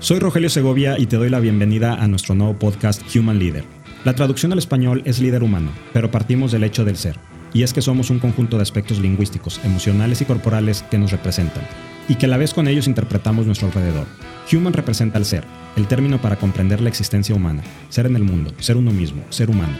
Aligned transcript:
Soy 0.00 0.18
Rogelio 0.18 0.48
Segovia 0.48 0.98
y 0.98 1.04
te 1.04 1.16
doy 1.16 1.28
la 1.28 1.40
bienvenida 1.40 1.92
a 1.92 2.08
nuestro 2.08 2.34
nuevo 2.34 2.58
podcast 2.58 3.02
Human 3.14 3.38
Leader. 3.38 3.64
La 4.02 4.14
traducción 4.14 4.50
al 4.50 4.58
español 4.58 5.02
es 5.04 5.20
líder 5.20 5.42
humano, 5.42 5.70
pero 5.92 6.10
partimos 6.10 6.52
del 6.52 6.64
hecho 6.64 6.86
del 6.86 6.96
ser. 6.96 7.16
Y 7.52 7.64
es 7.64 7.74
que 7.74 7.82
somos 7.82 8.08
un 8.08 8.18
conjunto 8.18 8.56
de 8.56 8.62
aspectos 8.62 8.98
lingüísticos, 8.98 9.60
emocionales 9.62 10.22
y 10.22 10.24
corporales 10.24 10.84
que 10.90 10.96
nos 10.96 11.10
representan, 11.10 11.64
y 12.08 12.14
que 12.14 12.24
a 12.24 12.28
la 12.30 12.38
vez 12.38 12.54
con 12.54 12.66
ellos 12.66 12.86
interpretamos 12.86 13.44
nuestro 13.44 13.68
alrededor. 13.68 14.06
Human 14.50 14.72
representa 14.72 15.18
el 15.18 15.26
ser, 15.26 15.44
el 15.76 15.86
término 15.86 16.18
para 16.18 16.36
comprender 16.36 16.80
la 16.80 16.88
existencia 16.88 17.34
humana, 17.34 17.62
ser 17.90 18.06
en 18.06 18.16
el 18.16 18.24
mundo, 18.24 18.54
ser 18.58 18.78
uno 18.78 18.92
mismo, 18.92 19.22
ser 19.28 19.50
humano. 19.50 19.76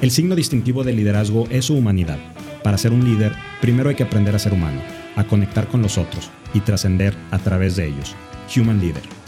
El 0.00 0.12
signo 0.12 0.36
distintivo 0.36 0.84
del 0.84 0.98
liderazgo 0.98 1.48
es 1.50 1.64
su 1.64 1.74
humanidad. 1.74 2.20
Para 2.62 2.78
ser 2.78 2.92
un 2.92 3.04
líder, 3.04 3.32
primero 3.60 3.88
hay 3.88 3.96
que 3.96 4.04
aprender 4.04 4.36
a 4.36 4.38
ser 4.38 4.52
humano, 4.52 4.80
a 5.16 5.24
conectar 5.24 5.66
con 5.66 5.82
los 5.82 5.98
otros 5.98 6.30
y 6.54 6.60
trascender 6.60 7.16
a 7.32 7.40
través 7.40 7.74
de 7.74 7.88
ellos. 7.88 8.14
Human 8.56 8.80
Leader. 8.80 9.23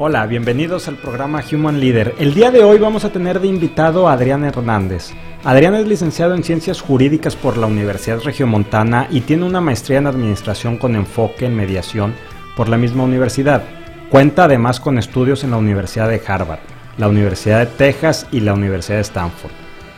Hola, 0.00 0.26
bienvenidos 0.26 0.86
al 0.86 0.94
programa 0.94 1.42
Human 1.50 1.80
Leader. 1.80 2.14
El 2.20 2.32
día 2.32 2.52
de 2.52 2.62
hoy 2.62 2.78
vamos 2.78 3.04
a 3.04 3.10
tener 3.10 3.40
de 3.40 3.48
invitado 3.48 4.06
a 4.06 4.12
Adrián 4.12 4.44
Hernández. 4.44 5.10
Adrián 5.42 5.74
es 5.74 5.88
licenciado 5.88 6.36
en 6.36 6.44
Ciencias 6.44 6.80
Jurídicas 6.80 7.34
por 7.34 7.56
la 7.56 7.66
Universidad 7.66 8.20
Regiomontana 8.20 9.08
y 9.10 9.22
tiene 9.22 9.44
una 9.44 9.60
maestría 9.60 9.98
en 9.98 10.06
Administración 10.06 10.76
con 10.76 10.94
enfoque 10.94 11.46
en 11.46 11.56
mediación 11.56 12.14
por 12.56 12.68
la 12.68 12.76
misma 12.76 13.02
universidad. 13.02 13.64
Cuenta 14.08 14.44
además 14.44 14.78
con 14.78 14.98
estudios 14.98 15.42
en 15.42 15.50
la 15.50 15.56
Universidad 15.56 16.08
de 16.08 16.22
Harvard, 16.24 16.60
la 16.96 17.08
Universidad 17.08 17.58
de 17.58 17.66
Texas 17.66 18.28
y 18.30 18.38
la 18.38 18.54
Universidad 18.54 18.98
de 18.98 19.02
Stanford. 19.02 19.50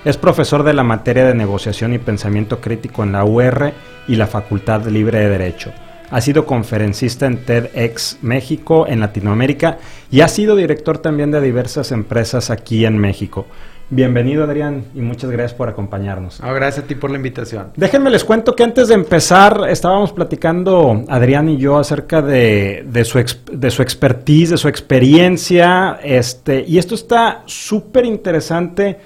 Es 0.06 0.16
profesor 0.16 0.62
de 0.62 0.72
la 0.72 0.82
materia 0.82 1.26
de 1.26 1.34
negociación 1.34 1.92
y 1.92 1.98
pensamiento 1.98 2.62
crítico 2.62 3.02
en 3.04 3.12
la 3.12 3.26
UR 3.26 3.74
y 4.08 4.16
la 4.16 4.26
Facultad 4.26 4.86
Libre 4.86 5.18
de 5.18 5.28
Derecho. 5.28 5.74
Ha 6.10 6.20
sido 6.20 6.44
conferencista 6.44 7.26
en 7.26 7.44
TEDx 7.44 8.18
México, 8.22 8.86
en 8.88 8.98
Latinoamérica, 8.98 9.78
y 10.10 10.22
ha 10.22 10.28
sido 10.28 10.56
director 10.56 10.98
también 10.98 11.30
de 11.30 11.40
diversas 11.40 11.92
empresas 11.92 12.50
aquí 12.50 12.84
en 12.84 12.98
México. 12.98 13.46
Bienvenido 13.90 14.44
Adrián 14.44 14.84
y 14.94 15.00
muchas 15.00 15.30
gracias 15.30 15.54
por 15.54 15.68
acompañarnos. 15.68 16.40
gracias 16.40 16.84
a 16.84 16.86
ti 16.88 16.96
por 16.96 17.10
la 17.10 17.16
invitación. 17.16 17.72
Déjenme 17.76 18.10
les 18.10 18.24
cuento 18.24 18.54
que 18.54 18.64
antes 18.64 18.88
de 18.88 18.94
empezar 18.94 19.66
estábamos 19.68 20.12
platicando 20.12 21.04
Adrián 21.08 21.48
y 21.48 21.56
yo 21.56 21.76
acerca 21.78 22.22
de, 22.22 22.84
su, 23.04 23.24
de 23.52 23.70
su 23.70 23.82
expertise, 23.82 24.50
de 24.50 24.58
su 24.58 24.68
experiencia, 24.68 25.98
este, 26.02 26.64
y 26.66 26.78
esto 26.78 26.96
está 26.96 27.42
súper 27.46 28.04
interesante. 28.04 28.98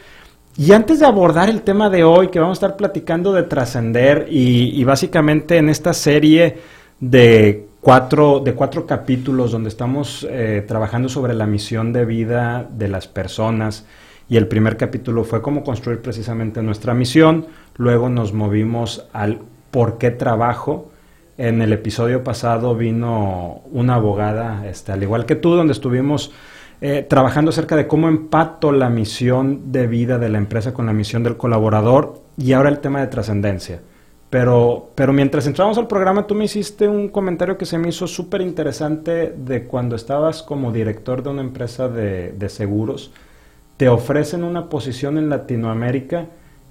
Y 0.57 0.73
antes 0.73 1.01
de 1.01 1.07
abordar 1.07 1.51
el 1.51 1.63
tema 1.63 1.91
de 1.91 2.05
hoy, 2.05 2.29
que 2.29 2.39
vamos 2.39 2.63
a 2.63 2.67
estar 2.67 2.77
platicando 2.77 3.33
de 3.33 3.43
trascender 3.43 4.27
y, 4.31 4.79
y 4.79 4.85
básicamente 4.85 5.57
en 5.57 5.69
esta 5.69 5.93
serie 5.93 6.59
de 7.01 7.69
cuatro, 7.81 8.41
de 8.41 8.55
cuatro 8.55 8.87
capítulos 8.87 9.53
donde 9.53 9.69
estamos 9.69 10.27
eh, 10.31 10.65
trabajando 10.67 11.09
sobre 11.09 11.35
la 11.35 11.47
misión 11.47 11.93
de 11.93 12.05
vida 12.05 12.69
de 12.71 12.89
las 12.89 13.09
personas. 13.09 13.87
Y 14.29 14.39
el 14.39 14.49
primer 14.49 14.77
capítulo 14.77 15.25
fue 15.25 15.43
cómo 15.43 15.63
construir 15.63 16.01
precisamente 16.01 16.63
nuestra 16.63 16.95
misión. 16.95 17.47
Luego 17.77 18.09
nos 18.09 18.33
movimos 18.33 19.07
al 19.13 19.41
por 19.71 19.99
qué 19.99 20.11
trabajo. 20.11 20.91
En 21.37 21.61
el 21.61 21.73
episodio 21.73 22.25
pasado 22.25 22.75
vino 22.77 23.63
una 23.71 23.97
abogada, 23.97 24.67
este, 24.67 24.93
al 24.93 25.03
igual 25.03 25.27
que 25.27 25.35
tú, 25.35 25.51
donde 25.55 25.73
estuvimos 25.73 26.33
eh, 26.81 27.05
trabajando 27.09 27.51
acerca 27.51 27.77
de 27.77 27.87
cómo 27.87 28.09
empato 28.09 28.73
la 28.73 28.89
misión 28.89 29.73
de 29.73 29.87
vida 29.87 30.19
de 30.19 30.29
la 30.29 30.39
empresa 30.39 30.73
con 30.73 30.87
la 30.87 30.93
misión 30.93 31.23
del 31.23 31.37
colaborador 31.37 32.23
y 32.37 32.53
ahora 32.53 32.69
el 32.69 32.79
tema 32.79 33.01
de 33.01 33.09
trascendencia. 33.09 33.81
Pero, 34.35 34.91
pero 34.97 35.13
mientras 35.13 35.47
entramos 35.47 35.79
al 35.79 35.87
programa, 35.87 36.27
tú 36.27 36.35
me 36.35 36.47
hiciste 36.47 36.89
un 36.89 37.09
comentario 37.09 37.57
que 37.57 37.67
se 37.67 37.79
me 37.79 37.91
hizo 37.91 38.09
súper 38.09 38.41
interesante 38.41 39.33
de 39.37 39.63
cuando 39.63 39.95
estabas 39.95 40.43
como 40.43 40.73
director 40.73 41.23
de 41.23 41.31
una 41.31 41.41
empresa 41.41 41.89
de, 41.89 42.49
seguros, 42.49 43.13
te 43.77 43.89
ofrecen 43.89 44.43
una 44.43 44.69
posición 44.69 45.19
en 45.19 45.29
Latinoamérica 45.29 46.27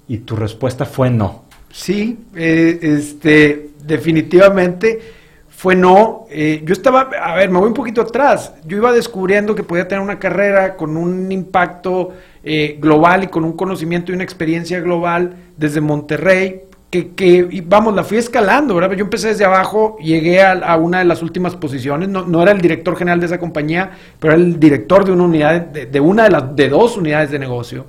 y 0.06 0.18
tu 0.18 0.36
respuesta 0.36 0.84
fue 0.84 1.08
no. 1.08 1.44
Sí, 1.72 2.26
eh, 2.36 2.80
este, 2.82 3.70
definitivamente 3.82 5.00
fue 5.48 5.74
no. 5.74 6.26
Eh, 6.28 6.60
yo 6.66 6.74
estaba, 6.74 7.08
a 7.18 7.34
ver, 7.36 7.48
me 7.48 7.60
voy 7.60 7.68
un 7.68 7.72
poquito 7.72 8.02
atrás. 8.02 8.52
Yo 8.66 8.76
iba 8.76 8.92
descubriendo 8.92 9.54
que 9.54 9.62
podía 9.62 9.88
tener 9.88 10.04
una 10.04 10.18
carrera 10.18 10.76
con 10.76 10.98
un 10.98 11.32
impacto 11.32 12.12
eh, 12.42 12.76
global 12.78 13.24
y 13.24 13.28
con 13.28 13.42
un 13.42 13.54
conocimiento 13.54 14.12
y 14.12 14.16
una 14.16 14.24
experiencia 14.24 14.80
global 14.80 15.34
desde 15.56 15.80
Monterrey 15.80 16.64
que, 16.90 17.64
vamos, 17.66 17.94
la 17.94 18.04
fui 18.04 18.18
escalando, 18.18 18.74
¿verdad? 18.74 18.92
Yo 18.92 19.04
empecé 19.04 19.28
desde 19.28 19.44
abajo, 19.44 19.96
llegué 19.98 20.42
a, 20.42 20.76
una 20.76 21.00
de 21.00 21.04
las 21.04 21.22
últimas 21.22 21.56
posiciones, 21.56 22.08
no, 22.08 22.42
era 22.42 22.52
el 22.52 22.60
director 22.60 22.96
general 22.96 23.20
de 23.20 23.26
esa 23.26 23.38
compañía, 23.38 23.90
pero 24.20 24.34
era 24.34 24.42
el 24.42 24.60
director 24.60 25.04
de 25.04 25.12
una 25.12 25.24
unidad, 25.24 25.60
de, 25.60 26.00
una 26.00 26.24
de 26.24 26.30
las 26.30 26.54
de 26.54 26.68
dos 26.68 26.96
unidades 26.96 27.30
de 27.30 27.38
negocio. 27.38 27.86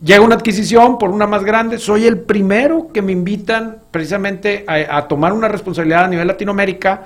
Llega 0.00 0.20
una 0.20 0.36
adquisición 0.36 0.98
por 0.98 1.10
una 1.10 1.26
más 1.26 1.42
grande, 1.42 1.78
soy 1.78 2.06
el 2.06 2.20
primero 2.20 2.92
que 2.92 3.02
me 3.02 3.10
invitan 3.10 3.78
precisamente 3.90 4.64
a, 4.68 5.08
tomar 5.08 5.32
una 5.32 5.48
responsabilidad 5.48 6.04
a 6.04 6.08
nivel 6.08 6.28
Latinoamérica 6.28 7.04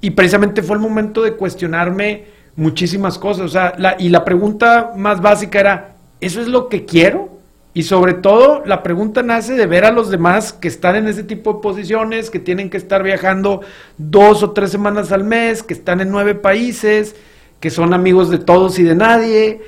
y 0.00 0.10
precisamente 0.12 0.62
fue 0.62 0.76
el 0.76 0.82
momento 0.82 1.22
de 1.22 1.34
cuestionarme 1.34 2.24
muchísimas 2.56 3.18
cosas, 3.18 3.44
o 3.44 3.48
sea, 3.48 3.74
y 3.98 4.08
la 4.08 4.24
pregunta 4.24 4.92
más 4.96 5.20
básica 5.20 5.60
era, 5.60 5.92
¿eso 6.20 6.40
es 6.40 6.48
lo 6.48 6.68
que 6.68 6.86
quiero? 6.86 7.39
Y 7.72 7.84
sobre 7.84 8.14
todo, 8.14 8.62
la 8.66 8.82
pregunta 8.82 9.22
nace 9.22 9.54
de 9.54 9.66
ver 9.66 9.84
a 9.84 9.92
los 9.92 10.10
demás 10.10 10.52
que 10.52 10.66
están 10.66 10.96
en 10.96 11.06
ese 11.06 11.22
tipo 11.22 11.52
de 11.52 11.60
posiciones, 11.60 12.28
que 12.28 12.40
tienen 12.40 12.68
que 12.68 12.76
estar 12.76 13.02
viajando 13.02 13.60
dos 13.96 14.42
o 14.42 14.50
tres 14.50 14.70
semanas 14.70 15.12
al 15.12 15.22
mes, 15.22 15.62
que 15.62 15.74
están 15.74 16.00
en 16.00 16.10
nueve 16.10 16.34
países, 16.34 17.14
que 17.60 17.70
son 17.70 17.94
amigos 17.94 18.28
de 18.28 18.38
todos 18.38 18.78
y 18.80 18.82
de 18.82 18.96
nadie. 18.96 19.60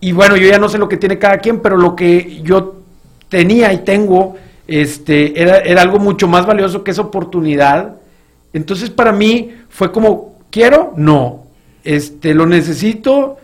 Y 0.00 0.12
bueno, 0.12 0.36
yo 0.36 0.48
ya 0.48 0.58
no 0.58 0.70
sé 0.70 0.78
lo 0.78 0.88
que 0.88 0.96
tiene 0.96 1.18
cada 1.18 1.38
quien, 1.38 1.60
pero 1.60 1.76
lo 1.76 1.94
que 1.94 2.40
yo 2.42 2.76
tenía 3.28 3.72
y 3.74 3.78
tengo 3.78 4.36
este, 4.66 5.40
era, 5.40 5.58
era 5.58 5.82
algo 5.82 5.98
mucho 5.98 6.26
más 6.28 6.46
valioso 6.46 6.82
que 6.82 6.92
esa 6.92 7.02
oportunidad. 7.02 7.96
Entonces, 8.54 8.88
para 8.88 9.12
mí 9.12 9.52
fue 9.68 9.92
como, 9.92 10.38
¿quiero? 10.50 10.94
No. 10.96 11.44
Este, 11.84 12.32
¿Lo 12.32 12.46
necesito? 12.46 13.36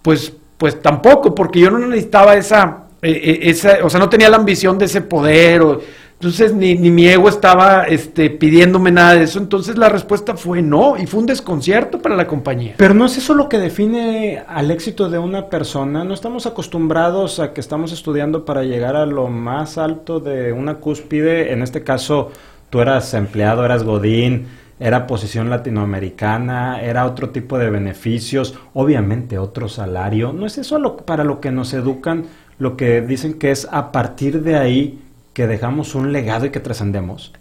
Pues 0.00 0.32
pues 0.60 0.82
tampoco, 0.82 1.34
porque 1.34 1.58
yo 1.58 1.70
no 1.70 1.78
necesitaba 1.78 2.36
esa, 2.36 2.82
eh, 3.00 3.10
eh, 3.12 3.38
esa 3.44 3.78
o 3.82 3.88
sea, 3.88 3.98
no 3.98 4.10
tenía 4.10 4.28
la 4.28 4.36
ambición 4.36 4.76
de 4.76 4.84
ese 4.84 5.00
poder, 5.00 5.62
o, 5.62 5.80
entonces 6.12 6.52
ni, 6.52 6.74
ni, 6.74 6.90
mi 6.90 7.08
ego 7.08 7.30
estaba 7.30 7.84
este, 7.84 8.28
pidiéndome 8.28 8.90
nada 8.90 9.14
de 9.14 9.22
eso, 9.22 9.38
entonces 9.38 9.78
la 9.78 9.88
respuesta 9.88 10.36
fue 10.36 10.60
no, 10.60 10.98
y 10.98 11.06
fue 11.06 11.20
un 11.20 11.24
desconcierto 11.24 12.02
para 12.02 12.14
la 12.14 12.26
compañía. 12.26 12.74
Pero 12.76 12.92
no 12.92 13.06
es 13.06 13.16
eso 13.16 13.32
lo 13.32 13.48
que 13.48 13.58
define 13.58 14.44
al 14.46 14.70
éxito 14.70 15.08
de 15.08 15.18
una 15.18 15.48
persona, 15.48 16.04
no 16.04 16.12
estamos 16.12 16.44
acostumbrados 16.44 17.40
a 17.40 17.54
que 17.54 17.62
estamos 17.62 17.90
estudiando 17.90 18.44
para 18.44 18.62
llegar 18.62 18.96
a 18.96 19.06
lo 19.06 19.28
más 19.28 19.78
alto 19.78 20.20
de 20.20 20.52
una 20.52 20.74
cúspide, 20.74 21.54
en 21.54 21.62
este 21.62 21.82
caso 21.82 22.32
tú 22.68 22.82
eras 22.82 23.14
empleado, 23.14 23.64
eras 23.64 23.82
godín, 23.82 24.46
era 24.80 25.06
posición 25.06 25.50
latinoamericana, 25.50 26.80
era 26.80 27.04
otro 27.04 27.28
tipo 27.28 27.58
de 27.58 27.68
beneficios, 27.68 28.58
obviamente 28.72 29.38
otro 29.38 29.68
salario. 29.68 30.32
¿No 30.32 30.46
es 30.46 30.56
eso 30.56 30.78
lo, 30.78 30.96
para 30.96 31.22
lo 31.22 31.38
que 31.38 31.50
nos 31.50 31.74
educan, 31.74 32.24
lo 32.58 32.78
que 32.78 33.02
dicen 33.02 33.34
que 33.34 33.50
es 33.50 33.68
a 33.70 33.92
partir 33.92 34.42
de 34.42 34.56
ahí 34.56 34.98
que 35.34 35.46
dejamos 35.46 35.94
un 35.94 36.12
legado 36.12 36.46
y 36.46 36.50
que 36.50 36.60
trascendemos? 36.60 37.32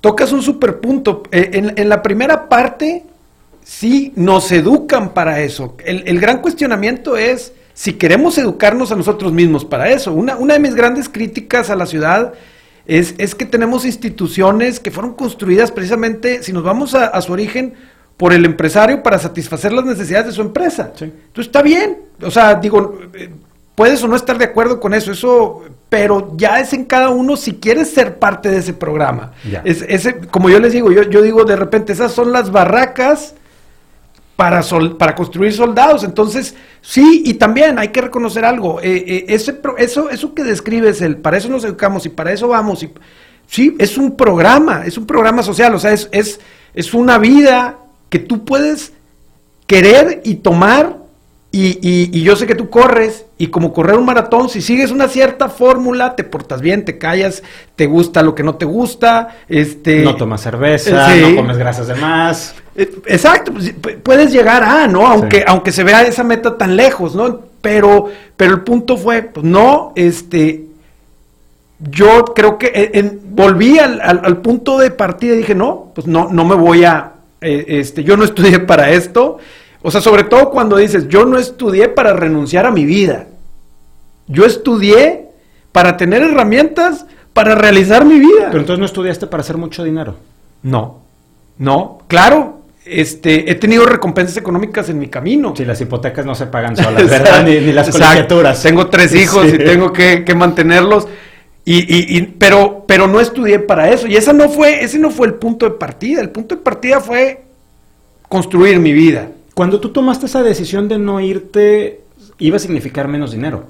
Tocas 0.00 0.30
un 0.30 0.40
super 0.40 0.78
punto. 0.80 1.24
Eh, 1.32 1.72
en, 1.76 1.88
la 1.88 2.00
primera 2.00 2.48
parte, 2.48 3.02
sí, 3.64 4.12
nos 4.14 4.52
educan 4.52 5.12
para 5.12 5.40
eso. 5.40 5.76
El, 5.84 6.20
gran 6.20 6.40
cuestionamiento 6.40 7.16
es 7.16 7.52
si 7.74 7.94
queremos 7.94 8.38
educarnos 8.38 8.92
a 8.92 8.96
nosotros 8.96 9.32
mismos 9.32 9.64
para 9.64 9.90
eso. 9.90 10.12
Una, 10.12 10.36
una 10.36 10.54
de 10.54 10.60
mis 10.60 10.76
grandes 10.76 11.08
críticas 11.08 11.70
a 11.70 11.76
la 11.76 11.86
ciudad 11.86 12.34
es, 12.88 13.34
que 13.34 13.44
tenemos 13.44 13.84
instituciones 13.84 14.80
que 14.80 14.90
fueron 14.90 15.12
construidas 15.12 15.70
precisamente, 15.70 16.42
si 16.42 16.52
nos 16.52 16.64
vamos 16.64 16.94
a, 16.94 17.20
su 17.20 17.32
origen, 17.32 17.74
por 18.16 18.32
el 18.32 18.44
empresario 18.44 19.02
para 19.02 19.18
satisfacer 19.18 19.72
las 19.72 19.84
necesidades 19.84 20.26
de 20.28 20.32
su 20.32 20.40
empresa. 20.40 20.92
Entonces 20.98 21.46
está 21.46 21.62
bien, 21.62 21.98
o 22.22 22.30
sea, 22.30 22.54
digo, 22.54 22.98
eh, 23.12 23.28
puedes 23.74 24.02
o 24.02 24.08
no 24.08 24.16
estar 24.16 24.38
de 24.38 24.46
acuerdo 24.46 24.80
con 24.80 24.94
eso, 24.94 25.12
eso, 25.12 25.64
pero 25.90 26.32
ya 26.36 26.58
es 26.60 26.72
en 26.72 26.86
cada 26.86 27.10
uno 27.10 27.36
si 27.36 27.54
quieres 27.56 27.90
ser 27.90 28.18
parte 28.18 28.50
de 28.50 28.58
ese 28.58 28.72
programa. 28.72 29.32
Es, 29.64 29.84
ese, 29.86 30.18
como 30.18 30.48
yo 30.48 30.58
les 30.58 30.72
digo, 30.72 30.90
yo, 30.90 31.02
yo 31.02 31.20
digo 31.20 31.44
de 31.44 31.56
repente, 31.56 31.92
esas 31.92 32.12
son 32.12 32.32
las 32.32 32.50
barracas 32.50 33.34
para, 34.38 34.62
para 34.96 35.16
construir 35.16 35.52
soldados. 35.52 36.04
Entonces, 36.04 36.54
sí, 36.80 37.24
y 37.26 37.34
también 37.34 37.76
hay 37.76 37.88
que 37.88 38.00
reconocer 38.00 38.44
algo. 38.44 38.80
Eh, 38.80 39.04
eh, 39.04 39.24
ese, 39.30 39.58
eso, 39.78 40.10
eso 40.10 40.32
que 40.32 40.44
describes, 40.44 41.02
el, 41.02 41.16
para 41.16 41.38
eso 41.38 41.48
nos 41.48 41.64
educamos 41.64 42.06
y 42.06 42.10
para 42.10 42.32
eso 42.32 42.46
vamos. 42.46 42.84
Y, 42.84 42.90
sí, 43.48 43.74
es 43.80 43.98
un 43.98 44.16
programa, 44.16 44.86
es 44.86 44.96
un 44.96 45.06
programa 45.06 45.42
social, 45.42 45.74
o 45.74 45.80
sea, 45.80 45.92
es, 45.92 46.08
es, 46.12 46.38
es 46.72 46.94
una 46.94 47.18
vida 47.18 47.78
que 48.10 48.20
tú 48.20 48.44
puedes 48.44 48.92
querer 49.66 50.20
y 50.24 50.36
tomar 50.36 50.97
Y, 51.50 52.22
yo 52.22 52.36
sé 52.36 52.46
que 52.46 52.54
tú 52.54 52.68
corres 52.68 53.24
y 53.38 53.46
como 53.46 53.72
correr 53.72 53.96
un 53.96 54.04
maratón, 54.04 54.50
si 54.50 54.60
sigues 54.60 54.90
una 54.90 55.08
cierta 55.08 55.48
fórmula, 55.48 56.14
te 56.14 56.22
portas 56.22 56.60
bien, 56.60 56.84
te 56.84 56.98
callas, 56.98 57.42
te 57.74 57.86
gusta 57.86 58.22
lo 58.22 58.34
que 58.34 58.42
no 58.42 58.56
te 58.56 58.66
gusta, 58.66 59.36
este... 59.48 60.02
No 60.02 60.16
tomas 60.16 60.42
cerveza, 60.42 61.16
no 61.16 61.36
comes 61.36 61.56
grasas 61.56 61.88
de 61.88 61.94
más. 61.94 62.54
Eh, 62.76 62.90
exacto, 63.06 63.52
pues, 63.52 63.74
puedes 64.02 64.30
llegar 64.30 64.62
a, 64.62 64.86
¿no? 64.86 65.06
Aunque, 65.06 65.42
aunque 65.46 65.72
se 65.72 65.84
vea 65.84 66.02
esa 66.02 66.22
meta 66.22 66.58
tan 66.58 66.76
lejos, 66.76 67.14
¿no? 67.14 67.40
Pero, 67.62 68.08
pero 68.36 68.52
el 68.52 68.60
punto 68.60 68.98
fue, 68.98 69.22
pues 69.22 69.44
no, 69.44 69.92
este, 69.96 70.66
yo 71.78 72.24
creo 72.34 72.58
que 72.58 73.20
volví 73.30 73.78
al, 73.78 74.38
punto 74.38 74.78
de 74.78 74.90
partida 74.90 75.34
y 75.34 75.38
dije, 75.38 75.54
no, 75.54 75.92
pues 75.94 76.06
no, 76.06 76.28
no 76.30 76.44
me 76.44 76.54
voy 76.54 76.84
a, 76.84 77.12
eh, 77.40 77.64
este, 77.68 78.04
yo 78.04 78.16
no 78.16 78.24
estudié 78.24 78.60
para 78.60 78.90
esto, 78.90 79.38
o 79.82 79.90
sea, 79.90 80.00
sobre 80.00 80.24
todo 80.24 80.50
cuando 80.50 80.76
dices, 80.76 81.08
yo 81.08 81.24
no 81.24 81.38
estudié 81.38 81.88
para 81.88 82.12
renunciar 82.12 82.66
a 82.66 82.70
mi 82.70 82.84
vida. 82.84 83.26
Yo 84.26 84.44
estudié 84.44 85.28
para 85.72 85.96
tener 85.96 86.22
herramientas 86.22 87.06
para 87.32 87.54
realizar 87.54 88.04
mi 88.04 88.18
vida. 88.18 88.46
Pero 88.48 88.60
entonces 88.60 88.80
no 88.80 88.86
estudiaste 88.86 89.26
para 89.26 89.42
hacer 89.42 89.56
mucho 89.56 89.84
dinero. 89.84 90.16
No, 90.62 90.98
no, 91.58 92.00
claro, 92.08 92.62
este, 92.84 93.50
he 93.50 93.54
tenido 93.54 93.86
recompensas 93.86 94.36
económicas 94.36 94.88
en 94.88 94.98
mi 94.98 95.08
camino. 95.08 95.54
Si 95.56 95.64
las 95.64 95.80
hipotecas 95.80 96.26
no 96.26 96.34
se 96.34 96.46
pagan 96.46 96.76
solas, 96.76 97.08
¿verdad? 97.10 97.44
Ni, 97.44 97.72
las 97.72 97.90
colegiaturas. 97.90 98.62
Tengo 98.62 98.88
tres 98.88 99.14
hijos 99.14 99.52
y 99.52 99.58
tengo 99.58 99.92
que, 99.92 100.24
mantenerlos. 100.36 101.06
Y, 101.64 102.22
pero, 102.38 102.84
pero 102.86 103.06
no 103.06 103.20
estudié 103.20 103.58
para 103.58 103.90
eso. 103.90 104.06
Y 104.06 104.16
esa 104.16 104.32
no 104.32 104.48
fue, 104.48 104.82
ese 104.82 104.98
no 104.98 105.10
fue 105.10 105.26
el 105.26 105.34
punto 105.34 105.66
de 105.66 105.72
partida. 105.72 106.20
El 106.20 106.30
punto 106.30 106.56
de 106.56 106.62
partida 106.62 106.98
fue 106.98 107.42
construir 108.28 108.80
mi 108.80 108.92
vida. 108.92 109.28
Cuando 109.58 109.80
tú 109.80 109.88
tomaste 109.88 110.26
esa 110.26 110.44
decisión 110.44 110.86
de 110.86 111.00
no 111.00 111.18
irte, 111.18 112.02
iba 112.38 112.58
a 112.58 112.60
significar 112.60 113.08
menos 113.08 113.32
dinero. 113.32 113.64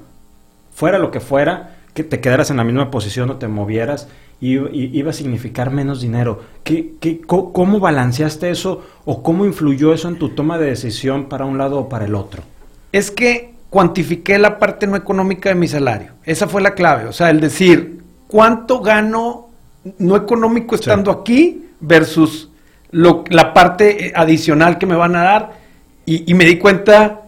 Fuera 0.71 0.99
lo 0.99 1.09
que 1.09 1.19
fuera, 1.19 1.77
que 1.95 2.03
te 2.03 2.19
quedaras 2.19 2.51
en 2.51 2.57
la 2.57 2.63
misma 2.63 2.91
posición 2.91 3.31
o 3.31 3.37
te 3.37 3.47
movieras, 3.47 4.07
iba 4.39 5.09
a 5.09 5.13
significar 5.13 5.71
menos 5.71 5.99
dinero. 5.99 6.43
¿Qué, 6.63 6.91
qué, 6.99 7.19
¿Cómo 7.21 7.79
balanceaste 7.79 8.51
eso 8.51 8.83
o 9.03 9.23
cómo 9.23 9.47
influyó 9.47 9.91
eso 9.91 10.07
en 10.07 10.19
tu 10.19 10.29
toma 10.29 10.59
de 10.59 10.67
decisión 10.67 11.25
para 11.25 11.45
un 11.45 11.57
lado 11.57 11.79
o 11.79 11.89
para 11.89 12.05
el 12.05 12.13
otro? 12.13 12.43
Es 12.91 13.09
que 13.09 13.55
cuantifiqué 13.71 14.37
la 14.37 14.59
parte 14.59 14.85
no 14.85 14.95
económica 14.95 15.49
de 15.49 15.55
mi 15.55 15.67
salario. 15.67 16.11
Esa 16.23 16.47
fue 16.47 16.61
la 16.61 16.75
clave. 16.75 17.07
O 17.07 17.13
sea, 17.13 17.31
el 17.31 17.39
decir, 17.39 18.03
¿cuánto 18.27 18.81
gano 18.81 19.47
no 19.97 20.15
económico 20.15 20.75
estando 20.75 21.09
aquí 21.09 21.65
versus 21.79 22.51
lo, 22.91 23.23
la 23.29 23.55
parte 23.55 24.13
adicional 24.15 24.77
que 24.77 24.85
me 24.85 24.95
van 24.95 25.15
a 25.15 25.23
dar? 25.23 25.58
Y, 26.11 26.33
me 26.33 26.43
di 26.43 26.57
cuenta 26.57 27.21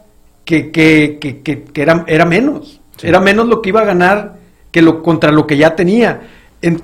que, 0.43 0.71
que, 0.71 1.19
que, 1.19 1.41
que 1.41 1.81
era, 1.81 2.03
era, 2.07 2.25
menos. 2.25 2.81
Era 3.03 3.19
menos 3.19 3.47
lo 3.47 3.61
que 3.61 3.69
iba 3.69 3.81
a 3.81 3.85
ganar 3.85 4.37
que 4.71 4.81
lo, 4.81 5.03
contra 5.03 5.31
lo 5.31 5.45
que 5.45 5.55
ya 5.55 5.75
tenía. 5.75 6.21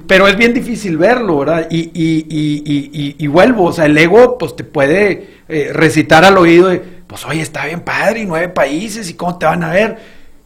pero 0.06 0.28
es 0.28 0.38
bien 0.38 0.54
difícil 0.54 0.96
verlo, 0.96 1.40
¿verdad? 1.40 1.68
Y, 1.72 1.90
y, 1.96 3.16
y, 3.18 3.28
vuelvo, 3.28 3.66
o 3.66 3.74
sea, 3.74 3.86
el 3.86 3.98
ego 3.98 4.38
pues 4.38 4.56
te 4.56 4.64
puede 4.64 5.40
eh, 5.50 5.72
recitar 5.74 6.24
al 6.24 6.38
oído 6.38 6.68
de, 6.68 6.84
pues 7.08 7.26
oye, 7.26 7.42
está 7.42 7.66
bien 7.66 7.82
padre, 7.82 8.20
y 8.20 8.26
nueve 8.26 8.50
países, 8.50 9.10
y 9.10 9.16
cómo 9.16 9.40
te 9.40 9.48
van 9.48 9.64
a 9.64 9.72
ver. 9.72 9.98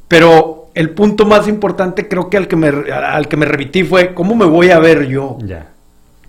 Pero 0.08 0.70
el 0.74 0.92
punto 0.92 1.26
más 1.26 1.50
importante 1.50 2.08
creo 2.08 2.30
que 2.30 2.38
al 2.38 2.48
que 2.48 2.56
me, 2.56 2.70
al 2.70 3.28
que 3.28 3.36
me 3.36 3.46
repetí 3.46 3.84
fue, 3.84 4.14
¿cómo 4.14 4.36
me 4.36 4.46
voy 4.46 4.70
a 4.70 4.80
ver 4.80 5.06
yo? 5.06 5.38
Ya. 5.44 5.71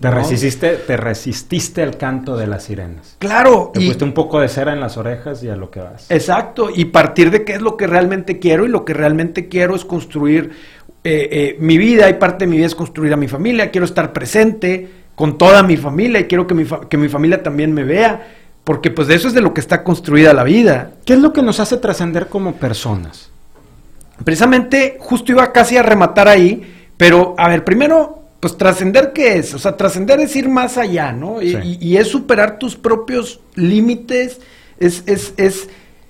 Te, 0.03 0.11
resististe, 0.11 0.75
te 0.75 0.97
resististe 0.97 1.81
al 1.81 1.95
canto 1.95 2.35
de 2.35 2.45
las 2.45 2.65
sirenas. 2.65 3.15
Claro. 3.19 3.71
Te 3.73 3.81
y, 3.81 3.95
un 4.03 4.11
poco 4.11 4.41
de 4.41 4.49
cera 4.49 4.73
en 4.73 4.81
las 4.81 4.97
orejas 4.97 5.41
y 5.43 5.49
a 5.49 5.55
lo 5.55 5.71
que 5.71 5.79
vas. 5.79 6.11
Exacto. 6.11 6.69
Y 6.75 6.85
partir 6.85 7.31
de 7.31 7.45
qué 7.45 7.53
es 7.53 7.61
lo 7.61 7.77
que 7.77 7.87
realmente 7.87 8.37
quiero. 8.37 8.65
Y 8.65 8.67
lo 8.67 8.83
que 8.83 8.93
realmente 8.93 9.47
quiero 9.47 9.77
es 9.77 9.85
construir 9.85 10.51
eh, 11.05 11.29
eh, 11.31 11.55
mi 11.57 11.77
vida. 11.77 12.09
Y 12.09 12.15
parte 12.15 12.43
de 12.43 12.51
mi 12.51 12.57
vida 12.57 12.65
es 12.65 12.75
construir 12.75 13.13
a 13.13 13.15
mi 13.15 13.29
familia. 13.29 13.71
Quiero 13.71 13.85
estar 13.85 14.11
presente 14.11 14.89
con 15.15 15.37
toda 15.37 15.63
mi 15.63 15.77
familia. 15.77 16.19
Y 16.19 16.25
quiero 16.25 16.47
que 16.47 16.53
mi, 16.53 16.65
que 16.89 16.97
mi 16.97 17.07
familia 17.07 17.41
también 17.41 17.71
me 17.71 17.85
vea. 17.85 18.27
Porque 18.65 18.91
pues 18.91 19.07
de 19.07 19.15
eso 19.15 19.29
es 19.29 19.33
de 19.33 19.39
lo 19.39 19.53
que 19.53 19.61
está 19.61 19.85
construida 19.85 20.33
la 20.33 20.43
vida. 20.43 20.91
¿Qué 21.05 21.13
es 21.13 21.19
lo 21.19 21.31
que 21.31 21.41
nos 21.41 21.61
hace 21.61 21.77
trascender 21.77 22.27
como 22.27 22.55
personas? 22.55 23.31
Precisamente, 24.25 24.97
justo 24.99 25.31
iba 25.31 25.53
casi 25.53 25.77
a 25.77 25.81
rematar 25.81 26.27
ahí. 26.27 26.89
Pero, 26.97 27.35
a 27.37 27.47
ver, 27.47 27.63
primero 27.63 28.22
pues 28.43 28.57
trascender 28.57 29.13
qué 29.13 29.37
es, 29.37 29.53
o 29.53 29.57
sea, 29.57 29.77
trascender 29.77 30.19
es 30.19 30.35
ir 30.35 30.49
más 30.49 30.77
allá, 30.77 31.13
¿no? 31.13 31.41
Y, 31.41 31.95
es 31.95 32.09
superar 32.09 32.59
tus 32.59 32.75
propios 32.75 33.39
límites, 33.55 34.41
es, 34.77 35.01
es, 35.05 35.33
es, 35.37 35.69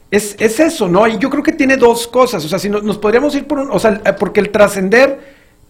es, 0.10 0.36
es 0.40 0.60
eso, 0.60 0.88
¿no? 0.88 1.08
Y 1.08 1.20
yo 1.20 1.30
creo 1.30 1.44
que 1.44 1.52
tiene 1.52 1.78
dos 1.78 2.08
cosas, 2.08 2.44
o 2.44 2.50
sea, 2.50 2.58
si 2.58 2.70
nos 2.70 2.98
podríamos 2.98 3.36
ir 3.36 3.46
por 3.46 3.60
un, 3.60 3.70
o 3.70 3.78
sea, 3.78 4.02
porque 4.18 4.40
el 4.40 4.50
trascender 4.50 5.20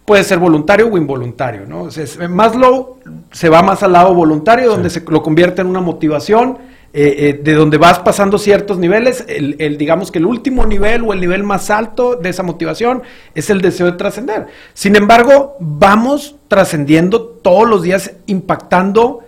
puede 0.06 0.24
ser 0.24 0.40
voluntario 0.40 0.88
o 0.88 0.98
involuntario, 0.98 1.66
¿no? 1.68 1.82
O 1.82 1.92
sea, 1.92 2.30
Maslow 2.30 3.00
se 3.34 3.50
va 3.50 3.62
más 3.62 3.84
al 3.84 3.92
lado 3.92 4.14
voluntario, 4.14 4.70
donde 4.70 4.90
se 4.90 5.02
lo 5.02 5.22
convierte 5.22 5.60
en 5.60 5.68
una 5.68 5.82
motivación, 5.82 6.60
eh, 6.96 7.16
eh, 7.18 7.42
de 7.44 7.54
donde 7.54 7.80
vas 7.80 7.98
pasando 7.98 8.38
ciertos 8.38 8.78
niveles, 8.78 9.26
el, 9.28 9.80
digamos 9.80 10.12
que 10.12 10.20
el 10.20 10.28
último 10.28 10.64
nivel 10.68 11.02
o 11.02 11.14
el 11.14 11.20
nivel 11.20 11.42
más 11.42 11.72
alto 11.72 12.18
de 12.18 12.30
esa 12.30 12.44
motivación 12.44 13.02
es 13.34 13.50
el 13.50 13.62
deseo 13.62 13.88
de 13.88 13.94
trascender. 13.94 14.46
Sin 14.76 14.96
embargo, 14.96 15.56
vamos 15.60 16.36
trascendiendo 16.48 17.24
todos 17.24 17.68
los 17.68 17.82
días, 17.82 18.12
impactando 18.28 19.22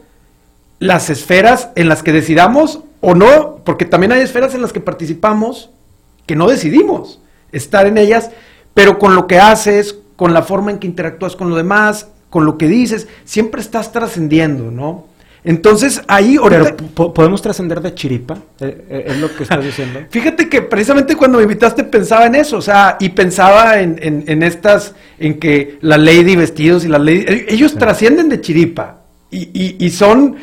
las 0.78 1.10
esferas 1.10 1.70
en 1.74 1.90
las 1.90 2.04
que 2.04 2.12
decidamos 2.12 2.82
o 3.02 3.16
no, 3.16 3.62
porque 3.66 3.86
también 3.86 4.12
hay 4.12 4.22
esferas 4.22 4.54
en 4.54 4.62
las 4.62 4.72
que 4.72 4.80
participamos 4.80 5.72
que 6.28 6.36
no 6.36 6.48
decidimos 6.48 7.20
estar 7.52 7.88
en 7.88 7.98
ellas, 7.98 8.30
pero 8.76 9.00
con 9.00 9.16
lo 9.16 9.26
que 9.26 9.40
haces, 9.40 9.98
con 10.16 10.36
la 10.36 10.44
forma 10.44 10.70
en 10.70 10.78
que 10.78 10.86
interactúas 10.86 11.36
con 11.36 11.50
lo 11.50 11.56
demás, 11.56 12.10
con 12.30 12.46
lo 12.46 12.60
que 12.60 12.68
dices, 12.68 13.08
siempre 13.24 13.62
estás 13.62 13.92
trascendiendo, 13.92 14.70
¿no? 14.70 15.15
Entonces 15.46 16.02
ahí 16.08 16.38
ahorita... 16.38 16.76
Pero 16.76 17.14
podemos 17.14 17.40
trascender 17.40 17.80
de 17.80 17.94
chiripa, 17.94 18.36
eh, 18.60 18.86
eh, 18.90 19.06
es 19.10 19.18
lo 19.20 19.34
que 19.34 19.44
estás 19.44 19.64
diciendo. 19.64 20.00
Fíjate 20.10 20.50
que 20.50 20.64
precisamente 20.64 21.16
cuando 21.16 21.38
me 21.38 21.44
invitaste 21.44 21.84
pensaba 21.84 22.26
en 22.26 22.34
eso, 22.34 22.58
o 22.58 22.62
sea, 22.62 22.98
y 23.00 23.10
pensaba 23.10 23.80
en, 23.80 24.00
en, 24.02 24.42
estas, 24.42 24.96
en 25.20 25.40
que 25.40 25.78
la 25.82 26.00
ley 26.00 26.24
de 26.24 26.36
vestidos 26.36 26.84
y 26.84 26.88
la 26.88 26.98
ley, 26.98 27.24
eh, 27.28 27.46
ellos 27.50 27.76
trascienden 27.76 28.28
de 28.28 28.42
chiripa 28.42 29.02
y, 29.30 29.76
y, 29.86 29.90
son 29.90 30.36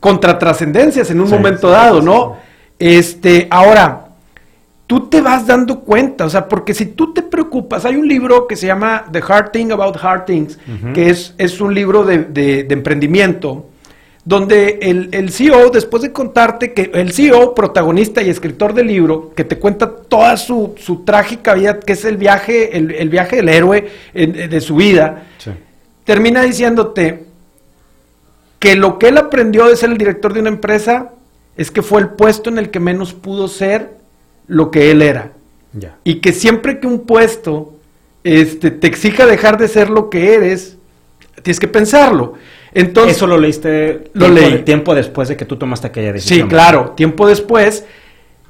contratrascendencias 0.00 1.10
en 1.10 1.20
un 1.20 1.28
momento 1.28 1.68
dado, 1.68 2.00
¿no? 2.00 2.36
Este, 2.78 3.48
ahora, 3.50 4.10
tú 4.86 5.08
te 5.08 5.20
vas 5.20 5.46
dando 5.46 5.80
cuenta, 5.80 6.24
o 6.24 6.30
sea, 6.30 6.48
porque 6.48 6.72
si 6.72 6.86
tú 6.86 7.12
te 7.12 7.22
preocupas, 7.22 7.84
hay 7.84 7.96
un 7.96 8.06
libro 8.06 8.46
que 8.46 8.54
se 8.54 8.68
llama 8.68 9.04
The 9.10 9.20
Hard 9.26 9.50
Thing 9.50 9.72
About 9.72 9.96
Hard 10.00 10.26
Things, 10.26 10.58
que 10.94 11.10
es, 11.10 11.34
es 11.38 11.60
un 11.60 11.74
libro 11.74 12.04
de, 12.04 12.18
de 12.18 12.66
emprendimiento 12.70 13.66
donde 14.26 14.80
el, 14.82 15.30
CEO, 15.30 15.70
después 15.70 16.02
de 16.02 16.12
contarte 16.12 16.72
que 16.72 16.90
el 16.94 17.12
CEO, 17.12 17.54
protagonista 17.54 18.20
y 18.22 18.28
escritor 18.28 18.74
del 18.74 18.88
libro, 18.88 19.32
que 19.36 19.44
te 19.44 19.56
cuenta 19.56 19.88
toda 19.88 20.36
su, 20.36 20.74
trágica 21.06 21.54
vida, 21.54 21.78
que 21.78 21.92
es 21.92 22.04
el 22.04 22.16
viaje, 22.16 22.76
el, 22.76 23.08
viaje 23.08 23.36
del 23.36 23.48
héroe 23.48 23.88
de 24.12 24.60
su 24.60 24.74
vida, 24.74 25.26
termina 26.02 26.42
diciéndote 26.42 27.24
que 28.58 28.74
lo 28.74 28.98
que 28.98 29.08
él 29.08 29.18
aprendió 29.18 29.68
de 29.68 29.76
ser 29.76 29.90
el 29.90 29.98
director 29.98 30.34
de 30.34 30.40
una 30.40 30.48
empresa 30.48 31.12
es 31.56 31.70
que 31.70 31.82
fue 31.82 32.00
el 32.00 32.08
puesto 32.08 32.50
en 32.50 32.58
el 32.58 32.70
que 32.70 32.80
menos 32.80 33.14
pudo 33.14 33.46
ser 33.46 33.92
lo 34.48 34.72
que 34.72 34.90
él 34.90 35.02
era. 35.02 35.34
Y 36.02 36.16
que 36.16 36.32
siempre 36.32 36.80
que 36.80 36.88
un 36.88 37.06
puesto 37.06 37.76
este, 38.24 38.72
te 38.72 38.88
exija 38.88 39.24
dejar 39.24 39.56
de 39.56 39.68
ser 39.68 39.88
lo 39.88 40.10
que 40.10 40.34
eres, 40.34 40.78
tienes 41.44 41.60
que 41.60 41.68
pensarlo. 41.68 42.34
Entonces, 42.78 43.16
Eso 43.16 43.26
lo 43.26 43.38
leíste 43.38 44.10
lo 44.12 44.26
tiempo, 44.26 44.40
leí. 44.40 44.62
tiempo 44.62 44.94
después 44.94 45.28
de 45.28 45.36
que 45.36 45.46
tú 45.46 45.56
tomaste 45.56 45.86
aquella 45.86 46.12
decisión. 46.12 46.40
Sí, 46.40 46.46
claro, 46.46 46.90
tiempo 46.90 47.26
después. 47.26 47.86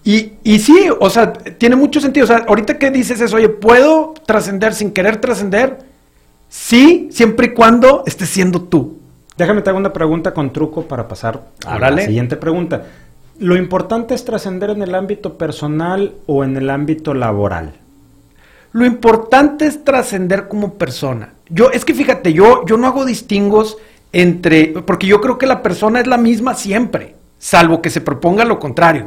Y, 0.02 0.33
y 0.42 0.59
sí, 0.59 0.88
o 0.99 1.09
sea, 1.11 1.33
tiene 1.33 1.76
mucho 1.76 2.00
sentido. 2.00 2.25
O 2.25 2.26
sea, 2.26 2.45
ahorita 2.49 2.76
que 2.76 2.90
dices 2.90 3.21
eso, 3.21 3.37
oye, 3.37 3.49
¿puedo 3.49 4.14
trascender 4.26 4.75
sin 4.75 4.90
querer 4.90 5.21
trascender? 5.21 5.78
Sí, 6.49 7.09
siempre 7.12 7.47
y 7.47 7.54
cuando 7.54 8.02
estés 8.04 8.28
siendo 8.28 8.62
tú. 8.62 8.99
Déjame 9.37 9.62
te 9.62 9.71
hago 9.71 9.78
una 9.78 9.92
pregunta 9.92 10.35
con 10.35 10.52
truco 10.52 10.83
para 10.83 11.06
pasar 11.06 11.45
a 11.64 11.78
la 11.78 11.97
siguiente 12.00 12.35
pregunta. 12.37 12.85
¿Lo 13.38 13.54
importante 13.54 14.14
es 14.14 14.25
trascender 14.25 14.71
en 14.71 14.83
el 14.83 14.92
ámbito 14.97 15.38
personal 15.38 16.14
o 16.26 16.42
en 16.42 16.56
el 16.56 16.68
ámbito 16.71 17.14
laboral? 17.14 17.75
Lo 18.73 18.85
importante 18.85 19.66
es 19.66 19.85
trascender 19.85 20.49
como 20.49 20.75
persona. 20.75 21.35
Yo, 21.49 21.71
es 21.71 21.85
que 21.85 21.95
fíjate, 21.95 22.33
yo, 22.33 22.64
yo 22.66 22.76
no 22.76 22.88
hago 22.88 23.04
distingos 23.04 23.76
entre, 24.17 24.69
porque 24.69 25.07
yo 25.07 25.21
creo 25.21 25.37
que 25.37 25.47
la 25.47 25.63
persona 25.63 26.01
es 26.01 26.07
la 26.07 26.17
misma 26.17 26.55
siempre, 26.55 27.15
salvo 27.39 27.83
que 27.83 27.91
se 27.91 28.01
proponga 28.01 28.47
lo 28.47 28.59
contrario, 28.59 29.05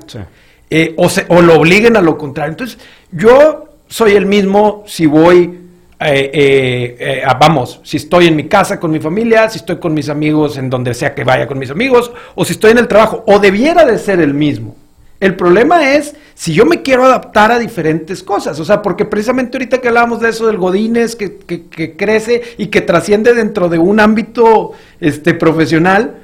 eh, 0.70 0.94
o, 0.98 1.10
se, 1.10 1.26
o 1.30 1.42
lo 1.42 1.56
obliguen 1.56 1.98
a 1.98 2.02
lo 2.02 2.16
contrario. 2.16 2.52
Entonces, 2.52 2.78
yo 3.12 3.70
soy 3.88 4.12
el 4.12 4.28
mismo 4.28 4.84
si 4.86 5.08
voy, 5.08 5.62
eh, 6.00 6.96
eh, 7.00 7.24
vamos, 7.40 7.82
si 7.84 7.98
estoy 7.98 8.28
en 8.28 8.36
mi 8.36 8.48
casa 8.48 8.80
con 8.80 8.92
mi 8.92 9.00
familia, 9.00 9.50
si 9.50 9.58
estoy 9.58 9.78
con 9.78 9.96
mis 9.96 10.10
amigos 10.10 10.58
en 10.58 10.70
donde 10.70 10.94
sea 10.94 11.16
que 11.16 11.24
vaya 11.24 11.48
con 11.48 11.58
mis 11.58 11.72
amigos, 11.72 12.12
o 12.36 12.46
si 12.46 12.54
estoy 12.54 12.72
en 12.72 12.78
el 12.78 12.88
trabajo, 12.88 13.24
o 13.26 13.40
debiera 13.40 13.86
de 13.86 13.98
ser 13.98 14.20
el 14.20 14.36
mismo. 14.36 14.76
El 15.20 15.36
problema 15.36 15.96
es 15.96 16.16
si 16.34 16.54
yo 16.54 16.66
me 16.66 16.82
quiero 16.82 17.04
adaptar 17.04 17.52
a 17.52 17.60
diferentes 17.60 18.24
cosas. 18.24 18.60
O 18.60 18.66
sea, 18.66 18.82
porque 18.82 19.06
precisamente 19.06 19.58
ahorita 19.58 19.80
que 19.80 19.90
hablábamos 19.90 20.22
de 20.22 20.30
eso 20.30 20.48
del 20.48 20.58
Godínez 20.58 21.16
que, 21.16 21.38
que, 21.38 21.98
crece 21.98 22.42
y 22.58 22.68
que 22.68 22.82
trasciende 22.82 23.34
dentro 23.34 23.68
de 23.68 23.78
un 23.78 24.00
ámbito 24.00 24.72
este, 25.02 25.34
profesional, 25.34 26.16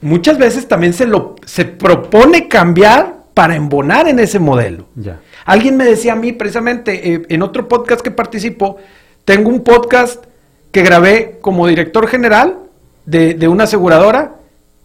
muchas 0.00 0.38
veces 0.38 0.66
también 0.66 0.92
se, 0.92 1.06
lo, 1.06 1.36
se 1.46 1.64
propone 1.64 2.48
cambiar 2.48 3.20
para 3.34 3.54
embonar 3.54 4.08
en 4.08 4.18
ese 4.18 4.40
modelo. 4.40 4.86
Ya. 4.96 5.20
Alguien 5.44 5.76
me 5.76 5.84
decía 5.84 6.14
a 6.14 6.16
mí, 6.16 6.32
precisamente, 6.32 7.14
eh, 7.14 7.22
en 7.28 7.42
otro 7.42 7.68
podcast 7.68 8.00
que 8.00 8.10
participo, 8.10 8.78
tengo 9.24 9.48
un 9.48 9.62
podcast 9.62 10.24
que 10.72 10.82
grabé 10.82 11.38
como 11.40 11.68
director 11.68 12.08
general 12.08 12.58
de, 13.06 13.34
de 13.34 13.46
una 13.46 13.64
aseguradora 13.64 14.36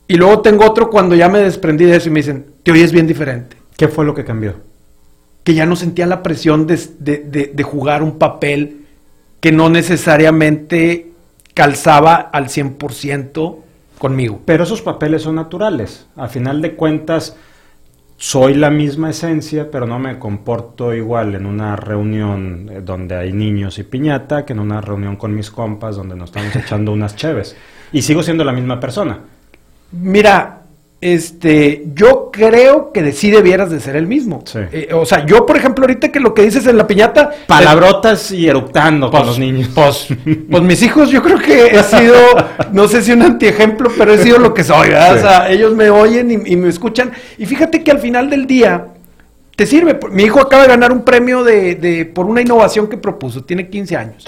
y 0.07 0.15
luego 0.15 0.41
tengo 0.41 0.65
otro 0.65 0.91
cuando 0.91 1.15
ya 1.15 1.29
me 1.29 1.39
desprendí 1.39 1.85
de 1.85 1.97
eso 1.97 2.09
y 2.09 2.11
me 2.11 2.19
dicen, 2.19 2.45
te 2.61 2.71
oyes 2.71 2.91
bien 2.91 3.07
diferente. 3.07 3.54
¿Qué 3.77 3.87
fue 3.87 4.05
lo 4.05 4.13
que 4.13 4.25
cambió? 4.25 4.55
Que 5.43 5.53
ya 5.53 5.65
no 5.65 5.75
sentía 5.75 6.05
la 6.05 6.23
presión 6.23 6.65
de, 6.67 7.63
jugar 7.63 8.03
un 8.03 8.17
papel 8.17 8.85
que 9.39 9.51
no 9.51 9.69
necesariamente 9.69 11.11
calzaba 11.53 12.15
al 12.15 12.45
100% 12.45 13.57
conmigo. 13.97 14.41
Pero 14.45 14.63
esos 14.63 14.81
papeles 14.81 15.21
son 15.21 15.35
naturales. 15.35 16.07
A 16.15 16.27
final 16.27 16.61
de 16.61 16.75
cuentas, 16.75 17.35
soy 18.17 18.55
la 18.55 18.69
misma 18.69 19.09
esencia, 19.09 19.69
pero 19.69 19.85
no 19.85 19.99
me 19.99 20.17
comporto 20.17 20.93
igual 20.93 21.35
en 21.35 21.45
una 21.45 21.75
reunión 21.75 22.69
eh, 22.71 22.81
donde 22.81 23.15
hay 23.15 23.33
niños 23.33 23.77
y 23.77 23.83
piñata 23.83 24.45
que 24.45 24.53
en 24.53 24.59
una 24.59 24.79
reunión 24.81 25.17
con 25.17 25.35
mis 25.35 25.51
compas 25.51 25.97
donde 25.97 26.15
nos 26.15 26.29
estamos 26.29 26.55
echando 26.55 26.91
unas 26.91 27.15
cheves. 27.15 27.55
Y 27.91 28.01
sigo 28.01 28.23
siendo 28.23 28.43
la 28.43 28.51
misma 28.51 28.79
persona. 28.79 29.19
Mira, 29.91 30.64
este, 31.13 31.85
yo 31.93 32.31
creo 32.31 32.91
que 32.91 33.11
sí 33.11 33.29
debieras 33.29 33.69
de 33.69 33.79
ser 33.79 33.95
el 33.95 34.07
mismo. 34.07 34.43
Eh, 34.55 34.89
o 34.91 35.05
sea, 35.05 35.23
yo, 35.23 35.45
por 35.45 35.55
ejemplo, 35.55 35.83
ahorita 35.83 36.11
que 36.11 36.19
lo 36.19 36.33
que 36.33 36.41
dices 36.41 36.65
en 36.65 36.77
la 36.77 36.87
piñata... 36.87 37.29
Palabrotas 37.45 38.31
y 38.31 38.47
eructando 38.47 39.11
con 39.11 39.19
pues, 39.19 39.27
los 39.27 39.37
niños. 39.37 39.69
Pues, 39.75 40.07
pues, 40.49 40.63
mis 40.63 40.81
hijos 40.81 41.11
yo 41.11 41.21
creo 41.21 41.37
que 41.37 41.67
he 41.67 41.83
sido, 41.83 42.15
no 42.71 42.87
sé 42.87 43.03
si 43.03 43.11
un 43.11 43.21
antiejemplo, 43.21 43.91
pero 43.95 44.13
he 44.13 44.17
sido 44.17 44.39
lo 44.39 44.55
que 44.55 44.63
soy, 44.63 44.89
O 44.89 45.19
sea, 45.19 45.47
ellos 45.51 45.75
me 45.75 45.91
oyen 45.91 46.31
y, 46.31 46.55
me 46.55 46.69
escuchan. 46.69 47.11
Y 47.37 47.45
fíjate 47.45 47.83
que 47.83 47.91
al 47.91 47.99
final 47.99 48.27
del 48.27 48.47
día 48.47 48.87
te 49.55 49.67
sirve. 49.67 49.99
Mi 50.09 50.23
hijo 50.23 50.41
acaba 50.41 50.63
de 50.63 50.69
ganar 50.69 50.91
un 50.91 51.03
premio 51.03 51.43
de, 51.43 52.11
por 52.15 52.25
una 52.25 52.41
innovación 52.41 52.87
que 52.87 52.97
propuso, 52.97 53.43
tiene 53.43 53.69
15 53.69 53.95
años. 53.95 54.25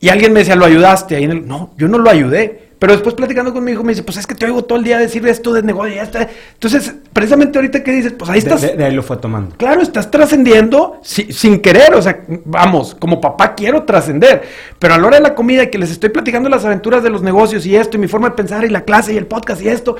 Y 0.00 0.08
alguien 0.08 0.32
me 0.32 0.38
decía, 0.38 0.56
¿lo 0.56 0.64
ayudaste? 0.64 1.16
Ahí 1.16 1.26
No, 1.26 1.74
yo 1.76 1.86
no 1.86 1.98
lo 1.98 2.08
ayudé 2.08 2.67
pero 2.78 2.92
después 2.92 3.14
platicando 3.16 3.52
con 3.52 3.64
mi 3.64 3.72
hijo 3.72 3.82
me 3.82 3.90
dice, 3.92 4.04
pues 4.04 4.18
es 4.18 4.26
que 4.26 4.36
te 4.36 4.46
oigo 4.46 4.64
todo 4.64 4.78
el 4.78 4.84
día 4.84 4.98
decir 4.98 5.26
esto 5.26 5.52
de 5.52 5.62
negocio. 5.62 5.94
Ya 5.96 6.02
está. 6.02 6.28
Entonces, 6.54 6.94
precisamente 7.12 7.58
ahorita 7.58 7.82
que 7.82 7.90
dices, 7.90 8.12
pues 8.12 8.30
ahí 8.30 8.38
estás. 8.38 8.62
De, 8.62 8.84
ahí 8.84 8.94
lo 8.94 9.02
fue 9.02 9.16
tomando. 9.16 9.56
Claro, 9.56 9.82
estás 9.82 10.10
trascendiendo 10.10 11.00
sin 11.02 11.60
querer. 11.60 11.94
O 11.94 12.02
sea, 12.02 12.24
vamos, 12.44 12.94
como 12.94 13.20
papá 13.20 13.56
quiero 13.56 13.82
trascender. 13.82 14.42
Pero 14.78 14.94
a 14.94 14.98
la 14.98 15.06
hora 15.08 15.16
de 15.16 15.22
la 15.22 15.34
comida 15.34 15.64
y 15.64 15.70
que 15.70 15.78
les 15.78 15.90
estoy 15.90 16.10
platicando 16.10 16.48
las 16.48 16.64
aventuras 16.64 17.02
de 17.02 17.10
los 17.10 17.20
negocios 17.20 17.66
y 17.66 17.74
esto, 17.74 17.96
y 17.96 18.00
mi 18.00 18.08
forma 18.08 18.30
de 18.30 18.36
pensar, 18.36 18.64
y 18.64 18.68
la 18.68 18.82
clase 18.82 19.12
y 19.12 19.16
el 19.16 19.26
podcast 19.26 19.60
y 19.60 19.68
esto, 19.68 19.96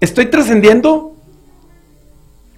estoy 0.00 0.26
trascendiendo 0.26 1.16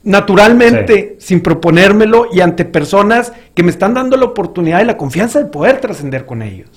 naturalmente, 0.04 1.16
sin 1.20 1.42
proponérmelo 1.42 2.26
y 2.32 2.40
ante 2.40 2.64
personas 2.64 3.32
que 3.54 3.62
me 3.62 3.70
están 3.70 3.94
dando 3.94 4.16
la 4.16 4.26
oportunidad 4.26 4.80
y 4.82 4.84
la 4.84 4.96
confianza 4.96 5.38
de 5.38 5.46
poder 5.46 5.80
trascender 5.80 6.26
con 6.26 6.42
ellos. 6.42 6.68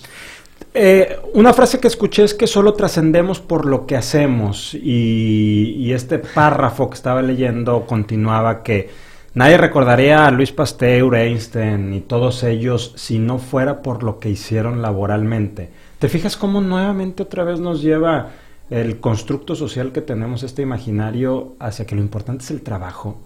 Eh, 0.77 1.20
una 1.34 1.53
frase 1.53 1.79
que 1.79 1.88
escuché 1.88 2.25
es 2.25 2.34
que 2.34 2.48
solo 2.48 2.74
trascendemos 2.74 3.39
por 3.39 3.65
lo 3.65 3.86
que 3.86 3.96
hacemos 3.96 4.74
y, 4.74 5.94
este 5.94 6.20
párrafo 6.20 6.89
que 6.89 6.96
estaba 6.96 7.22
leyendo 7.22 7.86
continuaba 7.86 8.62
que 8.62 8.89
nadie 9.34 9.58
recordaría 9.58 10.25
a 10.25 10.32
Luis 10.32 10.51
Pasteur, 10.51 11.15
Einstein 11.15 11.94
y 11.94 12.01
todos 12.01 12.44
ellos 12.44 12.91
si 12.98 13.20
no 13.20 13.38
fuera 13.38 13.82
por 13.82 14.03
lo 14.03 14.20
que 14.20 14.29
hicieron 14.29 14.82
laboralmente. 14.82 15.70
¿Te 15.98 16.10
fijas 16.10 16.36
cómo 16.36 16.60
nuevamente 16.60 17.24
otra 17.24 17.46
vez 17.46 17.62
nos 17.62 17.82
lleva 17.82 18.32
el 18.70 19.00
constructo 19.00 19.55
social 19.55 19.94
que 19.94 20.01
tenemos, 20.01 20.44
este 20.44 20.62
imaginario, 20.62 21.55
hacia 21.58 21.86
que 21.86 21.96
lo 21.96 22.01
importante 22.01 22.44
es 22.44 22.51
el 22.51 22.62
trabajo? 22.62 23.22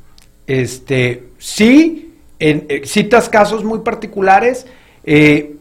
Este, 0.45 1.29
sí, 1.39 2.13
en, 2.37 2.67
eh, 2.69 2.81
citas 2.85 3.27
casos 3.27 3.63
muy 3.63 3.79
particulares. 3.79 4.67
Eh, 5.03 5.55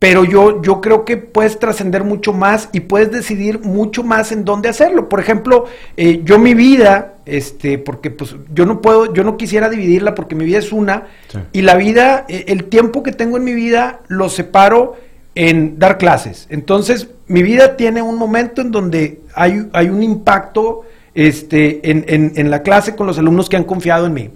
pero 0.00 0.24
yo, 0.24 0.62
yo 0.62 0.80
creo 0.80 1.04
que 1.04 1.18
puedes 1.18 1.58
trascender 1.58 2.04
mucho 2.04 2.32
más 2.32 2.70
y 2.72 2.80
puedes 2.80 3.12
decidir 3.12 3.60
mucho 3.60 4.02
más 4.02 4.32
en 4.32 4.46
dónde 4.46 4.70
hacerlo. 4.70 5.10
Por 5.10 5.20
ejemplo, 5.20 5.66
eh, 5.98 6.22
yo 6.24 6.38
mi 6.38 6.54
vida, 6.54 7.16
este, 7.26 7.76
porque 7.76 8.10
pues 8.10 8.34
yo 8.54 8.64
no 8.64 8.80
puedo, 8.80 9.12
yo 9.12 9.24
no 9.24 9.36
quisiera 9.36 9.68
dividirla 9.68 10.14
porque 10.14 10.34
mi 10.34 10.46
vida 10.46 10.58
es 10.58 10.72
una, 10.72 11.04
y 11.52 11.60
la 11.60 11.74
vida, 11.74 12.24
eh, 12.28 12.46
el 12.48 12.64
tiempo 12.64 13.02
que 13.02 13.12
tengo 13.12 13.36
en 13.36 13.44
mi 13.44 13.52
vida 13.52 14.00
lo 14.08 14.30
separo 14.30 14.96
en 15.34 15.78
dar 15.78 15.98
clases. 15.98 16.46
Entonces, 16.48 17.08
mi 17.26 17.42
vida 17.42 17.76
tiene 17.76 18.00
un 18.00 18.16
momento 18.16 18.62
en 18.62 18.70
donde 18.70 19.20
hay, 19.34 19.68
hay 19.74 19.90
un 19.90 20.02
impacto 20.02 20.80
este, 21.14 21.90
en, 21.90 22.06
en, 22.08 22.32
en 22.36 22.50
la 22.50 22.62
clase 22.62 22.96
con 22.96 23.06
los 23.06 23.18
alumnos 23.18 23.50
que 23.50 23.58
han 23.58 23.64
confiado 23.64 24.06
en 24.06 24.14
mí. 24.14 24.30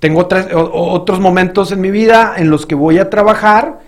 Tengo 0.00 0.20
otras, 0.20 0.48
otros 0.52 1.18
momentos 1.18 1.72
en 1.72 1.80
mi 1.80 1.90
vida 1.90 2.34
en 2.36 2.50
los 2.50 2.66
que 2.66 2.74
voy 2.74 2.98
a 2.98 3.08
trabajar, 3.08 3.80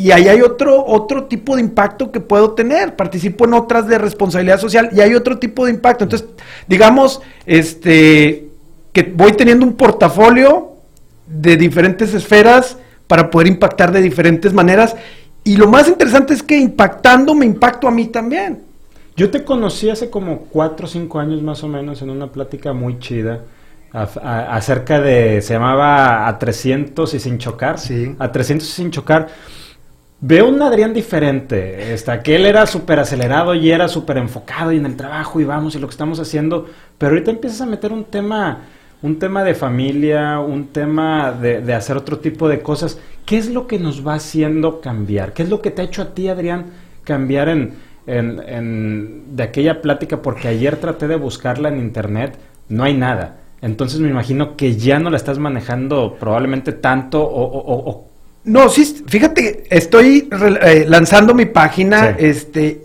y 0.00 0.12
ahí 0.12 0.28
hay 0.28 0.42
otro, 0.42 0.86
otro 0.86 1.24
tipo 1.24 1.56
de 1.56 1.60
impacto 1.60 2.12
que 2.12 2.20
puedo 2.20 2.52
tener. 2.52 2.94
Participo 2.94 3.46
en 3.46 3.54
otras 3.54 3.88
de 3.88 3.98
responsabilidad 3.98 4.60
social 4.60 4.90
y 4.92 5.00
hay 5.00 5.16
otro 5.16 5.40
tipo 5.40 5.66
de 5.66 5.72
impacto. 5.72 6.04
Entonces, 6.04 6.28
digamos, 6.68 7.20
este, 7.44 8.48
que 8.92 9.02
voy 9.02 9.32
teniendo 9.32 9.66
un 9.66 9.74
portafolio 9.74 10.74
de 11.26 11.56
diferentes 11.56 12.14
esferas 12.14 12.78
para 13.08 13.28
poder 13.28 13.48
impactar 13.48 13.90
de 13.90 14.00
diferentes 14.00 14.52
maneras. 14.52 14.94
Y 15.42 15.56
lo 15.56 15.66
más 15.66 15.88
interesante 15.88 16.32
es 16.32 16.44
que 16.44 16.56
impactando 16.56 17.34
me 17.34 17.44
impacto 17.44 17.88
a 17.88 17.90
mí 17.90 18.06
también. 18.06 18.62
Yo 19.16 19.32
te 19.32 19.42
conocí 19.42 19.90
hace 19.90 20.10
como 20.10 20.42
cuatro 20.42 20.86
o 20.86 20.88
cinco 20.88 21.18
años 21.18 21.42
más 21.42 21.64
o 21.64 21.68
menos 21.68 22.02
en 22.02 22.10
una 22.10 22.28
plática 22.28 22.72
muy 22.72 23.00
chida 23.00 23.40
acerca 23.92 25.00
de, 25.00 25.42
se 25.42 25.54
llamaba 25.54 26.28
A 26.28 26.38
300 26.38 27.14
y 27.14 27.18
sin 27.18 27.38
chocar. 27.38 27.80
Sí. 27.80 28.14
A 28.20 28.30
300 28.30 28.68
y 28.68 28.70
sin 28.70 28.92
chocar 28.92 29.26
Veo 30.20 30.48
un 30.48 30.60
Adrián 30.62 30.92
diferente. 30.92 31.92
Este, 31.92 32.10
aquel 32.10 32.46
era 32.46 32.66
súper 32.66 32.98
acelerado 32.98 33.54
y 33.54 33.70
era 33.70 33.86
súper 33.86 34.18
enfocado 34.18 34.72
y 34.72 34.76
en 34.76 34.86
el 34.86 34.96
trabajo 34.96 35.40
y 35.40 35.44
vamos 35.44 35.76
y 35.76 35.78
lo 35.78 35.86
que 35.86 35.92
estamos 35.92 36.18
haciendo. 36.18 36.66
Pero 36.98 37.12
ahorita 37.12 37.30
empiezas 37.30 37.60
a 37.60 37.66
meter 37.66 37.92
un 37.92 38.04
tema, 38.04 38.62
un 39.00 39.20
tema 39.20 39.44
de 39.44 39.54
familia, 39.54 40.40
un 40.40 40.68
tema 40.68 41.30
de, 41.30 41.72
hacer 41.72 41.96
otro 41.96 42.18
tipo 42.18 42.48
de 42.48 42.62
cosas. 42.62 42.98
¿Qué 43.24 43.38
es 43.38 43.48
lo 43.48 43.68
que 43.68 43.78
nos 43.78 44.04
va 44.04 44.14
haciendo 44.14 44.80
cambiar? 44.80 45.34
¿Qué 45.34 45.44
es 45.44 45.50
lo 45.50 45.62
que 45.62 45.70
te 45.70 45.82
ha 45.82 45.84
hecho 45.84 46.02
a 46.02 46.14
ti, 46.14 46.28
Adrián, 46.28 46.66
cambiar 47.04 47.48
en, 47.48 47.74
en, 48.06 49.36
de 49.36 49.42
aquella 49.44 49.80
plática? 49.80 50.20
Porque 50.20 50.48
ayer 50.48 50.78
traté 50.78 51.06
de 51.06 51.14
buscarla 51.14 51.68
en 51.68 51.78
internet, 51.78 52.36
no 52.68 52.82
hay 52.82 52.94
nada. 52.94 53.36
Entonces 53.62 54.00
me 54.00 54.08
imagino 54.08 54.56
que 54.56 54.74
ya 54.76 54.98
no 54.98 55.10
la 55.10 55.16
estás 55.16 55.38
manejando 55.38 56.16
probablemente 56.18 56.72
tanto 56.72 57.22
o 57.22 58.07
no, 58.48 58.68
sí, 58.70 59.04
fíjate, 59.06 59.64
estoy 59.68 60.28
eh, 60.62 60.86
lanzando 60.88 61.34
mi 61.34 61.44
página, 61.44 62.16
este, 62.18 62.82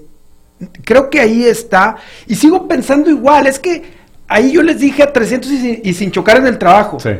creo 0.83 1.09
que 1.09 1.21
ahí 1.21 1.45
está, 1.45 1.95
y 2.27 2.35
sigo 2.35 2.67
pensando 2.67 3.09
igual, 3.09 3.47
es 3.47 3.59
que 3.59 3.81
ahí 4.27 4.51
yo 4.51 4.61
les 4.61 4.79
dije 4.79 5.03
a 5.03 5.13
300 5.13 5.49
y, 5.51 5.93
sin 5.93 6.11
chocar 6.11 6.37
en 6.37 6.47
el 6.47 6.57
trabajo. 6.57 6.99
Sí. 6.99 7.11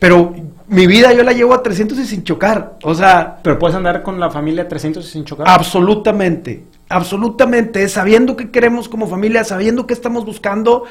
Pero 0.00 0.34
mi 0.66 0.86
vida 0.88 1.12
yo 1.12 1.22
la 1.22 1.32
llevo 1.32 1.54
a 1.54 1.62
300 1.62 1.98
y 1.98 2.06
sin 2.06 2.24
chocar, 2.24 2.78
o 2.82 2.94
sea... 2.94 3.38
Pero 3.42 3.58
puedes 3.58 3.76
andar 3.76 4.02
con 4.02 4.18
la 4.18 4.28
familia 4.28 4.64
a 4.64 4.68
300 4.68 5.06
y 5.06 5.08
sin 5.08 5.24
chocar. 5.24 5.46
Absolutamente, 5.48 6.64
absolutamente, 6.88 7.88
sabiendo 7.88 8.36
qué 8.36 8.50
queremos 8.50 8.88
como 8.88 9.06
familia, 9.06 9.44
sabiendo 9.44 9.86
qué 9.86 9.94
estamos 9.94 10.24
buscando 10.24 10.84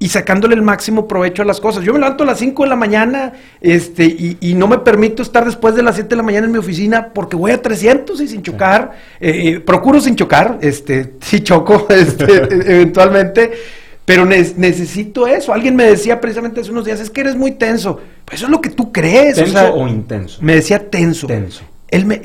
y 0.00 0.08
sacándole 0.08 0.54
el 0.54 0.62
máximo 0.62 1.08
provecho 1.08 1.42
a 1.42 1.44
las 1.44 1.60
cosas. 1.60 1.82
Yo 1.82 1.92
me 1.92 1.98
levanto 1.98 2.22
a 2.22 2.26
las 2.26 2.38
5 2.38 2.62
de 2.62 2.68
la 2.68 2.76
mañana 2.76 3.32
este, 3.60 4.04
y, 4.04 4.54
no 4.54 4.68
me 4.68 4.78
permito 4.78 5.22
estar 5.22 5.44
después 5.44 5.74
de 5.74 5.82
las 5.82 5.96
7 5.96 6.10
de 6.10 6.16
la 6.16 6.22
mañana 6.22 6.46
en 6.46 6.52
mi 6.52 6.58
oficina 6.58 7.08
porque 7.12 7.36
voy 7.36 7.50
a 7.50 7.60
300 7.60 8.20
y 8.20 8.28
sin 8.28 8.42
chocar. 8.42 8.92
Eh, 9.20 9.42
eh, 9.44 9.60
procuro 9.60 10.00
sin 10.00 10.14
chocar, 10.14 10.58
este, 10.60 11.14
si 11.20 11.40
choco 11.40 11.86
este, 11.90 12.24
eventualmente, 12.72 13.50
pero 14.04 14.24
necesito 14.24 15.26
eso. 15.26 15.52
Alguien 15.52 15.74
me 15.74 15.84
decía 15.84 16.20
precisamente 16.20 16.60
hace 16.60 16.70
unos 16.70 16.84
días, 16.84 17.00
es 17.00 17.10
que 17.10 17.20
eres 17.20 17.36
muy 17.36 17.52
tenso. 17.52 18.00
Pues 18.24 18.36
eso 18.38 18.46
es 18.46 18.50
lo 18.50 18.60
que 18.60 18.70
tú 18.70 18.92
crees. 18.92 19.36
¿Tenso 19.36 19.74
o, 19.74 19.88
intenso? 19.88 20.38
Me 20.40 20.54
decía 20.54 20.88
tenso. 20.88 21.26
Tenso. 21.26 21.62
Él 21.90 22.04
me, 22.04 22.20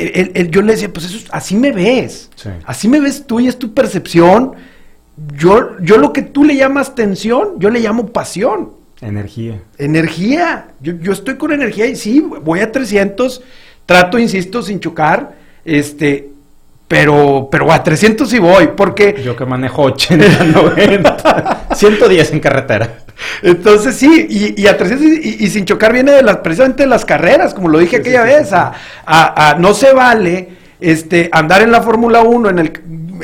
yo 0.50 0.62
le 0.62 0.74
decía, 0.74 0.92
pues 0.92 1.06
eso, 1.06 1.28
así 1.32 1.56
me 1.56 1.72
ves. 1.72 2.30
Así 2.66 2.88
me 2.88 3.00
ves 3.00 3.26
tú 3.26 3.40
y 3.40 3.48
es 3.48 3.58
tu 3.58 3.74
percepción 3.74 4.54
yo, 5.38 5.80
yo 5.80 5.98
lo 5.98 6.14
que 6.14 6.22
tú 6.22 6.44
le 6.44 6.56
llamas 6.56 6.96
tensión, 6.96 7.60
yo 7.60 7.70
le 7.70 7.80
llamo 7.80 8.08
pasión. 8.08 8.72
Energía. 9.02 9.62
Energía. 9.78 10.68
Yo, 10.80 10.94
yo 10.94 11.12
estoy 11.12 11.36
con 11.36 11.52
energía 11.52 11.86
y 11.86 11.96
sí, 11.96 12.20
voy 12.22 12.62
a 12.62 12.72
300, 12.72 13.42
trato, 13.86 14.18
insisto, 14.18 14.62
sin 14.62 14.80
chocar, 14.80 15.36
este, 15.66 16.30
pero, 16.88 17.48
pero 17.52 17.72
a 17.72 17.84
300 17.84 18.30
sí 18.30 18.40
voy, 18.40 18.70
porque... 18.76 19.22
Yo 19.24 19.36
que 19.36 19.46
manejo 19.46 19.84
80, 19.84 20.44
90, 20.46 21.68
110 21.74 22.34
en 22.34 22.40
carretera. 22.40 22.98
Entonces 23.42 23.96
sí, 23.96 24.28
y, 24.30 24.68
a 24.68 24.78
300 24.78 25.08
y, 25.26 25.48
sin 25.50 25.66
chocar 25.66 25.94
viene 25.94 26.12
de 26.12 26.24
las, 26.24 26.38
precisamente 26.38 26.84
de 26.84 26.90
las 26.90 27.06
carreras, 27.06 27.54
como 27.54 27.70
lo 27.70 27.80
dije 27.80 27.98
aquella 27.98 28.24
vez, 28.24 28.50
a, 28.54 29.56
no 29.60 29.74
se 29.74 29.94
vale 29.94 30.50
este, 30.80 31.30
andar 31.32 31.62
en 31.62 31.72
la 31.72 31.82
Fórmula 31.82 32.22
1, 32.22 32.50
en 32.50 32.60
el, 32.60 32.72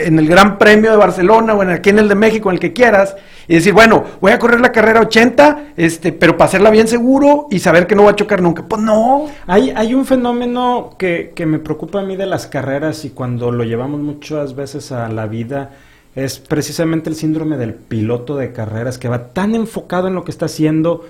en 0.07 0.19
el 0.19 0.27
Gran 0.27 0.57
Premio 0.57 0.91
de 0.91 0.97
Barcelona 0.97 1.53
o 1.53 1.63
en 1.63 1.69
aquí 1.69 1.89
en 1.89 1.99
el 1.99 2.07
de 2.07 2.15
México, 2.15 2.49
en 2.49 2.55
el 2.55 2.59
que 2.59 2.73
quieras, 2.73 3.15
y 3.47 3.55
decir, 3.55 3.73
bueno, 3.73 4.03
voy 4.21 4.31
a 4.31 4.39
correr 4.39 4.61
la 4.61 4.71
carrera 4.71 5.01
80, 5.01 5.73
este, 5.75 6.11
pero 6.11 6.37
para 6.37 6.47
hacerla 6.47 6.69
bien 6.69 6.87
seguro 6.87 7.47
y 7.49 7.59
saber 7.59 7.87
que 7.87 7.95
no 7.95 8.03
va 8.03 8.11
a 8.11 8.15
chocar 8.15 8.41
nunca. 8.41 8.63
Pues 8.63 8.81
no. 8.81 9.27
Hay, 9.47 9.71
hay 9.75 9.93
un 9.93 10.05
fenómeno 10.05 10.95
que, 10.97 11.33
que 11.35 11.45
me 11.45 11.59
preocupa 11.59 11.99
a 11.99 12.03
mí 12.03 12.15
de 12.15 12.25
las 12.25 12.47
carreras 12.47 13.05
y 13.05 13.09
cuando 13.09 13.51
lo 13.51 13.63
llevamos 13.63 13.99
muchas 13.99 14.55
veces 14.55 14.91
a 14.91 15.09
la 15.09 15.25
vida 15.27 15.71
es 16.15 16.39
precisamente 16.39 17.09
el 17.09 17.15
síndrome 17.15 17.57
del 17.57 17.73
piloto 17.73 18.35
de 18.35 18.51
carreras 18.51 18.97
que 18.97 19.09
va 19.09 19.29
tan 19.29 19.55
enfocado 19.55 20.07
en 20.07 20.15
lo 20.15 20.23
que 20.23 20.31
está 20.31 20.45
haciendo 20.45 21.05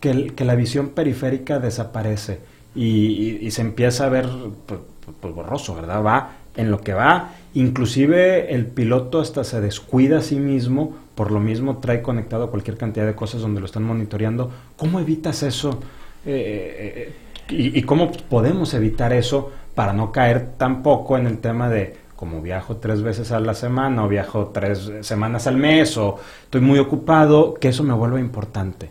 que, 0.00 0.32
que 0.34 0.44
la 0.44 0.54
visión 0.54 0.90
periférica 0.90 1.58
desaparece 1.58 2.40
y, 2.76 3.50
se 3.50 3.62
empieza 3.62 4.06
a 4.06 4.08
ver 4.08 4.28
pues, 4.66 4.80
pues, 5.20 5.34
borroso, 5.34 5.74
¿verdad? 5.74 6.04
Va 6.04 6.30
en 6.56 6.70
lo 6.70 6.80
que 6.80 6.94
va, 6.94 7.30
inclusive 7.60 8.54
el 8.54 8.66
piloto 8.66 9.20
hasta 9.20 9.44
se 9.44 9.60
descuida 9.60 10.18
a 10.18 10.22
sí 10.22 10.36
mismo 10.36 10.94
por 11.16 11.30
lo 11.30 11.40
mismo 11.40 11.78
trae 11.78 12.02
conectado 12.02 12.50
cualquier 12.50 12.76
cantidad 12.76 13.06
de 13.06 13.14
cosas 13.14 13.40
donde 13.40 13.60
lo 13.60 13.66
están 13.66 13.82
monitoreando. 13.82 14.52
¿Cómo 14.76 15.00
evitas 15.00 15.42
eso? 15.42 15.80
Eh, 16.26 17.08
eh, 17.08 17.12
y, 17.48 17.82
cómo 17.82 18.12
podemos 18.12 18.74
evitar 18.74 19.12
eso 19.12 19.50
para 19.74 19.92
no 19.92 20.12
caer 20.12 20.54
tampoco 20.58 21.16
en 21.16 21.26
el 21.26 21.38
tema 21.38 21.70
de 21.70 21.96
como 22.16 22.42
viajo 22.42 22.76
tres 22.76 23.02
veces 23.02 23.32
a 23.32 23.40
la 23.40 23.54
semana 23.54 24.04
o 24.04 24.08
viajo 24.08 24.50
tres 24.52 24.90
semanas 25.00 25.46
al 25.46 25.56
mes 25.56 25.96
o 25.96 26.18
estoy 26.44 26.60
muy 26.60 26.78
ocupado, 26.78 27.54
que 27.54 27.68
eso 27.68 27.82
me 27.82 27.94
vuelva 27.94 28.20
importante? 28.20 28.90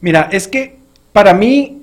Mira, 0.00 0.28
es 0.30 0.48
que 0.48 0.78
para 1.12 1.32
mí, 1.32 1.77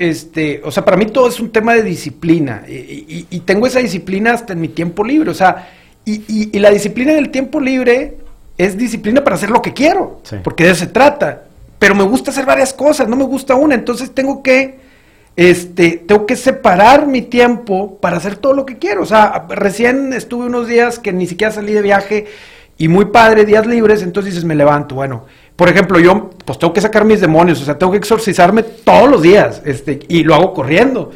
este, 0.00 0.62
o 0.64 0.70
sea, 0.70 0.82
para 0.82 0.96
mí 0.96 1.04
todo 1.04 1.28
es 1.28 1.38
un 1.40 1.52
tema 1.52 1.74
de 1.74 1.82
disciplina 1.82 2.64
y, 2.66 3.40
tengo 3.40 3.66
esa 3.66 3.80
disciplina 3.80 4.32
hasta 4.32 4.54
en 4.54 4.60
mi 4.62 4.68
tiempo 4.68 5.04
libre, 5.04 5.30
o 5.30 5.34
sea, 5.34 5.68
y, 6.06 6.58
la 6.58 6.70
disciplina 6.70 7.12
en 7.12 7.18
el 7.18 7.30
tiempo 7.30 7.60
libre 7.60 8.16
es 8.56 8.78
disciplina 8.78 9.22
para 9.22 9.36
hacer 9.36 9.50
lo 9.50 9.60
que 9.60 9.74
quiero, 9.74 10.22
porque 10.42 10.64
de 10.64 10.70
eso 10.70 10.80
se 10.80 10.86
trata. 10.86 11.42
Pero 11.78 11.94
me 11.94 12.02
gusta 12.02 12.30
hacer 12.30 12.46
varias 12.46 12.72
cosas, 12.72 13.08
no 13.08 13.16
me 13.16 13.24
gusta 13.24 13.54
una, 13.56 13.74
entonces 13.74 14.14
tengo 14.14 14.42
que, 14.42 14.78
este, 15.36 16.02
tengo 16.06 16.24
que 16.24 16.36
separar 16.36 17.06
mi 17.06 17.20
tiempo 17.20 17.98
para 17.98 18.16
hacer 18.16 18.36
todo 18.36 18.54
lo 18.54 18.64
que 18.64 18.78
quiero. 18.78 19.02
O 19.02 19.06
sea, 19.06 19.46
recién 19.50 20.14
estuve 20.14 20.46
unos 20.46 20.66
días 20.66 20.98
que 20.98 21.12
ni 21.12 21.26
siquiera 21.26 21.52
salí 21.52 21.74
de 21.74 21.82
viaje 21.82 22.26
y 22.78 22.88
muy 22.88 23.06
padre, 23.06 23.44
días 23.44 23.66
libres, 23.66 24.02
entonces 24.02 24.32
dices, 24.32 24.46
me 24.46 24.54
levanto. 24.54 24.94
Bueno, 24.94 25.26
por 25.60 25.68
ejemplo, 25.68 26.00
yo 26.00 26.30
pues 26.46 26.58
tengo 26.58 26.72
que 26.72 26.80
sacar 26.80 27.04
mis 27.04 27.20
demonios, 27.20 27.60
o 27.60 27.66
sea, 27.66 27.76
tengo 27.76 27.92
que 27.92 27.98
exorcizarme 27.98 28.62
todos 28.62 29.10
los 29.10 29.20
días, 29.20 29.60
este, 29.66 29.98
y 30.08 30.24
lo 30.24 30.34
hago 30.34 30.54
corriendo. 30.54 31.10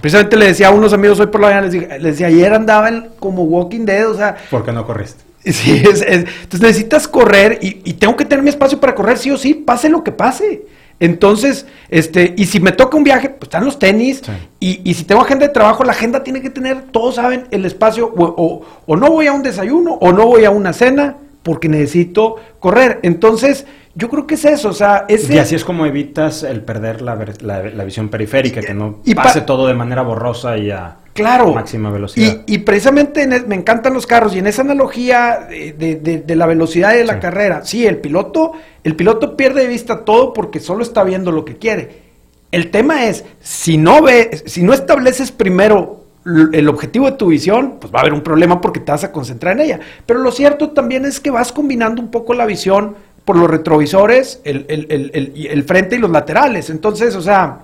Precisamente 0.00 0.38
le 0.38 0.46
decía 0.46 0.68
a 0.68 0.70
unos 0.70 0.94
amigos 0.94 1.20
hoy 1.20 1.26
por 1.26 1.38
la 1.42 1.48
mañana, 1.48 1.66
les, 1.66 2.02
decía, 2.02 2.28
ayer 2.28 2.54
andaba 2.54 2.90
como 3.18 3.42
Walking 3.42 3.84
Dead, 3.84 4.08
o 4.08 4.14
sea... 4.14 4.38
¿Por 4.50 4.64
qué 4.64 4.72
no 4.72 4.86
corriste? 4.86 5.22
Sí, 5.44 5.82
es, 5.84 6.00
entonces 6.00 6.62
necesitas 6.62 7.06
correr 7.08 7.58
y, 7.60 7.92
tengo 7.92 8.16
que 8.16 8.24
tener 8.24 8.42
mi 8.42 8.48
espacio 8.48 8.80
para 8.80 8.94
correr 8.94 9.18
sí 9.18 9.30
o 9.30 9.36
sí, 9.36 9.52
pase 9.52 9.90
lo 9.90 10.02
que 10.02 10.12
pase. 10.12 10.62
Entonces, 10.98 11.66
este, 11.90 12.32
y 12.38 12.46
si 12.46 12.58
me 12.58 12.72
toca 12.72 12.96
un 12.96 13.04
viaje, 13.04 13.28
pues 13.28 13.48
están 13.48 13.66
los 13.66 13.78
tenis, 13.78 14.22
y, 14.60 14.94
si 14.94 15.04
tengo 15.04 15.20
agenda 15.20 15.46
de 15.46 15.52
trabajo, 15.52 15.84
la 15.84 15.92
agenda 15.92 16.24
tiene 16.24 16.40
que 16.40 16.48
tener, 16.48 16.84
todos 16.90 17.16
saben, 17.16 17.48
el 17.50 17.66
espacio, 17.66 18.10
o, 18.16 18.64
o, 18.86 18.96
no 18.96 19.10
voy 19.10 19.26
a 19.26 19.32
un 19.34 19.42
desayuno, 19.42 19.92
o 20.00 20.10
no 20.10 20.24
voy 20.24 20.46
a 20.46 20.50
una 20.50 20.72
cena, 20.72 21.16
porque 21.42 21.68
necesito 21.68 22.36
correr. 22.60 23.00
Entonces, 23.02 23.66
yo 23.94 24.08
creo 24.08 24.26
que 24.26 24.34
es 24.34 24.44
eso, 24.44 24.68
o 24.68 24.72
sea, 24.72 25.04
ese... 25.08 25.34
Y 25.34 25.38
así 25.38 25.54
es 25.56 25.64
como 25.64 25.84
evitas 25.84 26.44
el 26.44 26.62
perder 26.62 27.02
la, 27.02 27.16
la, 27.42 27.84
visión 27.84 28.08
periférica, 28.08 28.60
que 28.60 28.72
no 28.72 29.00
pase 29.16 29.40
todo 29.40 29.66
de 29.66 29.74
manera 29.74 30.02
borrosa 30.02 30.56
y 30.56 30.70
a... 30.70 30.96
Claro. 31.12 31.52
Máxima 31.52 31.90
velocidad. 31.90 32.44
Y, 32.46 32.58
precisamente 32.58 33.26
me 33.46 33.56
encantan 33.56 33.92
los 33.92 34.06
carros 34.06 34.34
y 34.34 34.38
en 34.38 34.46
esa 34.46 34.62
analogía 34.62 35.48
de, 35.50 36.22
la 36.28 36.46
velocidad 36.46 36.94
de 36.94 37.04
la 37.04 37.18
carrera, 37.18 37.64
sí, 37.64 37.84
el 37.84 37.98
piloto, 37.98 38.52
el 38.84 38.94
piloto 38.94 39.36
pierde 39.36 39.62
de 39.62 39.68
vista 39.68 40.04
todo 40.04 40.32
porque 40.32 40.60
solo 40.60 40.82
está 40.82 41.02
viendo 41.02 41.32
lo 41.32 41.44
que 41.44 41.56
quiere. 41.56 42.10
El 42.52 42.70
tema 42.70 43.06
es, 43.06 43.24
si 43.40 43.76
no 43.76 44.02
ve, 44.02 44.42
si 44.46 44.62
no 44.62 44.72
estableces 44.72 45.32
primero 45.32 46.00
el 46.24 46.68
objetivo 46.68 47.06
de 47.06 47.16
tu 47.16 47.28
visión, 47.28 47.78
pues 47.80 47.92
va 47.92 47.98
a 47.98 48.02
haber 48.02 48.12
un 48.12 48.20
problema 48.20 48.60
porque 48.60 48.80
te 48.80 48.92
vas 48.92 49.04
a 49.04 49.12
concentrar 49.12 49.58
en 49.58 49.64
ella. 49.64 49.80
Pero 50.04 50.20
lo 50.20 50.30
cierto 50.30 50.70
también 50.70 51.04
es 51.06 51.18
que 51.18 51.30
vas 51.30 51.50
combinando 51.50 52.02
un 52.02 52.10
poco 52.10 52.34
la 52.34 52.44
visión 52.44 52.96
por 53.30 53.38
los 53.38 53.48
retrovisores, 53.48 54.40
el, 54.42 54.66
el 54.68 55.62
frente 55.62 55.94
y 55.94 56.00
los 56.00 56.10
laterales. 56.10 56.68
Entonces, 56.68 57.14
o 57.14 57.22
sea, 57.22 57.60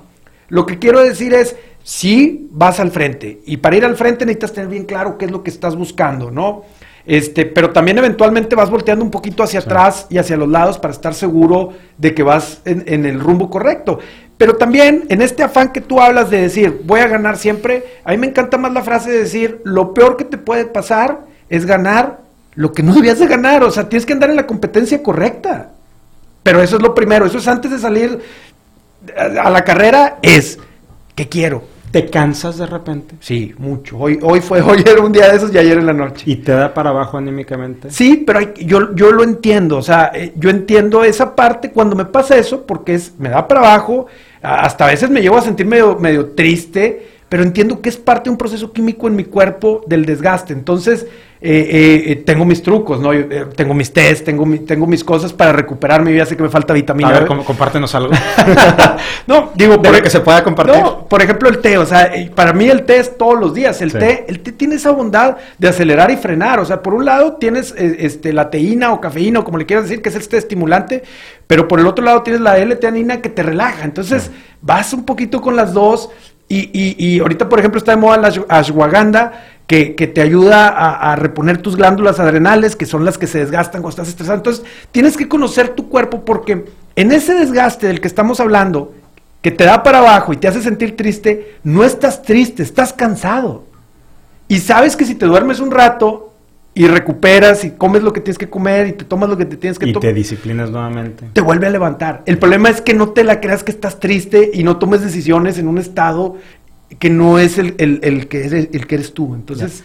lo 0.49 0.65
que 0.65 0.79
quiero 0.79 1.03
decir 1.03 1.35
es, 1.35 1.57
sí 1.83 2.47
vas 2.53 2.79
al 2.79 2.93
frente. 2.93 3.41
Y 3.47 3.57
para 3.57 3.75
ir 3.75 3.85
al 3.85 3.97
frente 3.97 4.25
necesitas 4.25 4.53
tener 4.53 4.71
bien 4.71 4.85
claro 4.85 5.19
qué 5.19 5.25
es 5.25 5.33
lo 5.33 5.43
que 5.43 5.51
estás 5.51 5.75
buscando, 5.75 6.31
¿no? 6.31 6.63
Este, 7.05 7.47
pero 7.47 7.71
también 7.71 7.99
eventualmente 7.99 8.55
vas 8.55 8.71
volteando 8.71 9.05
un 9.05 9.11
poquito 9.11 9.43
hacia 9.43 9.59
atrás 9.59 10.07
y 10.09 10.19
hacia 10.19 10.37
los 10.37 10.49
lados 10.49 10.79
para 10.79 10.95
estar 10.95 11.15
seguro 11.15 11.73
de 11.99 12.15
que 12.15 12.23
vas 12.23 12.63
en, 12.65 13.05
el 13.05 13.19
rumbo 13.19 13.51
correcto. 13.51 13.99
Pero 14.39 14.55
también 14.55 15.03
en 15.09 15.21
este 15.21 15.43
afán 15.43 15.73
que 15.73 15.81
tú 15.81 16.01
hablas 16.01 16.31
de 16.31 16.43
decir, 16.43 16.83
voy 16.85 17.01
a 17.01 17.09
ganar 17.09 17.39
siempre, 17.39 17.83
a 18.05 18.13
mí 18.13 18.19
me 18.19 18.29
encanta 18.29 18.57
más 18.57 18.73
la 18.73 18.83
frase 18.83 19.11
de 19.11 19.19
decir, 19.19 19.63
lo 19.65 19.95
peor 19.95 20.17
que 20.17 20.25
te 20.25 20.39
puede 20.39 20.67
pasar 20.67 21.27
es 21.49 21.67
ganar 21.67 22.26
lo 22.57 22.73
que 22.73 22.83
no 22.83 22.95
debías 22.95 23.19
de 23.19 23.27
ganar. 23.27 23.63
O 23.63 23.71
sea, 23.71 23.89
tienes 23.89 24.05
que 24.05 24.13
andar 24.13 24.31
en 24.31 24.37
la 24.37 24.47
competencia 24.47 25.03
correcta. 25.03 25.71
Pero 26.43 26.63
eso 26.63 26.77
es 26.77 26.83
lo 26.83 26.95
primero, 26.95 27.27
eso 27.27 27.39
es 27.39 27.49
antes 27.49 27.71
de 27.73 27.79
salir 27.79 28.21
a 29.17 29.51
la 29.51 29.65
carrera, 29.65 30.19
es, 30.23 30.59
¿qué 31.15 31.29
quiero? 31.29 31.65
¿Te 31.91 32.11
cansas 32.11 32.59
de 32.59 32.67
repente? 32.67 33.17
Sí, 33.21 33.55
mucho. 33.59 33.97
Hoy, 33.99 34.19
hoy 34.23 34.41
fue, 34.41 34.61
hoy 34.61 34.85
era 34.87 35.01
un 35.01 35.13
día 35.13 35.29
de 35.29 35.37
esos 35.37 35.53
y 35.55 35.59
ayer 35.59 35.79
en 35.79 35.87
la 35.87 35.93
noche. 35.93 36.25
¿Y 36.27 36.37
te 36.37 36.53
da 36.53 36.75
para 36.75 36.91
abajo 36.91 37.17
anímicamente? 37.17 37.91
Sí, 37.91 38.23
pero 38.27 38.41
yo, 38.55 38.95
yo 38.95 39.13
lo 39.13 39.23
entiendo. 39.23 39.79
O 39.79 39.83
sea, 39.83 40.11
eh, 40.15 40.33
yo 40.37 40.51
entiendo 40.51 41.05
esa 41.05 41.35
parte 41.35 41.71
cuando 41.71 41.97
me 41.97 42.05
pasa 42.05 42.37
eso, 42.37 42.67
porque 42.67 42.95
es, 42.95 43.15
me 43.19 43.29
da 43.29 43.47
para 43.49 43.61
abajo. 43.61 44.07
Hasta 44.43 44.85
a 44.85 44.89
veces 44.89 45.11
me 45.11 45.23
llevo 45.23 45.39
a 45.39 45.43
sentir 45.43 45.67
medio, 45.67 45.97
medio 45.97 46.27
triste, 46.31 47.16
pero 47.29 47.43
entiendo 47.43 47.81
que 47.81 47.89
es 47.89 47.97
parte 47.97 48.25
de 48.25 48.31
un 48.31 48.37
proceso 48.37 48.73
químico 48.73 49.09
en 49.09 49.17
mi 49.17 49.25
cuerpo 49.25 49.83
del 49.87 50.07
desgaste. 50.07 50.53
Entonces, 50.53 51.07
eh, 51.41 52.05
eh, 52.07 52.17
tengo 52.25 52.45
mis 52.45 52.63
trucos, 52.63 52.99
¿no? 53.01 53.13
Eh, 53.13 53.47
tengo 53.55 53.75
mis 53.75 53.93
test, 53.93 54.25
tengo, 54.25 54.47
tengo 54.65 54.87
mis 54.87 55.03
cosas 55.03 55.33
para 55.33 55.53
recuperarme. 55.53 56.13
Yo 56.13 56.19
ya 56.19 56.27
sé 56.27 56.37
que 56.37 56.43
me 56.43 56.49
falta 56.49 56.73
vitamina. 56.73 57.09
A 57.09 57.21
ver, 57.21 57.27
compártenos 57.27 57.95
algo. 57.95 58.13
no, 59.27 59.51
digo, 59.55 59.83
por, 59.83 60.03
que 60.03 60.09
se 60.09 60.21
pueda 60.21 60.45
compartir. 60.45 60.83
por 61.09 61.21
ejemplo, 61.21 61.49
el 61.49 61.59
té, 61.59 61.79
o 61.79 61.85
sea, 61.85 62.11
para 62.35 62.53
mí 62.53 62.69
el 62.69 62.85
té 62.85 62.99
es 62.99 63.19
todos 63.19 63.39
los 63.39 63.53
días. 63.53 63.83
El 63.83 63.93
té, 63.93 64.25
el 64.29 64.41
té 64.41 64.53
tiene 64.53 64.77
esa 64.77 64.93
bondad 64.93 65.37
de 65.59 65.69
acelerar 65.69 66.13
y 66.13 66.17
frenar. 66.17 66.61
O 66.61 66.65
sea, 66.65 66.81
por 66.81 66.95
un 66.95 67.05
lado 67.05 67.35
tienes 67.35 67.75
este, 67.77 68.33
la 68.33 68.51
teína 68.51 68.93
o 68.93 69.01
cafeína, 69.01 69.41
o 69.41 69.45
como 69.45 69.59
le 69.59 69.67
quieras 69.67 69.87
decir, 69.87 70.01
que 70.01 70.09
es 70.11 70.15
este 70.15 70.37
estimulante, 70.37 71.03
pero 71.47 71.67
por 71.67 71.81
el 71.81 71.87
otro 71.87 72.05
lado 72.05 72.23
tienes 72.23 72.41
la 72.41 72.57
L-teanina 72.57 73.21
que 73.21 73.29
te 73.29 73.43
relaja. 73.43 73.85
Entonces, 73.85 74.31
vas 74.63 74.93
un 74.93 75.05
poquito 75.05 75.41
con 75.41 75.57
las 75.57 75.73
dos. 75.75 76.09
Y, 76.49 76.71
y, 76.73 76.97
y 76.99 77.19
ahorita, 77.21 77.49
por 77.49 77.59
ejemplo, 77.59 77.79
está 77.79 77.93
de 77.93 77.97
moda 77.99 78.19
la 78.19 78.33
ashwagandha 78.49 79.33
que, 79.67 80.13
te 80.15 80.21
ayuda 80.21 80.69
a, 80.69 81.17
reponer 81.17 81.59
tus 81.59 81.77
glándulas 81.77 82.21
adrenales, 82.21 82.77
que 82.77 82.87
son 82.87 83.05
las 83.05 83.19
que 83.19 83.27
se 83.27 83.39
desgastan 83.39 83.83
cuando 83.83 83.91
estás 83.91 84.09
estresado. 84.09 84.37
Entonces, 84.37 84.65
tienes 84.93 85.17
que 85.17 85.29
conocer 85.29 85.71
tu 85.71 85.89
cuerpo 85.89 86.25
porque 86.25 86.67
en 86.95 87.13
ese 87.13 87.35
desgaste 87.35 87.89
del 87.89 88.01
que 88.01 88.07
estamos 88.07 88.39
hablando, 88.39 88.95
que 89.43 89.51
te 89.51 89.65
da 89.65 89.83
para 89.83 89.99
abajo 89.99 90.33
y 90.33 90.37
te 90.37 90.49
hace 90.49 90.63
sentir 90.63 90.97
triste, 90.97 91.59
no 91.65 91.85
estás 91.85 92.23
triste, 92.23 92.63
estás 92.63 92.93
cansado. 92.93 93.65
Y 94.49 94.59
sabes 94.59 94.97
que 94.97 95.05
si 95.05 95.17
te 95.17 95.27
duermes 95.27 95.59
un 95.59 95.73
rato 95.73 96.33
y 96.77 96.89
recuperas 96.89 97.65
y 97.65 97.71
comes 97.71 98.03
lo 98.03 98.13
que 98.13 98.21
tienes 98.21 98.37
que 98.37 98.51
comer 98.51 98.87
y 98.87 98.93
te 98.93 99.07
tomas 99.07 99.31
lo 99.31 99.39
que 99.39 99.47
te 99.47 99.57
tienes 99.57 99.79
que 99.79 99.87
tomar. 99.87 100.05
Y 100.05 100.09
te 100.09 100.13
disciplinas 100.13 100.71
nuevamente. 100.71 101.31
Te 101.33 101.41
vuelve 101.41 101.67
a 101.67 101.71
levantar. 101.71 102.23
El 102.27 102.37
problema 102.37 102.69
es 102.69 102.83
que 102.83 102.93
no 102.93 103.09
te 103.09 103.25
la 103.25 103.41
creas 103.41 103.65
que 103.65 103.71
estás 103.71 103.99
triste 103.99 104.51
y 104.53 104.63
no 104.63 104.77
tomes 104.77 105.01
decisiones 105.01 105.57
en 105.57 105.69
un 105.69 105.79
estado 105.79 106.37
que 106.99 107.09
no 107.09 107.39
es 107.39 107.57
el, 107.57 107.77
que, 108.29 108.45
eres, 108.45 108.69
el 108.75 108.87
que 108.87 108.95
eres 108.95 109.15
tú. 109.15 109.35
Entonces, 109.35 109.85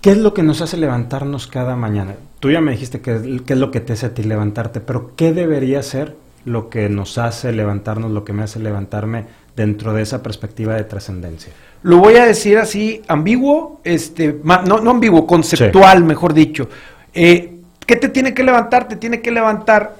¿qué 0.00 0.12
es 0.12 0.18
lo 0.18 0.32
que 0.32 0.44
nos 0.44 0.60
hace 0.60 0.76
levantarnos 0.76 1.48
cada 1.48 1.74
mañana? 1.74 2.14
Tú 2.38 2.52
ya 2.52 2.60
me 2.60 2.70
dijiste 2.70 3.00
qué 3.00 3.16
es 3.16 3.58
lo 3.58 3.72
que 3.72 3.80
te 3.80 3.94
hace 3.94 4.06
a 4.06 4.14
ti 4.14 4.22
levantarte, 4.22 4.80
pero 4.80 5.16
¿qué 5.16 5.32
debería 5.32 5.82
ser 5.82 6.14
lo 6.44 6.70
que 6.70 6.88
nos 6.88 7.18
hace 7.18 7.50
levantarnos, 7.50 8.12
lo 8.12 8.24
que 8.24 8.32
me 8.32 8.44
hace 8.44 8.60
levantarme 8.60 9.24
dentro 9.56 9.92
de 9.92 10.02
esa 10.02 10.22
perspectiva 10.22 10.74
de 10.74 10.84
trascendencia? 10.84 11.52
Lo 11.82 11.98
voy 11.98 12.16
a 12.16 12.26
decir 12.26 12.58
así, 12.58 13.02
ambiguo, 13.08 13.80
este, 13.84 14.36
no, 14.44 14.80
no 14.80 14.90
ambiguo, 14.90 15.26
conceptual, 15.26 16.04
mejor 16.04 16.32
dicho. 16.32 16.68
Eh, 17.12 17.56
¿Qué 17.86 17.96
te 17.96 18.08
tiene 18.08 18.34
que 18.34 18.44
levantar? 18.44 18.88
Te 18.88 18.96
tiene 18.96 19.20
que 19.20 19.30
levantar 19.30 19.96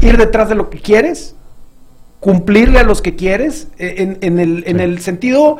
ir 0.00 0.16
detrás 0.16 0.48
de 0.48 0.54
lo 0.54 0.70
que 0.70 0.78
quieres, 0.78 1.34
cumplirle 2.20 2.78
a 2.78 2.84
los 2.84 3.02
que 3.02 3.16
quieres, 3.16 3.68
eh, 3.78 4.16
en, 4.20 4.38
el, 4.38 4.64
en 4.66 4.80
el 4.80 5.00
sentido 5.00 5.58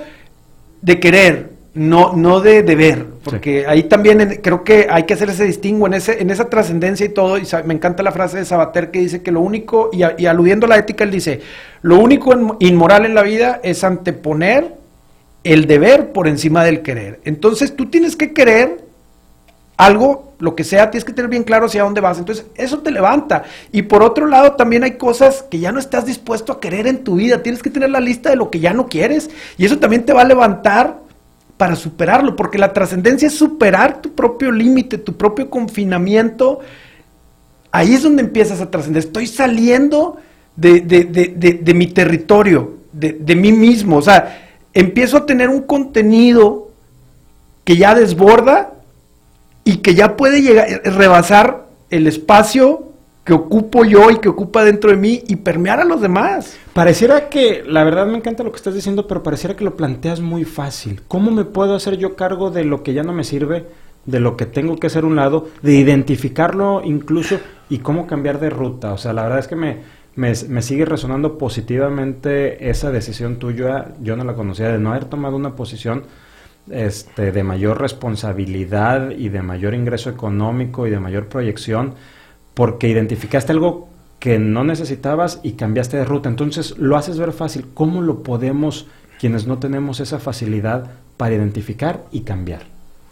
de 0.81 1.01
querer, 1.01 1.54
no, 1.75 2.13
no 2.13 2.41
de 2.41 2.63
deber, 2.63 3.05
porque 3.25 3.67
ahí 3.67 3.85
también 3.85 4.41
creo 4.43 4.63
que 4.63 4.87
hay 4.89 5.05
que 5.05 5.15
hacer 5.15 5.31
ese 5.31 5.45
distingo 5.45 5.87
en, 5.89 5.95
ese, 5.95 6.23
en 6.23 6.31
esa 6.31 6.49
trascendencia 6.49 7.05
y 7.05 7.09
todo, 7.09 7.37
y 7.37 7.43
me 7.65 7.75
encanta 7.75 8.03
la 8.03 8.13
frase 8.13 8.39
de 8.39 8.45
Sabater 8.45 8.93
que 8.93 9.01
dice 9.01 9.23
que 9.23 9.33
lo 9.33 9.41
único, 9.41 9.91
y, 9.93 10.03
y 10.23 10.27
aludiendo 10.27 10.67
a 10.67 10.69
la 10.69 10.77
ética, 10.77 11.03
él 11.03 11.11
dice, 11.11 11.41
lo 11.83 11.99
único 11.99 12.33
inmoral 12.61 13.07
en 13.07 13.15
la 13.15 13.23
vida 13.23 13.61
es 13.65 13.83
anteponer 13.83 14.77
el 15.43 15.67
deber 15.67 16.13
por 16.13 16.29
encima 16.29 16.65
del 16.65 16.83
querer. 16.83 17.21
Entonces 17.25 17.75
tú 17.75 17.87
tienes 17.87 18.17
que 18.17 18.33
querer 18.33 18.85
algo, 19.77 20.35
lo 20.39 20.55
que 20.55 20.65
sea, 20.65 20.91
tienes 20.91 21.05
que 21.05 21.13
tener 21.13 21.31
bien 21.31 21.43
claro 21.43 21.67
hacia 21.67 21.83
dónde 21.83 22.01
vas. 22.01 22.19
Entonces, 22.19 22.47
eso 22.55 22.79
te 22.79 22.91
levanta. 22.91 23.45
Y 23.73 23.83
por 23.83 24.03
otro 24.03 24.27
lado, 24.27 24.53
también 24.53 24.85
hay 24.85 24.93
cosas 24.93 25.45
que 25.51 25.59
ya 25.59 25.73
no 25.73 25.79
estás 25.79 26.07
dispuesto 26.07 26.53
a 26.53 26.61
querer 26.61 26.87
en 26.87 27.03
tu 27.03 27.17
vida. 27.17 27.43
Tienes 27.43 27.63
que 27.63 27.71
tener 27.71 27.91
la 27.91 28.01
lista 28.01 28.31
de 28.31 28.37
lo 28.37 28.51
que 28.51 28.61
ya 28.61 28.73
no 28.73 28.89
quieres. 28.89 29.31
Y 29.59 29.65
eso 29.65 29.79
también 29.79 30.05
te 30.05 30.13
va 30.13 30.23
a 30.23 30.27
levantar 30.27 30.99
para 31.57 31.77
superarlo, 31.77 32.37
porque 32.37 32.59
la 32.59 32.73
trascendencia 32.73 33.29
es 33.29 33.35
superar 33.35 34.03
tu 34.03 34.15
propio 34.15 34.51
límite, 34.51 34.99
tu 34.99 35.17
propio 35.17 35.51
confinamiento. 35.51 36.61
Ahí 37.71 37.95
es 37.95 38.03
donde 38.03 38.23
empiezas 38.23 38.61
a 38.61 38.71
trascender. 38.71 39.05
Estoy 39.05 39.27
saliendo 39.27 40.19
de, 40.57 40.81
de, 40.81 41.75
mi 41.75 41.87
territorio, 41.89 42.79
de, 42.93 43.37
mí 43.37 43.53
mismo. 43.53 43.97
O 43.99 44.03
sea, 44.03 44.43
empiezo 44.73 45.19
a 45.19 45.27
tener 45.27 45.49
un 45.49 45.63
contenido 45.63 46.71
que 47.65 47.77
ya 47.77 47.95
desborda 47.95 48.75
y 49.65 49.77
que 49.79 49.95
ya 49.95 50.17
puede 50.17 50.43
llegar, 50.43 50.83
rebasar 50.85 51.67
el 51.91 52.07
espacio 52.07 52.94
que 53.25 53.33
ocupo 53.33 53.85
yo 53.85 54.11
y 54.11 54.19
que 54.19 54.29
ocupa 54.29 54.65
dentro 54.65 54.91
de 54.91 54.97
mí 54.97 55.23
y 55.27 55.37
permear 55.37 55.81
a 55.81 55.85
los 55.85 56.01
demás. 56.01 56.59
Pareciera 56.75 57.31
que, 57.31 57.65
la 57.67 57.83
verdad 57.83 58.07
me 58.07 58.19
encanta 58.19 58.45
lo 58.45 58.53
que 58.53 58.57
estás 58.57 58.75
diciendo, 58.75 59.07
pero 59.07 59.23
pareciera 59.23 59.57
que 59.57 59.65
lo 59.65 59.77
planteas 59.77 60.21
muy 60.21 60.45
fácil. 60.45 61.01
¿Cómo 61.09 61.31
me 61.31 61.45
puedo 61.45 61.75
hacer 61.75 61.97
yo 61.97 62.17
cargo 62.17 62.51
de 62.51 62.65
lo 62.65 62.83
que 62.83 62.93
ya 62.93 63.03
no 63.03 63.15
me 63.15 63.25
sirve, 63.25 63.67
de 64.05 64.21
lo 64.21 64.37
que 64.37 64.45
tengo 64.45 64.77
que 64.77 64.89
hacer 64.89 65.07
un 65.07 65.17
lado, 65.17 65.49
de 65.63 65.75
identificarlo 65.75 66.83
incluso 66.85 67.39
y 67.71 67.79
cómo 67.79 68.07
cambiar 68.07 68.39
de 68.41 68.51
ruta? 68.51 68.93
O 68.93 68.99
sea, 68.99 69.15
la 69.15 69.23
verdad 69.23 69.39
es 69.39 69.49
que 69.49 69.57
me, 69.57 69.79
me, 70.17 70.33
me 70.49 70.61
sigue 70.61 70.85
resonando 70.85 71.39
positivamente 71.39 72.69
esa 72.69 72.91
decisión 72.91 73.39
tuya, 73.39 73.95
yo 74.03 74.17
no 74.17 74.25
la 74.25 74.35
conocía, 74.35 74.69
de 74.69 74.79
no 74.79 74.91
haber 74.91 75.07
tomado 75.07 75.37
una 75.37 75.57
posición 75.57 76.05
este, 76.71 77.33
de 77.33 77.43
mayor 77.43 77.81
responsabilidad 77.81 79.11
y 79.11 79.31
de 79.31 79.41
mayor 79.41 79.73
ingreso 79.73 80.11
económico 80.11 80.87
y 80.87 80.91
de 80.91 81.01
mayor 81.01 81.27
proyección 81.27 81.95
porque 82.55 82.89
identificaste 82.89 83.53
algo 83.53 83.89
que 84.19 84.39
no 84.39 84.65
necesitabas 84.65 85.41
y 85.43 85.53
cambiaste 85.53 85.99
de 85.99 86.05
ruta. 86.05 86.29
Entonces 86.29 86.79
lo 86.79 86.97
haces 86.97 87.19
ver 87.19 87.33
fácil. 87.33 87.67
¿Cómo 87.75 88.01
lo 88.01 88.23
podemos, 88.23 88.87
quienes 89.21 89.47
no 89.47 89.59
tenemos 89.59 90.01
esa 90.01 90.19
facilidad, 90.19 90.91
para 91.17 91.35
identificar 91.35 92.05
y 92.11 92.21
cambiar? 92.21 92.63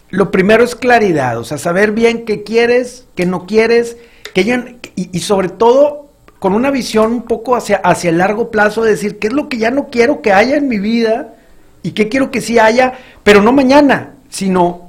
Lo 0.09 0.31
primero 0.31 0.63
es 0.63 0.75
claridad, 0.75 1.37
o 1.39 1.43
sea, 1.43 1.57
saber 1.57 1.91
bien 1.91 2.25
qué 2.25 2.43
quieres, 2.43 3.07
qué 3.15 3.25
no 3.25 3.45
quieres, 3.47 3.97
que 4.33 4.81
y, 4.95 5.19
sobre 5.19 5.49
todo 5.49 6.07
con 6.37 6.53
una 6.53 6.71
visión 6.71 7.11
un 7.11 7.23
poco 7.23 7.55
hacia, 7.55 7.77
hacia 7.77 8.09
el 8.09 8.17
largo 8.17 8.51
plazo, 8.51 8.83
de 8.83 8.91
decir 8.91 9.17
qué 9.17 9.27
es 9.27 9.33
lo 9.33 9.49
que 9.49 9.57
ya 9.57 9.71
no 9.71 9.87
quiero 9.89 10.21
que 10.21 10.33
haya 10.33 10.55
en 10.55 10.67
mi 10.67 10.77
vida 10.77 11.35
y 11.83 11.91
qué 11.91 12.09
quiero 12.09 12.31
que 12.31 12.41
sí 12.41 12.59
haya, 12.59 12.93
pero 13.23 13.41
no 13.41 13.53
mañana, 13.53 14.15
sino 14.29 14.82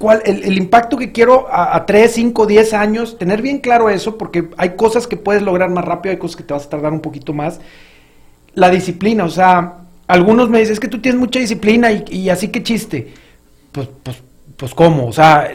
cuál, 0.00 0.22
el, 0.24 0.56
impacto 0.56 0.96
que 0.96 1.12
quiero 1.12 1.46
a, 1.52 1.84
3, 1.84 2.10
5, 2.10 2.46
10 2.46 2.72
años, 2.72 3.18
tener 3.18 3.42
bien 3.42 3.58
claro 3.58 3.90
eso, 3.90 4.16
porque 4.16 4.48
hay 4.56 4.70
cosas 4.70 5.06
que 5.06 5.18
puedes 5.18 5.42
lograr 5.42 5.68
más 5.68 5.84
rápido, 5.84 6.12
hay 6.12 6.18
cosas 6.18 6.36
que 6.36 6.42
te 6.42 6.54
vas 6.54 6.64
a 6.64 6.70
tardar 6.70 6.90
un 6.90 7.00
poquito 7.00 7.34
más. 7.34 7.60
La 8.54 8.70
disciplina, 8.70 9.24
o 9.26 9.28
sea, 9.28 9.74
algunos 10.06 10.48
me 10.48 10.58
dicen, 10.58 10.72
es 10.72 10.80
que 10.80 10.88
tú 10.88 11.02
tienes 11.02 11.20
mucha 11.20 11.38
disciplina 11.38 11.92
y, 11.92 12.30
así 12.30 12.48
que 12.48 12.62
chiste. 12.62 13.12
Pues, 13.72 13.90
pues, 14.02 14.22
pues 14.56 14.72
cómo, 14.72 15.06
o 15.06 15.12
sea, 15.12 15.52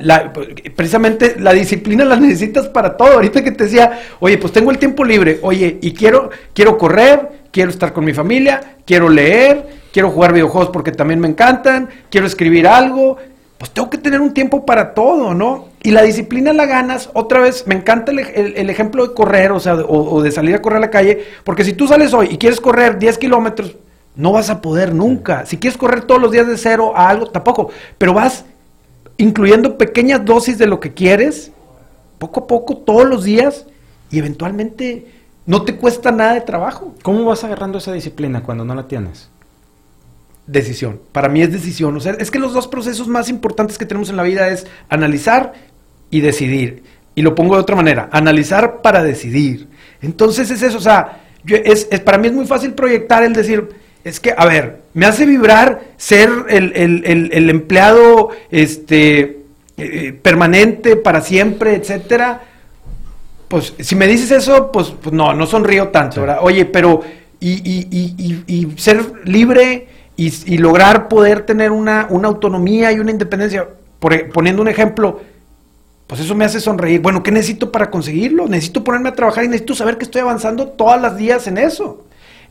precisamente 0.76 1.38
la 1.40 1.52
disciplina 1.52 2.06
la 2.06 2.16
necesitas 2.20 2.68
para 2.68 2.96
todo. 2.96 3.14
Ahorita 3.14 3.44
que 3.44 3.52
te 3.52 3.64
decía, 3.64 4.00
oye, 4.20 4.38
pues 4.38 4.54
tengo 4.54 4.70
el 4.70 4.78
tiempo 4.78 5.04
libre, 5.04 5.40
oye, 5.42 5.80
y 5.82 5.92
quiero, 5.92 6.30
quiero 6.54 6.78
correr, 6.78 7.46
quiero 7.50 7.72
estar 7.72 7.94
con 7.94 8.06
mi 8.06 8.14
familia, 8.14 8.78
quiero 8.86 9.10
leer, 9.10 9.66
quiero 9.92 10.12
jugar 10.12 10.34
videojuegos 10.34 10.70
porque 10.70 10.92
también 10.92 11.20
me 11.20 11.30
encantan, 11.30 11.90
quiero 12.12 12.28
escribir 12.28 12.68
algo, 12.68 13.18
pues 13.58 13.72
tengo 13.72 13.90
que 13.90 13.98
tener 13.98 14.22
un 14.22 14.34
tiempo 14.34 14.66
para 14.66 14.94
todo, 14.94 15.34
¿no? 15.34 15.70
Y 15.82 15.92
la 15.92 16.02
disciplina 16.02 16.52
la 16.52 16.66
ganas, 16.66 17.10
otra 17.14 17.40
vez, 17.40 17.66
me 17.68 17.76
encanta 17.76 18.12
el, 18.12 18.70
ejemplo 18.70 19.08
de 19.08 19.14
correr, 19.14 19.52
o 19.52 19.60
sea, 19.60 19.76
o, 19.76 20.22
de 20.22 20.32
salir 20.32 20.56
a 20.56 20.62
correr 20.62 20.78
a 20.78 20.82
la 20.82 20.90
calle, 20.90 21.24
porque 21.44 21.64
si 21.64 21.74
tú 21.74 21.88
sales 21.88 22.14
hoy 22.14 22.30
y 22.32 22.38
quieres 22.38 22.60
correr 22.60 22.98
10 22.98 23.18
kilómetros, 23.18 23.78
no 24.16 24.32
vas 24.32 24.50
a 24.50 24.62
poder 24.62 24.94
nunca. 24.94 25.46
Si 25.46 25.58
quieres 25.58 25.78
correr 25.78 26.04
todos 26.04 26.22
los 26.22 26.32
días 26.32 26.48
de 26.48 26.58
cero 26.58 26.94
a 26.96 27.10
algo, 27.10 27.28
tampoco, 27.28 27.70
pero 27.98 28.14
vas 28.14 28.46
incluyendo 29.18 29.78
pequeñas 29.78 30.26
dosis 30.26 30.58
de 30.58 30.68
lo 30.68 30.80
que 30.80 30.94
quieres, 30.94 31.52
poco 32.18 32.42
a 32.42 32.48
poco, 32.48 32.78
todos 32.78 33.06
los 33.06 33.24
días, 33.24 33.68
y 34.12 34.20
eventualmente 34.20 35.08
no 35.46 35.64
te 35.64 35.76
cuesta 35.76 36.12
nada 36.12 36.34
de 36.34 36.42
trabajo. 36.42 36.94
¿Cómo 37.04 37.26
vas 37.26 37.44
agarrando 37.44 37.78
esa 37.78 37.94
disciplina 37.94 38.44
cuando 38.44 38.66
no 38.66 38.76
la 38.76 38.88
tienes? 38.88 39.30
Decisión. 40.48 41.00
Para 41.12 41.30
mí 41.30 41.42
es 41.42 41.52
decisión. 41.52 41.96
O 41.96 42.00
sea, 42.00 42.14
es 42.14 42.32
que 42.32 42.40
los 42.40 42.54
dos 42.54 42.68
procesos 42.68 43.08
más 43.08 43.30
importantes 43.30 43.78
que 43.78 43.86
tenemos 43.86 44.10
en 44.10 44.18
la 44.18 44.24
vida 44.24 44.50
es 44.50 44.68
analizar 44.90 45.54
y 46.10 46.22
decidir. 46.22 46.84
Y 47.16 47.22
lo 47.22 47.34
pongo 47.34 47.56
de 47.56 47.62
otra 47.62 47.76
manera, 47.76 48.10
analizar 48.12 48.82
para 48.82 49.04
decidir. 49.04 49.68
Entonces 50.02 50.52
es 50.52 50.62
eso, 50.62 50.78
o 50.78 50.82
sea, 50.82 51.22
es, 51.48 51.86
para 52.02 52.18
mí 52.18 52.28
es 52.28 52.34
muy 52.34 52.46
fácil 52.46 52.74
proyectar 52.74 53.24
el 53.24 53.34
decir, 53.34 53.70
es 54.04 54.20
que, 54.20 54.34
a 54.38 54.46
ver, 54.46 54.82
me 54.94 55.06
hace 55.06 55.26
vibrar 55.26 55.82
ser 55.98 56.30
el, 56.50 57.50
empleado 57.50 58.30
este, 58.52 59.40
eh, 59.78 60.14
permanente 60.22 60.96
para 60.96 61.22
siempre, 61.22 61.76
etcétera. 61.76 62.44
Pues 63.48 63.74
si 63.80 63.96
me 63.96 64.08
dices 64.08 64.32
eso, 64.32 64.72
pues, 64.72 64.94
pues 65.02 65.14
no, 65.14 65.34
no 65.34 65.48
sonrío 65.48 65.88
tanto, 65.88 66.22
¿verdad? 66.22 66.40
Oye, 66.42 66.66
pero 66.66 67.02
y, 67.40 67.54
y, 67.54 67.88
y, 67.92 68.44
y 68.48 68.78
ser 68.78 69.06
libre 69.24 69.88
y, 70.18 70.58
lograr 70.58 71.08
poder 71.08 71.46
tener 71.46 71.72
una, 71.72 72.08
una, 72.10 72.28
autonomía 72.28 72.92
y 72.92 73.00
una 73.00 73.12
independencia. 73.12 73.68
Por, 74.00 74.30
poniendo 74.30 74.62
un 74.62 74.68
ejemplo, 74.68 75.22
pues 76.08 76.22
eso 76.22 76.36
me 76.36 76.46
hace 76.46 76.60
sonreír. 76.60 77.02
Bueno, 77.02 77.24
¿qué 77.24 77.32
necesito 77.32 77.72
para 77.72 77.90
conseguirlo? 77.90 78.48
Necesito 78.48 78.84
ponerme 78.84 79.10
a 79.10 79.14
trabajar 79.14 79.44
y 79.44 79.48
necesito 79.48 79.76
saber 79.76 79.98
que 79.98 80.06
estoy 80.06 80.22
avanzando 80.22 80.70
todas 80.70 81.02
las 81.02 81.18
días 81.18 81.48
en 81.48 81.58
eso. 81.58 82.06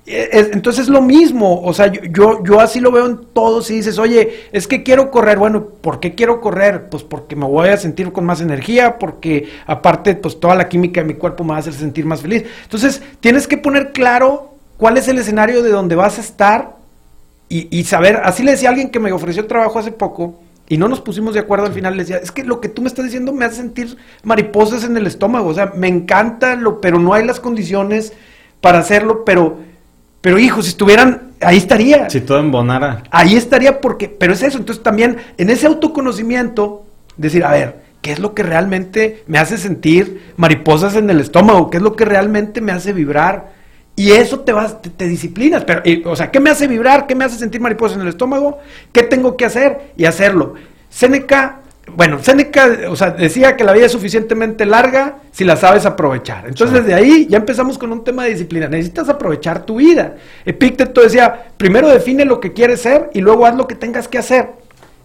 E, 0.07 0.51
entonces 0.53 0.85
es 0.85 0.89
lo 0.91 1.01
mismo, 1.01 1.63
o 1.63 1.73
sea, 1.73 1.91
yo, 1.91 2.45
yo 2.45 2.61
así 2.61 2.79
lo 2.79 2.93
veo 2.93 3.07
en 3.07 3.21
todos 3.33 3.71
y 3.71 3.77
dices, 3.77 3.99
oye, 3.99 4.49
es 4.53 4.67
que 4.67 4.83
quiero 4.83 5.11
correr, 5.11 5.39
bueno, 5.39 5.65
¿por 5.65 5.99
qué 5.99 6.15
quiero 6.15 6.43
correr? 6.43 6.91
Pues 6.91 7.03
porque 7.03 7.37
me 7.37 7.47
voy 7.47 7.69
a 7.69 7.77
sentir 7.79 8.13
con 8.13 8.27
más 8.27 8.43
energía, 8.43 8.99
porque 8.99 9.49
aparte, 9.67 10.15
pues 10.15 10.39
toda 10.39 10.55
la 10.57 10.69
química 10.69 11.01
de 11.01 11.07
mi 11.07 11.15
cuerpo 11.15 11.43
me 11.43 11.51
va 11.51 11.57
a 11.57 11.61
hacer 11.61 11.73
sentir 11.73 12.05
más 12.05 12.21
feliz. 12.21 12.45
Entonces, 12.65 13.03
tienes 13.21 13.49
que 13.49 13.57
poner 13.57 13.93
claro 13.93 14.55
cuál 14.77 14.99
es 14.99 15.09
el 15.09 15.17
escenario 15.17 15.63
de 15.63 15.71
donde 15.71 15.95
vas 15.95 16.19
a 16.19 16.21
estar 16.21 16.84
y, 17.49 17.85
saber, 17.85 18.21
así 18.25 18.43
le 18.43 18.53
decía 18.53 18.69
a 18.69 18.73
alguien 18.73 18.91
que 18.91 18.99
me 18.99 19.13
ofreció 19.13 19.47
trabajo 19.47 19.79
hace 19.79 19.93
poco 19.93 20.41
y 20.69 20.77
no 20.77 20.89
nos 20.89 21.01
pusimos 21.01 21.35
de 21.35 21.41
acuerdo 21.41 21.67
al 21.67 21.73
final, 21.73 21.97
le 21.97 22.03
decía, 22.03 22.17
es 22.17 22.33
que 22.33 22.43
lo 22.43 22.61
que 22.61 22.69
tú 22.69 22.83
me 22.83 22.89
estás 22.89 23.05
diciendo 23.05 23.33
me 23.33 23.45
hace 23.45 23.57
sentir 23.57 23.97
mariposas 24.23 24.83
en 24.85 24.97
el 24.97 25.07
estómago, 25.07 25.51
o 25.51 25.55
sea, 25.55 25.73
me 25.77 25.89
encanta, 25.89 26.57
lo, 26.57 26.81
pero 26.81 26.99
no 26.99 27.13
hay 27.13 27.25
las 27.25 27.39
condiciones 27.39 28.13
para 28.61 28.79
hacerlo, 28.79 29.25
pero, 29.25 29.59
pero 30.21 30.39
hijo, 30.39 30.63
si 30.63 30.71
estuvieran, 30.71 31.33
ahí 31.41 31.59
estaría. 31.59 32.09
Si 32.09 32.23
todo 32.23 32.41
embonara. 32.41 33.03
Ahí 33.11 33.37
estaría 33.37 33.81
porque, 33.81 34.09
pero 34.09 34.33
es 34.33 34.43
eso, 34.43 34.59
entonces 34.59 34.83
también 34.83 35.19
en 35.37 35.51
ese 35.51 35.67
autoconocimiento, 35.67 36.87
decir, 37.17 37.45
a 37.45 37.53
ver, 37.53 37.85
¿qué 38.01 38.13
es 38.13 38.19
lo 38.19 38.35
que 38.35 38.43
realmente 38.43 39.23
me 39.27 39.39
hace 39.39 39.59
sentir 39.59 40.33
mariposas 40.37 40.97
en 40.97 41.11
el 41.11 41.21
estómago? 41.21 41.71
¿Qué 41.71 41.77
es 41.77 41.83
lo 41.83 41.95
que 41.95 42.05
realmente 42.05 42.61
me 42.61 42.73
hace 42.73 42.93
vibrar? 42.93 43.53
Y 43.97 44.11
eso 44.11 44.41
te 44.41 44.53
vas, 44.53 44.83
te, 44.83 45.07
disciplinas. 45.07 45.65
Pero, 45.65 45.83
o 46.11 46.17
sea, 46.17 46.31
¿qué 46.31 46.41
me 46.41 46.51
hace 46.51 46.67
vibrar? 46.67 47.07
¿Qué 47.07 47.15
me 47.15 47.25
hace 47.25 47.39
sentir 47.39 47.61
mariposa 47.61 47.95
en 47.95 48.03
el 48.03 48.09
estómago? 48.09 48.59
¿Qué 48.93 49.03
tengo 49.05 49.37
que 49.37 49.45
hacer? 49.45 49.93
Y 49.97 50.05
hacerlo. 50.05 50.55
Séneca, 50.89 51.61
bueno, 51.95 52.19
Séneca, 52.23 52.69
o 52.89 52.97
sea, 52.97 53.11
decía 53.11 53.57
que 53.57 53.63
la 53.63 53.73
vida 53.73 53.87
es 53.87 53.93
suficientemente 53.93 54.67
larga 54.67 55.19
si 55.31 55.45
la 55.45 55.57
sabes 55.57 55.87
aprovechar. 55.87 56.47
Entonces, 56.49 56.83
desde 56.83 56.95
ahí 56.95 57.27
ya 57.29 57.37
empezamos 57.37 57.79
con 57.79 57.93
un 57.93 58.03
tema 58.03 58.25
de 58.25 58.31
disciplina. 58.31 58.69
Necesitas 58.69 59.09
aprovechar 59.09 59.65
tu 59.65 59.77
vida. 59.77 60.17
Epícteto 60.45 61.01
decía, 61.01 61.49
primero 61.57 61.89
define 61.89 62.25
lo 62.25 62.41
que 62.41 62.53
quieres 62.53 62.81
ser 62.81 63.11
y 63.15 63.21
luego 63.21 63.47
haz 63.47 63.55
lo 63.55 63.69
que 63.69 63.75
tengas 63.77 64.09
que 64.09 64.19
hacer. 64.19 64.64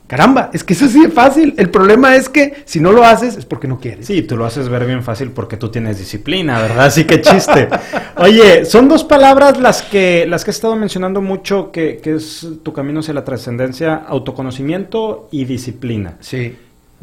Caramba, 0.09 0.49
es 0.53 0.63
que 0.63 0.73
eso 0.73 0.87
sí 0.87 1.03
es 1.05 1.13
fácil. 1.13 1.53
El 1.55 1.69
problema 1.69 2.15
es 2.15 2.29
que 2.29 2.63
si 2.65 2.79
no 2.79 2.91
lo 2.91 3.05
haces 3.05 3.37
es 3.37 3.45
porque 3.45 3.67
no 3.67 3.79
quieres. 3.79 4.07
Sí, 4.07 4.23
tú 4.23 4.37
lo 4.37 4.43
haces 4.43 4.67
ver 4.67 4.87
bien 4.87 5.03
fácil 5.03 5.29
porque 5.29 5.55
tú 5.55 5.69
tienes 5.69 5.99
disciplina, 5.99 6.59
¿verdad? 6.59 6.87
Así 6.87 7.03
que 7.03 7.21
chiste. 7.21 7.69
Oye, 8.17 8.65
son 8.65 8.87
dos 8.87 9.03
palabras 9.03 9.59
las 9.59 9.83
que, 9.83 10.25
las 10.27 10.43
que 10.43 10.49
he 10.49 10.53
estado 10.53 10.75
mencionando 10.75 11.21
mucho, 11.21 11.71
que, 11.71 11.97
que 11.97 12.15
es 12.15 12.47
tu 12.63 12.73
camino 12.73 13.01
hacia 13.01 13.13
la 13.13 13.23
trascendencia, 13.23 13.97
autoconocimiento 13.97 15.29
y 15.31 15.45
disciplina. 15.45 16.15
Sí. 16.21 16.57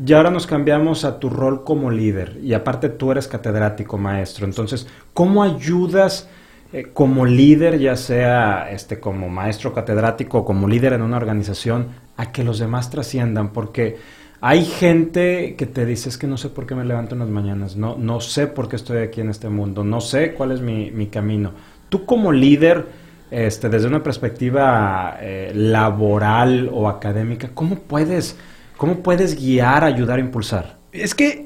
Y 0.04 0.12
ahora 0.12 0.32
nos 0.32 0.48
cambiamos 0.48 1.04
a 1.04 1.20
tu 1.20 1.30
rol 1.30 1.62
como 1.62 1.92
líder. 1.92 2.40
Y 2.42 2.54
aparte 2.54 2.88
tú 2.88 3.12
eres 3.12 3.28
catedrático, 3.28 3.98
maestro. 3.98 4.46
Entonces, 4.46 4.88
¿cómo 5.14 5.44
ayudas 5.44 6.28
eh, 6.72 6.88
como 6.92 7.24
líder, 7.24 7.78
ya 7.78 7.96
sea 7.96 8.70
este, 8.70 8.98
como 9.00 9.28
maestro 9.28 9.72
catedrático 9.72 10.38
o 10.38 10.44
como 10.44 10.68
líder 10.68 10.94
en 10.94 11.02
una 11.02 11.16
organización, 11.16 11.88
a 12.16 12.32
que 12.32 12.44
los 12.44 12.58
demás 12.58 12.90
trasciendan, 12.90 13.52
porque 13.52 13.96
hay 14.40 14.64
gente 14.64 15.54
que 15.56 15.66
te 15.66 15.86
dice 15.86 16.08
es 16.08 16.18
que 16.18 16.26
no 16.26 16.36
sé 16.36 16.50
por 16.50 16.66
qué 16.66 16.74
me 16.74 16.84
levanto 16.84 17.14
en 17.14 17.20
las 17.20 17.28
mañanas, 17.28 17.76
no, 17.76 17.96
no 17.96 18.20
sé 18.20 18.46
por 18.46 18.68
qué 18.68 18.76
estoy 18.76 18.98
aquí 18.98 19.20
en 19.20 19.30
este 19.30 19.48
mundo, 19.48 19.84
no 19.84 20.00
sé 20.00 20.32
cuál 20.34 20.52
es 20.52 20.60
mi, 20.60 20.90
mi 20.90 21.06
camino. 21.06 21.52
Tú 21.88 22.04
como 22.04 22.32
líder, 22.32 22.86
este, 23.30 23.68
desde 23.68 23.88
una 23.88 24.02
perspectiva 24.02 25.18
eh, 25.20 25.52
laboral 25.54 26.70
o 26.72 26.88
académica, 26.88 27.50
¿cómo 27.54 27.76
puedes, 27.76 28.36
¿cómo 28.76 28.96
puedes 28.96 29.40
guiar, 29.40 29.84
ayudar, 29.84 30.18
impulsar? 30.18 30.76
Es 30.92 31.14
que, 31.14 31.45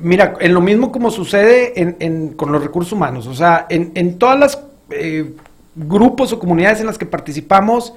mira, 0.00 0.34
en 0.40 0.54
lo 0.54 0.60
mismo 0.60 0.92
como 0.92 1.10
sucede 1.10 1.72
en, 1.80 2.30
con 2.30 2.52
los 2.52 2.62
recursos 2.62 2.92
humanos, 2.92 3.26
o 3.26 3.34
sea, 3.34 3.66
en, 3.68 3.92
en 3.94 4.18
todas 4.18 4.38
las 4.38 4.62
eh, 4.90 5.32
grupos 5.74 6.32
o 6.32 6.38
comunidades 6.38 6.80
en 6.80 6.86
las 6.86 6.98
que 6.98 7.06
participamos, 7.06 7.94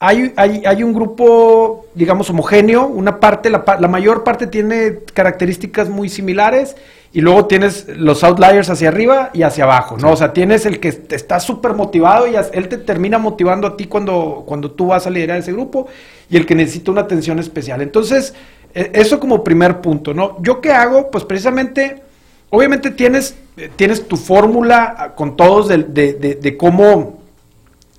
hay, 0.00 0.32
hay, 0.36 0.62
hay, 0.64 0.82
un 0.84 0.92
grupo, 0.92 1.86
digamos, 1.94 2.30
homogéneo, 2.30 2.86
una 2.86 3.18
parte, 3.18 3.50
la, 3.50 3.64
la, 3.80 3.88
mayor 3.88 4.22
parte 4.22 4.46
tiene 4.46 5.00
características 5.12 5.88
muy 5.88 6.08
similares 6.08 6.76
y 7.12 7.20
luego 7.20 7.46
tienes 7.46 7.88
los 7.88 8.22
outliers 8.22 8.70
hacia 8.70 8.88
arriba 8.88 9.30
y 9.32 9.42
hacia 9.42 9.64
abajo, 9.64 9.96
¿no? 9.98 10.12
O 10.12 10.16
sea, 10.16 10.32
tienes 10.32 10.66
el 10.66 10.78
que 10.78 10.88
está 10.88 11.40
súper 11.40 11.72
motivado 11.72 12.28
y 12.28 12.36
él 12.36 12.68
te 12.68 12.78
termina 12.78 13.18
motivando 13.18 13.66
a 13.66 13.76
ti 13.76 13.86
cuando, 13.86 14.44
cuando 14.46 14.70
tú 14.70 14.88
vas 14.88 15.06
a 15.08 15.10
liderar 15.10 15.38
ese 15.38 15.52
grupo 15.52 15.88
y 16.30 16.36
el 16.36 16.46
que 16.46 16.54
necesita 16.54 16.92
una 16.92 17.00
atención 17.00 17.40
especial. 17.40 17.82
Entonces, 17.82 18.34
eso 18.92 19.18
como 19.18 19.42
primer 19.42 19.80
punto, 19.80 20.14
¿no? 20.14 20.36
¿Yo 20.42 20.60
qué 20.60 20.72
hago? 20.72 21.10
Pues 21.10 21.24
precisamente, 21.24 22.02
obviamente 22.50 22.90
tienes, 22.90 23.36
tienes 23.76 24.06
tu 24.06 24.16
fórmula 24.16 25.12
con 25.16 25.36
todos 25.36 25.68
de 25.68 26.56
cómo 26.58 27.18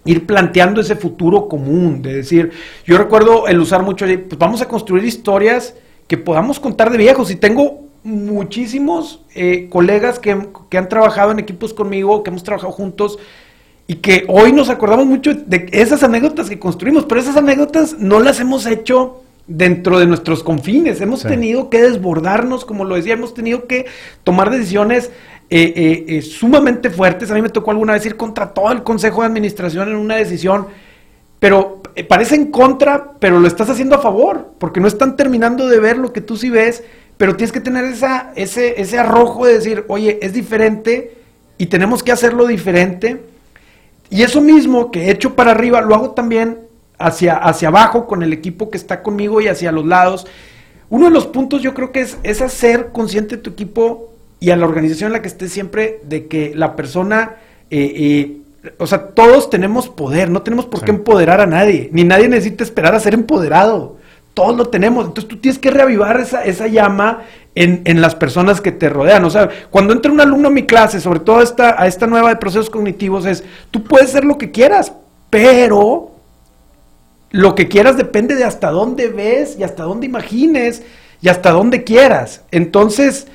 ir 0.05 0.25
planteando 0.25 0.81
ese 0.81 0.95
futuro 0.95 1.47
común, 1.47 2.01
de 2.01 2.15
decir, 2.15 2.51
yo 2.85 2.97
recuerdo 2.97 3.47
el 3.47 3.59
usar 3.59 3.83
mucho, 3.83 4.05
pues 4.05 4.39
vamos 4.39 4.61
a 4.61 4.67
construir 4.67 5.03
historias 5.03 5.75
que 6.07 6.17
podamos 6.17 6.59
contar 6.59 6.89
de 6.89 6.97
viejos 6.97 7.29
y 7.31 7.35
tengo 7.35 7.81
muchísimos 8.03 9.21
eh, 9.35 9.67
colegas 9.69 10.19
que, 10.19 10.47
que, 10.69 10.77
han 10.77 10.89
trabajado 10.89 11.31
en 11.31 11.39
equipos 11.39 11.73
conmigo, 11.73 12.23
que 12.23 12.29
hemos 12.29 12.43
trabajado 12.43 12.71
juntos 12.71 13.19
y 13.87 13.95
que 13.95 14.25
hoy 14.29 14.53
nos 14.53 14.69
acordamos 14.69 15.05
mucho 15.05 15.33
de 15.33 15.67
esas 15.73 16.01
anécdotas 16.01 16.49
que 16.49 16.57
construimos, 16.57 17.05
pero 17.05 17.19
esas 17.21 17.35
anécdotas 17.35 17.99
no 17.99 18.19
las 18.19 18.39
hemos 18.39 18.65
hecho 18.65 19.21
dentro 19.49 19.99
de 19.99 20.05
nuestros 20.05 20.43
confines, 20.43 21.01
hemos 21.01 21.21
sí. 21.21 21.27
tenido 21.27 21.69
que 21.69 21.81
desbordarnos, 21.81 22.63
como 22.63 22.85
lo 22.85 22.95
decía, 22.95 23.13
hemos 23.13 23.33
tenido 23.33 23.65
que 23.67 23.87
tomar 24.23 24.51
decisiones 24.51 25.09
eh, 25.49 25.73
eh, 25.75 26.05
eh, 26.07 26.21
sumamente 26.21 26.91
fuertes. 26.91 27.31
A 27.31 27.33
mí 27.33 27.41
me 27.41 27.49
tocó 27.49 27.71
alguna 27.71 27.93
vez 27.93 28.05
ir 28.05 28.15
contra 28.15 28.53
todo 28.53 28.71
el 28.71 28.83
Consejo 28.83 29.21
de 29.21 29.27
Administración 29.27 29.89
en 29.89 29.95
una 29.95 30.15
decisión, 30.15 30.67
pero 31.39 31.81
eh, 31.95 32.03
parece 32.03 32.35
en 32.35 32.51
contra, 32.51 33.13
pero 33.19 33.39
lo 33.39 33.47
estás 33.47 33.69
haciendo 33.69 33.95
a 33.95 34.01
favor, 34.01 34.53
porque 34.59 34.79
no 34.79 34.87
están 34.87 35.15
terminando 35.15 35.67
de 35.67 35.79
ver 35.79 35.97
lo 35.97 36.13
que 36.13 36.21
tú 36.21 36.37
sí 36.37 36.51
ves, 36.51 36.83
pero 37.17 37.35
tienes 37.35 37.51
que 37.51 37.59
tener 37.59 37.85
esa, 37.85 38.31
ese, 38.35 38.79
ese 38.79 38.99
arrojo 38.99 39.47
de 39.47 39.55
decir, 39.55 39.83
oye, 39.87 40.19
es 40.21 40.33
diferente 40.33 41.15
y 41.57 41.65
tenemos 41.65 42.03
que 42.03 42.11
hacerlo 42.11 42.45
diferente. 42.45 43.21
Y 44.11 44.21
eso 44.21 44.41
mismo 44.41 44.91
que 44.91 45.05
he 45.05 45.11
hecho 45.11 45.35
para 45.35 45.51
arriba, 45.51 45.81
lo 45.81 45.95
hago 45.95 46.11
también 46.11 46.68
hacia, 46.99 47.37
hacia 47.37 47.69
abajo 47.69 48.05
con 48.05 48.21
el 48.21 48.33
equipo 48.33 48.69
que 48.69 48.77
está 48.77 49.01
conmigo 49.01 49.41
y 49.41 49.47
hacia 49.47 49.71
los 49.71 49.85
lados. 49.85 50.27
Uno 50.89 51.05
de 51.05 51.11
los 51.11 51.27
puntos 51.27 51.61
yo 51.61 51.73
creo 51.73 51.91
que 51.91 52.01
es, 52.01 52.17
es 52.23 52.41
hacer 52.41 52.89
consciente 52.91 53.37
de 53.37 53.41
tu 53.41 53.51
equipo 53.51 54.09
y 54.39 54.51
a 54.51 54.55
la 54.55 54.65
organización 54.65 55.07
en 55.07 55.13
la 55.13 55.21
que 55.21 55.27
esté 55.27 55.49
siempre 55.49 56.01
de 56.03 56.27
que 56.27 56.53
la 56.55 56.75
persona, 56.75 57.35
eh, 57.69 57.93
eh, 58.63 58.71
o 58.77 58.87
sea, 58.87 59.07
todos 59.07 59.49
tenemos 59.49 59.89
poder, 59.89 60.29
no 60.29 60.41
tenemos 60.41 60.65
por 60.65 60.79
sí. 60.79 60.85
qué 60.85 60.91
empoderar 60.91 61.41
a 61.41 61.45
nadie, 61.45 61.89
ni 61.91 62.03
nadie 62.03 62.29
necesita 62.29 62.63
esperar 62.63 62.95
a 62.95 62.99
ser 62.99 63.13
empoderado, 63.13 63.97
todos 64.33 64.55
lo 64.55 64.69
tenemos, 64.69 65.05
entonces 65.05 65.27
tú 65.27 65.37
tienes 65.37 65.59
que 65.59 65.71
reavivar 65.71 66.19
esa, 66.19 66.43
esa 66.43 66.67
llama 66.67 67.23
en, 67.55 67.81
en, 67.83 67.99
las 67.99 68.15
personas 68.15 68.61
que 68.61 68.71
te 68.71 68.87
rodean, 68.87 69.25
o 69.25 69.29
sea, 69.29 69.49
cuando 69.69 69.93
entra 69.93 70.11
un 70.11 70.21
alumno 70.21 70.47
a 70.47 70.51
mi 70.51 70.65
clase, 70.65 71.01
sobre 71.01 71.19
todo 71.19 71.39
a 71.39 71.43
esta, 71.43 71.81
a 71.81 71.87
esta 71.87 72.07
nueva 72.07 72.29
de 72.29 72.37
procesos 72.37 72.69
cognitivos, 72.69 73.25
es, 73.25 73.43
tú 73.71 73.83
puedes 73.83 74.11
ser 74.11 74.23
lo 74.23 74.37
que 74.37 74.51
quieras, 74.51 74.93
pero 75.29 76.11
lo 77.31 77.55
que 77.55 77.67
quieras 77.67 77.97
depende 77.97 78.35
de 78.35 78.43
hasta 78.43 78.71
dónde 78.71 79.09
ves 79.09 79.55
y 79.59 79.63
hasta 79.63 79.83
dónde 79.83 80.05
imagines 80.05 80.81
y 81.21 81.29
hasta 81.29 81.51
dónde 81.51 81.83
quieras, 81.83 82.43
entonces 82.51 83.27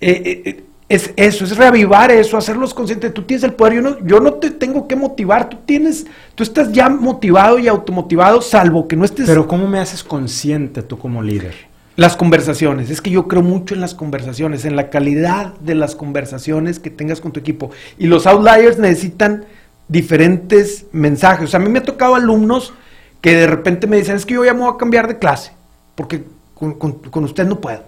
eh, 0.00 0.42
eh, 0.44 0.64
es 0.90 1.12
eso, 1.14 1.44
es 1.44 1.56
reavivar 1.56 2.10
eso, 2.10 2.36
hacerlos 2.36 2.74
conscientes. 2.74 3.14
Tú 3.14 3.22
tienes 3.22 3.44
el 3.44 3.52
poder, 3.52 3.74
yo 3.74 3.82
no, 3.82 4.04
yo 4.04 4.18
no 4.18 4.34
te 4.34 4.50
tengo 4.50 4.88
que 4.88 4.96
motivar, 4.96 5.48
tú 5.48 5.58
tienes, 5.64 6.04
tú 6.34 6.42
estás 6.42 6.72
ya 6.72 6.88
motivado 6.88 7.60
y 7.60 7.68
automotivado, 7.68 8.42
salvo 8.42 8.88
que 8.88 8.96
no 8.96 9.04
estés. 9.04 9.26
Pero 9.26 9.46
¿cómo 9.46 9.68
me 9.68 9.78
haces 9.78 10.02
consciente 10.02 10.82
tú 10.82 10.98
como 10.98 11.22
líder? 11.22 11.54
Las 11.94 12.16
conversaciones, 12.16 12.90
es 12.90 13.00
que 13.00 13.10
yo 13.10 13.28
creo 13.28 13.42
mucho 13.42 13.74
en 13.74 13.80
las 13.80 13.94
conversaciones, 13.94 14.64
en 14.64 14.74
la 14.74 14.90
calidad 14.90 15.54
de 15.60 15.76
las 15.76 15.94
conversaciones 15.94 16.80
que 16.80 16.90
tengas 16.90 17.20
con 17.20 17.30
tu 17.30 17.38
equipo. 17.38 17.70
Y 17.96 18.08
los 18.08 18.26
outliers 18.26 18.76
necesitan 18.76 19.44
diferentes 19.86 20.86
mensajes. 20.90 21.44
O 21.44 21.48
sea, 21.48 21.60
a 21.60 21.62
mí 21.62 21.68
me 21.68 21.78
ha 21.78 21.84
tocado 21.84 22.16
alumnos 22.16 22.72
que 23.20 23.34
de 23.34 23.46
repente 23.46 23.86
me 23.86 23.96
dicen, 23.96 24.16
es 24.16 24.26
que 24.26 24.34
yo 24.34 24.44
ya 24.44 24.54
me 24.54 24.60
voy 24.60 24.74
a 24.74 24.78
cambiar 24.78 25.08
de 25.08 25.18
clase, 25.18 25.52
porque 25.94 26.24
con, 26.54 26.74
con, 26.74 27.24
usted 27.24 27.46
no 27.46 27.60
puedo. 27.60 27.82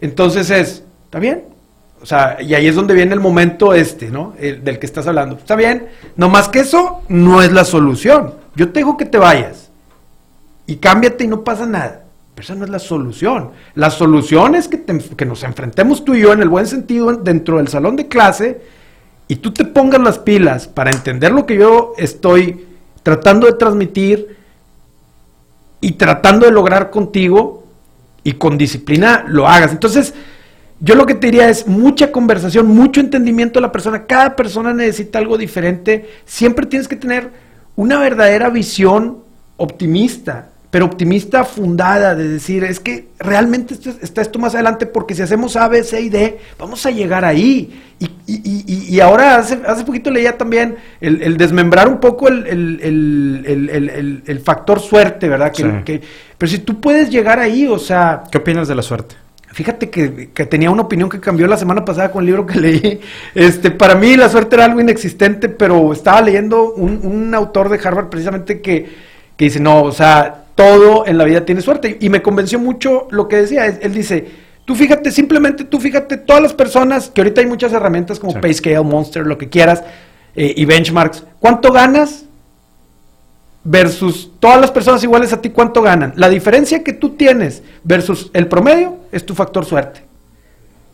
Entonces 0.00 0.50
es, 0.50 0.84
¿Está 1.10 1.18
bien? 1.18 1.42
O 2.00 2.06
sea, 2.06 2.40
y 2.40 2.54
ahí 2.54 2.68
es 2.68 2.76
donde 2.76 2.94
viene 2.94 3.14
el 3.14 3.20
momento 3.20 3.74
este, 3.74 4.10
¿no? 4.10 4.34
El, 4.38 4.62
del 4.62 4.78
que 4.78 4.86
estás 4.86 5.08
hablando. 5.08 5.34
Está 5.34 5.56
bien, 5.56 5.88
no 6.14 6.28
más 6.28 6.48
que 6.48 6.60
eso 6.60 7.02
no 7.08 7.42
es 7.42 7.52
la 7.52 7.64
solución. 7.64 8.34
Yo 8.54 8.70
te 8.70 8.78
digo 8.78 8.96
que 8.96 9.06
te 9.06 9.18
vayas 9.18 9.72
y 10.68 10.76
cámbiate 10.76 11.24
y 11.24 11.26
no 11.26 11.42
pasa 11.42 11.66
nada. 11.66 12.04
Pero 12.36 12.44
esa 12.44 12.54
no 12.54 12.64
es 12.64 12.70
la 12.70 12.78
solución. 12.78 13.50
La 13.74 13.90
solución 13.90 14.54
es 14.54 14.68
que, 14.68 14.84
que 14.84 15.26
nos 15.26 15.42
enfrentemos 15.42 16.04
tú 16.04 16.14
y 16.14 16.20
yo 16.20 16.32
en 16.32 16.42
el 16.42 16.48
buen 16.48 16.68
sentido 16.68 17.12
dentro 17.12 17.56
del 17.56 17.66
salón 17.66 17.96
de 17.96 18.06
clase 18.06 18.60
y 19.26 19.34
tú 19.34 19.52
te 19.52 19.64
pongas 19.64 20.00
las 20.00 20.20
pilas 20.20 20.68
para 20.68 20.92
entender 20.92 21.32
lo 21.32 21.44
que 21.44 21.56
yo 21.56 21.94
estoy 21.98 22.66
tratando 23.02 23.48
de 23.48 23.54
transmitir 23.54 24.36
y 25.80 25.92
tratando 25.92 26.46
de 26.46 26.52
lograr 26.52 26.90
contigo 26.90 27.64
y 28.22 28.32
con 28.32 28.58
disciplina 28.58 29.24
lo 29.26 29.48
hagas. 29.48 29.72
Entonces, 29.72 30.14
yo 30.80 30.94
lo 30.94 31.06
que 31.06 31.14
te 31.14 31.26
diría 31.26 31.48
es 31.48 31.66
mucha 31.66 32.10
conversación, 32.10 32.66
mucho 32.66 33.00
entendimiento 33.00 33.58
de 33.58 33.62
la 33.62 33.72
persona. 33.72 34.06
Cada 34.06 34.34
persona 34.34 34.72
necesita 34.72 35.18
algo 35.18 35.36
diferente. 35.36 36.08
Siempre 36.24 36.66
tienes 36.66 36.88
que 36.88 36.96
tener 36.96 37.30
una 37.76 37.98
verdadera 37.98 38.48
visión 38.48 39.18
optimista, 39.56 40.50
pero 40.70 40.84
optimista 40.84 41.44
fundada, 41.44 42.14
de 42.14 42.28
decir, 42.28 42.62
es 42.62 42.78
que 42.78 43.08
realmente 43.18 43.74
esto, 43.74 43.90
está 44.00 44.22
esto 44.22 44.38
más 44.38 44.54
adelante 44.54 44.86
porque 44.86 45.14
si 45.14 45.22
hacemos 45.22 45.56
A, 45.56 45.66
B, 45.68 45.82
C 45.82 46.00
y 46.00 46.08
D, 46.08 46.38
vamos 46.58 46.86
a 46.86 46.90
llegar 46.90 47.24
ahí. 47.24 47.82
Y, 47.98 48.04
y, 48.26 48.64
y, 48.66 48.94
y 48.94 49.00
ahora, 49.00 49.36
hace, 49.36 49.60
hace 49.66 49.84
poquito 49.84 50.10
leía 50.10 50.38
también 50.38 50.76
el, 51.00 51.22
el 51.22 51.36
desmembrar 51.36 51.88
un 51.88 51.98
poco 51.98 52.28
el, 52.28 52.46
el, 52.46 54.22
el, 54.26 54.40
factor 54.40 54.80
suerte, 54.80 55.28
¿verdad? 55.28 55.52
Que, 55.52 55.62
sí. 55.62 55.70
que, 55.84 56.00
pero 56.38 56.50
si 56.50 56.60
tú 56.60 56.80
puedes 56.80 57.10
llegar 57.10 57.40
ahí, 57.40 57.66
o 57.66 57.78
sea... 57.78 58.22
¿Qué 58.30 58.38
opinas 58.38 58.68
de 58.68 58.74
la 58.76 58.82
suerte? 58.82 59.16
Fíjate 59.52 59.90
que, 59.90 60.30
que, 60.32 60.46
tenía 60.46 60.70
una 60.70 60.82
opinión 60.82 61.08
que 61.08 61.18
cambió 61.18 61.48
la 61.48 61.56
semana 61.56 61.84
pasada 61.84 62.12
con 62.12 62.20
el 62.20 62.26
libro 62.26 62.46
que 62.46 62.60
leí. 62.60 63.00
Este, 63.34 63.72
para 63.72 63.96
mí 63.96 64.16
la 64.16 64.28
suerte 64.28 64.54
era 64.54 64.64
algo 64.64 64.80
inexistente, 64.80 65.48
pero 65.48 65.92
estaba 65.92 66.20
leyendo 66.20 66.72
un, 66.72 67.00
un 67.02 67.34
autor 67.34 67.68
de 67.68 67.80
Harvard 67.82 68.08
precisamente 68.08 68.60
que, 68.60 68.88
que, 69.36 69.44
dice, 69.44 69.58
no, 69.58 69.82
o 69.82 69.92
sea, 69.92 70.44
todo 70.54 71.06
en 71.06 71.18
la 71.18 71.24
vida 71.24 71.44
tiene 71.44 71.60
suerte. 71.60 71.98
Y 72.00 72.08
me 72.08 72.22
convenció 72.22 72.58
mucho 72.58 73.08
lo 73.10 73.28
que 73.28 73.36
decía. 73.36 73.66
Él, 73.66 73.78
él 73.82 73.94
dice, 73.94 74.26
tú 74.64 74.74
fíjate, 74.74 75.10
simplemente 75.10 75.64
tú 75.64 75.80
fíjate, 75.80 76.16
todas 76.16 76.42
las 76.42 76.52
personas, 76.52 77.10
que 77.10 77.20
ahorita 77.20 77.40
hay 77.40 77.46
muchas 77.46 77.72
herramientas 77.72 78.18
como 78.18 78.32
sí. 78.32 78.38
PayScale, 78.40 78.82
Monster, 78.82 79.26
lo 79.26 79.38
que 79.38 79.48
quieras, 79.48 79.82
eh, 80.34 80.54
y 80.56 80.64
benchmarks, 80.64 81.24
¿cuánto 81.38 81.72
ganas? 81.72 82.24
versus 83.64 84.32
todas 84.40 84.60
las 84.60 84.70
personas 84.70 85.02
iguales 85.04 85.32
a 85.32 85.40
ti, 85.40 85.50
¿cuánto 85.50 85.82
ganan? 85.82 86.12
La 86.16 86.28
diferencia 86.28 86.82
que 86.82 86.92
tú 86.92 87.10
tienes 87.10 87.62
versus 87.84 88.30
el 88.32 88.48
promedio 88.48 88.96
es 89.12 89.24
tu 89.26 89.34
factor 89.34 89.64
suerte. 89.64 90.04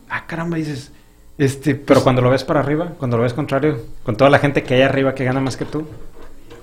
Ah, 0.09 0.25
caramba, 0.25 0.57
dices, 0.57 0.91
este... 1.37 1.75
Pues, 1.75 1.85
Pero 1.87 2.03
cuando 2.03 2.21
lo 2.21 2.29
ves 2.29 2.43
para 2.43 2.59
arriba, 2.59 2.93
cuando 2.97 3.17
lo 3.17 3.23
ves 3.23 3.33
contrario, 3.33 3.79
con 4.03 4.17
toda 4.17 4.29
la 4.29 4.39
gente 4.39 4.63
que 4.63 4.75
hay 4.75 4.81
arriba 4.81 5.15
que 5.15 5.23
gana 5.23 5.39
más 5.39 5.57
que 5.57 5.65
tú. 5.65 5.87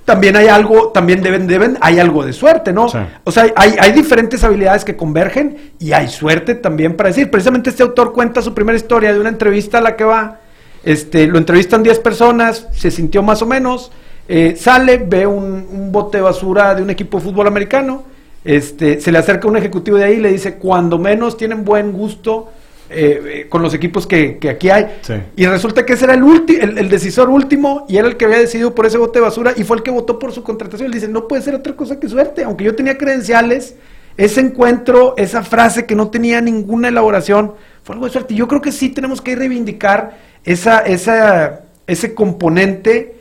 También 0.04 0.36
hay 0.36 0.48
algo, 0.48 0.88
también 0.88 1.22
deben, 1.22 1.46
deben, 1.46 1.78
hay 1.80 1.98
algo 1.98 2.26
de 2.26 2.34
suerte, 2.34 2.72
¿no? 2.72 2.88
Sí. 2.88 2.98
O 3.24 3.32
sea, 3.32 3.46
hay, 3.56 3.74
hay 3.78 3.92
diferentes 3.92 4.44
habilidades 4.44 4.84
que 4.84 4.96
convergen 4.96 5.72
y 5.78 5.92
hay 5.92 6.08
suerte 6.08 6.54
también 6.54 6.94
para 6.94 7.08
decir. 7.08 7.30
Precisamente 7.30 7.70
este 7.70 7.82
autor 7.82 8.12
cuenta 8.12 8.42
su 8.42 8.52
primera 8.52 8.76
historia 8.76 9.12
de 9.12 9.20
una 9.20 9.30
entrevista 9.30 9.78
a 9.78 9.80
la 9.80 9.96
que 9.96 10.04
va, 10.04 10.40
este, 10.84 11.26
lo 11.26 11.38
entrevistan 11.38 11.82
10 11.82 12.00
personas, 12.00 12.68
se 12.72 12.90
sintió 12.90 13.22
más 13.22 13.40
o 13.40 13.46
menos, 13.46 13.90
eh, 14.28 14.54
sale, 14.58 14.98
ve 14.98 15.26
un, 15.26 15.66
un, 15.70 15.92
bote 15.92 16.18
de 16.18 16.22
basura 16.22 16.74
de 16.74 16.82
un 16.82 16.90
equipo 16.90 17.18
de 17.18 17.24
fútbol 17.24 17.46
americano, 17.46 18.04
este, 18.44 19.00
se 19.00 19.10
le 19.10 19.18
acerca 19.18 19.48
un 19.48 19.56
ejecutivo 19.56 19.96
de 19.96 20.04
ahí 20.04 20.14
y 20.14 20.20
le 20.20 20.30
dice, 20.30 20.56
cuando 20.56 20.98
menos 20.98 21.38
tienen 21.38 21.64
buen 21.64 21.92
gusto 21.92 22.50
eh, 22.90 23.22
eh, 23.24 23.46
con 23.48 23.62
los 23.62 23.74
equipos 23.74 24.06
que, 24.06 24.38
que 24.38 24.50
aquí 24.50 24.70
hay. 24.70 24.98
Sí. 25.02 25.14
Y 25.36 25.46
resulta 25.46 25.84
que 25.86 25.94
ese 25.94 26.04
era 26.04 26.14
el, 26.14 26.22
ulti- 26.22 26.58
el, 26.60 26.78
el 26.78 26.88
decisor 26.88 27.28
último 27.28 27.86
y 27.88 27.96
era 27.96 28.08
el 28.08 28.16
que 28.16 28.24
había 28.24 28.38
decidido 28.38 28.74
por 28.74 28.86
ese 28.86 28.98
bote 28.98 29.18
de 29.18 29.24
basura 29.24 29.52
y 29.56 29.64
fue 29.64 29.76
el 29.78 29.82
que 29.82 29.90
votó 29.90 30.18
por 30.18 30.32
su 30.32 30.42
contratación. 30.42 30.86
Él 30.86 30.92
dice, 30.92 31.08
no 31.08 31.26
puede 31.28 31.42
ser 31.42 31.54
otra 31.54 31.74
cosa 31.74 31.98
que 31.98 32.08
suerte, 32.08 32.44
aunque 32.44 32.64
yo 32.64 32.74
tenía 32.74 32.98
credenciales, 32.98 33.76
ese 34.16 34.40
encuentro, 34.40 35.14
esa 35.16 35.42
frase 35.42 35.86
que 35.86 35.96
no 35.96 36.08
tenía 36.08 36.40
ninguna 36.40 36.88
elaboración, 36.88 37.54
fue 37.82 37.94
algo 37.94 38.06
de 38.06 38.12
suerte. 38.12 38.34
Y 38.34 38.36
yo 38.36 38.46
creo 38.46 38.60
que 38.60 38.70
sí 38.70 38.90
tenemos 38.90 39.20
que 39.20 39.34
reivindicar 39.34 40.18
esa, 40.44 40.78
esa, 40.80 41.62
ese 41.86 42.14
componente 42.14 43.16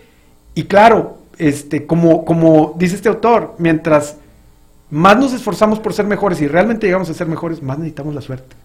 y 0.53 0.65
claro, 0.65 1.17
este, 1.39 1.87
como, 1.87 2.25
como 2.25 2.75
dice 2.77 2.95
este 2.95 3.09
autor, 3.09 3.55
mientras 3.57 4.17
más 4.91 5.17
nos 5.17 5.33
esforzamos 5.33 5.79
por 5.79 5.93
ser 5.93 6.05
mejores 6.05 6.39
y 6.41 6.47
realmente 6.47 6.85
llegamos 6.85 7.09
a 7.09 7.15
ser 7.15 7.25
mejores, 7.25 7.63
más 7.63 7.79
necesitamos 7.79 8.13
la 8.13 8.21
suerte. 8.21 8.55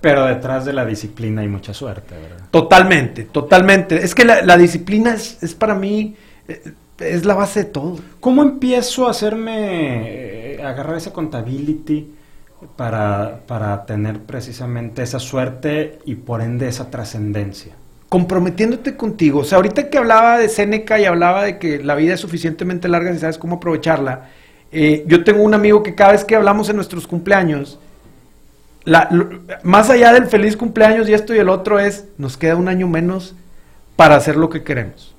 Pero 0.00 0.26
detrás 0.26 0.64
de 0.64 0.72
la 0.72 0.84
disciplina 0.84 1.42
hay 1.42 1.48
mucha 1.48 1.72
suerte, 1.72 2.14
¿verdad? 2.14 2.46
Totalmente, 2.50 3.24
totalmente. 3.24 4.04
Es 4.04 4.14
que 4.14 4.24
la, 4.24 4.42
la 4.42 4.56
disciplina 4.56 5.14
es, 5.14 5.42
es 5.42 5.54
para 5.54 5.74
mí, 5.74 6.14
eh, 6.48 6.72
es 6.98 7.24
la 7.24 7.34
base 7.34 7.64
de 7.64 7.70
todo. 7.70 7.98
¿Cómo 8.20 8.42
empiezo 8.42 9.06
a 9.06 9.10
hacerme, 9.10 10.54
eh, 10.54 10.62
agarrar 10.62 10.96
esa 10.96 11.12
contability 11.12 12.12
para, 12.76 13.40
para 13.46 13.84
tener 13.84 14.20
precisamente 14.20 15.02
esa 15.02 15.18
suerte 15.18 15.98
y 16.04 16.14
por 16.14 16.40
ende 16.40 16.68
esa 16.68 16.90
trascendencia? 16.90 17.74
Comprometiéndote 18.08 18.96
contigo. 18.96 19.40
O 19.40 19.44
sea, 19.44 19.56
ahorita 19.56 19.90
que 19.90 19.98
hablaba 19.98 20.38
de 20.38 20.48
Séneca 20.48 20.98
y 21.00 21.04
hablaba 21.04 21.44
de 21.44 21.58
que 21.58 21.82
la 21.82 21.94
vida 21.94 22.14
es 22.14 22.20
suficientemente 22.20 22.88
larga 22.88 23.12
si 23.12 23.18
sabes 23.18 23.38
cómo 23.38 23.56
aprovecharla, 23.56 24.28
eh, 24.72 25.04
yo 25.06 25.24
tengo 25.24 25.42
un 25.42 25.54
amigo 25.54 25.82
que 25.82 25.94
cada 25.94 26.12
vez 26.12 26.24
que 26.24 26.36
hablamos 26.36 26.68
en 26.68 26.76
nuestros 26.76 27.06
cumpleaños, 27.06 27.78
la- 28.86 29.10
más 29.62 29.90
allá 29.90 30.14
del 30.14 30.26
feliz 30.26 30.56
cumpleaños 30.56 31.08
y 31.08 31.12
esto 31.12 31.34
y 31.34 31.38
el 31.38 31.50
otro 31.50 31.78
es, 31.78 32.06
nos 32.16 32.38
queda 32.38 32.56
un 32.56 32.68
año 32.68 32.88
menos 32.88 33.34
para 33.96 34.16
hacer 34.16 34.36
lo 34.36 34.48
que 34.48 34.62
queremos. 34.62 35.14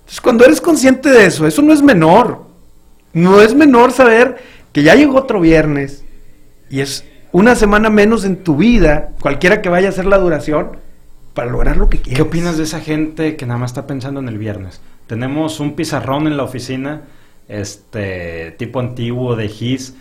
Entonces, 0.00 0.20
cuando 0.22 0.44
eres 0.44 0.60
consciente 0.60 1.10
de 1.10 1.26
eso, 1.26 1.46
eso 1.46 1.60
no 1.60 1.72
es 1.74 1.82
menor. 1.82 2.46
No 3.12 3.42
es 3.42 3.54
menor 3.54 3.92
saber 3.92 4.38
que 4.72 4.82
ya 4.82 4.94
llegó 4.94 5.18
otro 5.18 5.40
viernes 5.40 6.04
y 6.70 6.80
es 6.80 7.04
una 7.30 7.54
semana 7.56 7.90
menos 7.90 8.24
en 8.24 8.36
tu 8.42 8.56
vida, 8.56 9.10
cualquiera 9.20 9.60
que 9.60 9.68
vaya 9.68 9.88
a 9.88 9.92
ser 9.92 10.06
la 10.06 10.18
duración, 10.18 10.78
para 11.34 11.50
lograr 11.50 11.76
lo 11.76 11.88
que 11.88 11.98
quieres. 11.98 12.16
¿Qué 12.16 12.22
opinas 12.22 12.56
de 12.56 12.64
esa 12.64 12.80
gente 12.80 13.36
que 13.36 13.46
nada 13.46 13.58
más 13.58 13.70
está 13.70 13.86
pensando 13.86 14.20
en 14.20 14.28
el 14.28 14.38
viernes? 14.38 14.80
Tenemos 15.06 15.60
un 15.60 15.74
pizarrón 15.74 16.26
en 16.26 16.36
la 16.36 16.42
oficina, 16.44 17.02
este 17.48 18.54
tipo 18.58 18.80
antiguo 18.80 19.34
de 19.36 19.48
GIS, 19.48 19.94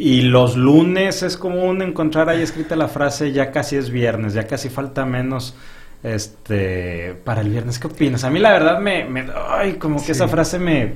y 0.00 0.22
los 0.22 0.56
lunes 0.56 1.22
es 1.22 1.36
común 1.36 1.82
encontrar 1.82 2.28
ahí 2.28 2.40
escrita 2.42 2.76
la 2.76 2.86
frase 2.88 3.32
ya 3.32 3.50
casi 3.50 3.76
es 3.76 3.90
viernes, 3.90 4.32
ya 4.34 4.46
casi 4.46 4.68
falta 4.68 5.04
menos 5.04 5.54
este 6.02 7.14
para 7.24 7.40
el 7.40 7.50
viernes. 7.50 7.78
¿Qué 7.78 7.86
opinas? 7.88 8.24
A 8.24 8.30
mí 8.30 8.38
la 8.38 8.52
verdad 8.52 8.80
me, 8.80 9.04
me 9.04 9.26
ay, 9.50 9.74
como 9.74 9.98
que 9.98 10.06
Sí. 10.06 10.12
esa 10.12 10.28
frase 10.28 10.58
me, 10.58 10.94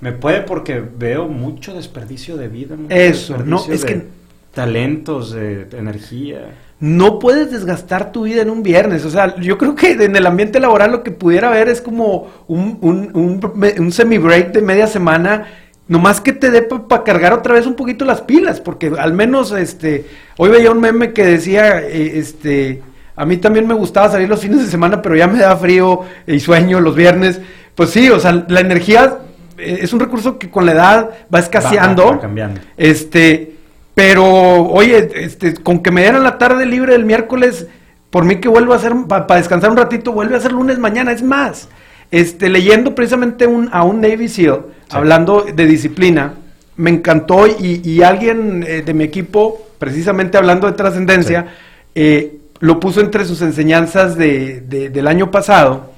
me 0.00 0.12
puede 0.12 0.42
porque 0.42 0.80
veo 0.80 1.28
mucho 1.28 1.74
desperdicio 1.74 2.36
de 2.36 2.48
vida, 2.48 2.76
mucho 2.76 2.94
Eso, 2.94 3.38
no, 3.38 3.64
es 3.70 3.82
de 3.82 3.86
que- 3.86 4.06
talentos, 4.52 5.30
de, 5.32 5.64
de 5.66 5.78
energía. 5.78 6.40
No 6.80 7.18
puedes 7.18 7.52
desgastar 7.52 8.10
tu 8.10 8.24
vida 8.24 8.42
en 8.42 8.50
un 8.50 8.62
viernes. 8.64 9.04
O 9.04 9.10
sea, 9.10 9.36
yo 9.36 9.56
creo 9.58 9.74
que 9.76 9.92
en 9.92 10.16
el 10.16 10.26
ambiente 10.26 10.58
laboral 10.58 10.90
lo 10.92 11.02
que 11.04 11.10
pudiera 11.12 11.48
haber 11.48 11.68
es 11.68 11.80
como 11.80 12.28
un, 12.48 12.78
un, 12.80 13.10
un, 13.14 13.74
un 13.78 13.92
semi-break 13.92 14.52
de 14.52 14.62
media 14.62 14.86
semana, 14.88 15.46
nomás 15.90 16.20
que 16.20 16.32
te 16.32 16.50
dé 16.52 16.62
para 16.62 17.02
cargar 17.02 17.32
otra 17.32 17.54
vez 17.54 17.66
un 17.66 17.74
poquito 17.74 18.04
las 18.04 18.20
pilas, 18.20 18.60
porque 18.60 18.92
al 18.96 19.12
menos, 19.12 19.50
este, 19.50 20.06
hoy 20.38 20.48
veía 20.48 20.70
un 20.70 20.80
meme 20.80 21.12
que 21.12 21.26
decía, 21.26 21.80
eh, 21.82 22.12
este, 22.14 22.80
a 23.16 23.24
mí 23.26 23.36
también 23.38 23.66
me 23.66 23.74
gustaba 23.74 24.08
salir 24.08 24.28
los 24.28 24.40
fines 24.40 24.60
de 24.64 24.66
semana, 24.70 25.02
pero 25.02 25.16
ya 25.16 25.26
me 25.26 25.40
da 25.40 25.56
frío 25.56 26.02
y 26.28 26.38
sueño 26.38 26.80
los 26.80 26.94
viernes. 26.94 27.40
Pues 27.74 27.90
sí, 27.90 28.08
o 28.08 28.20
sea, 28.20 28.44
la 28.46 28.60
energía 28.60 29.18
eh, 29.58 29.80
es 29.82 29.92
un 29.92 29.98
recurso 29.98 30.38
que 30.38 30.48
con 30.48 30.64
la 30.64 30.72
edad 30.72 31.10
va 31.34 31.40
escaseando. 31.40 32.04
Va- 32.06 32.10
va 32.12 32.20
cambiando. 32.20 32.60
Este, 32.76 33.56
pero, 33.94 34.24
oye, 34.68 35.10
este, 35.16 35.54
con 35.54 35.82
que 35.82 35.90
me 35.90 36.02
dieran 36.02 36.22
la 36.22 36.38
tarde 36.38 36.66
libre 36.66 36.94
el 36.94 37.04
miércoles, 37.04 37.66
por 38.10 38.24
mí 38.24 38.36
que 38.36 38.48
vuelvo 38.48 38.74
a 38.74 38.76
hacer, 38.76 38.92
para 39.08 39.34
descansar 39.36 39.70
un 39.70 39.76
ratito, 39.76 40.12
vuelve 40.12 40.36
a 40.36 40.40
ser 40.40 40.52
lunes 40.52 40.78
mañana, 40.78 41.10
es 41.10 41.22
más. 41.22 41.68
Este, 42.10 42.48
leyendo 42.48 42.94
precisamente 42.94 43.46
un, 43.46 43.68
a 43.72 43.84
un 43.84 44.00
Navy 44.00 44.28
SEAL, 44.28 44.62
Sí. 44.90 44.96
hablando 44.96 45.42
de 45.54 45.66
disciplina, 45.66 46.34
me 46.76 46.90
encantó 46.90 47.46
y, 47.46 47.80
y 47.88 48.02
alguien 48.02 48.64
eh, 48.66 48.82
de 48.84 48.92
mi 48.94 49.04
equipo, 49.04 49.68
precisamente 49.78 50.36
hablando 50.36 50.66
de 50.66 50.72
trascendencia, 50.72 51.46
eh, 51.94 52.38
lo 52.58 52.80
puso 52.80 53.00
entre 53.00 53.24
sus 53.24 53.40
enseñanzas 53.42 54.16
de- 54.16 54.60
de- 54.62 54.90
del 54.90 55.06
año 55.06 55.30
pasado, 55.30 55.92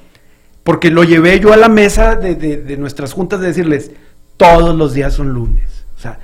porque 0.62 0.90
lo 0.90 1.05
llevé 1.05 1.40
yo 1.40 1.53
a 1.53 1.57
la 1.57 1.68
mesa 1.68 2.14
de, 2.16 2.35
de- 2.35 2.59
de 2.59 2.77
nuestras 2.77 3.12
juntas 3.14 3.40
de 3.40 3.46
decirles, 3.48 3.90
todos 4.37 4.77
los 4.77 4.92
días 4.92 5.14
son 5.14 5.31
lunes. 5.33 5.85
O 5.96 6.01
sea, 6.01 6.18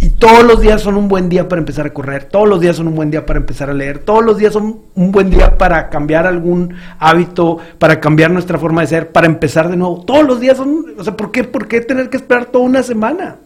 y 0.00 0.08
todos 0.08 0.44
los 0.44 0.60
días 0.60 0.80
son 0.80 0.96
un 0.96 1.08
buen 1.08 1.28
día 1.28 1.46
para 1.46 1.60
empezar 1.60 1.86
a 1.86 1.92
correr, 1.92 2.24
todos 2.24 2.48
los 2.48 2.60
días 2.60 2.76
son 2.76 2.88
un 2.88 2.94
buen 2.94 3.10
día 3.10 3.26
para 3.26 3.38
empezar 3.38 3.68
a 3.68 3.74
leer, 3.74 3.98
todos 3.98 4.24
los 4.24 4.38
días 4.38 4.54
son 4.54 4.80
un 4.94 5.12
buen 5.12 5.28
día 5.28 5.58
para 5.58 5.90
cambiar 5.90 6.26
algún 6.26 6.74
hábito, 6.98 7.58
para 7.78 8.00
cambiar 8.00 8.30
nuestra 8.30 8.58
forma 8.58 8.80
de 8.80 8.86
ser, 8.86 9.12
para 9.12 9.26
empezar 9.26 9.68
de 9.68 9.76
nuevo. 9.76 10.02
Todos 10.02 10.24
los 10.24 10.40
días 10.40 10.56
son, 10.56 10.86
o 10.96 11.04
sea, 11.04 11.16
¿por 11.16 11.30
qué, 11.30 11.44
por 11.44 11.68
qué 11.68 11.82
tener 11.82 12.08
que 12.08 12.16
esperar 12.16 12.46
toda 12.46 12.64
una 12.64 12.82
semana? 12.82 13.36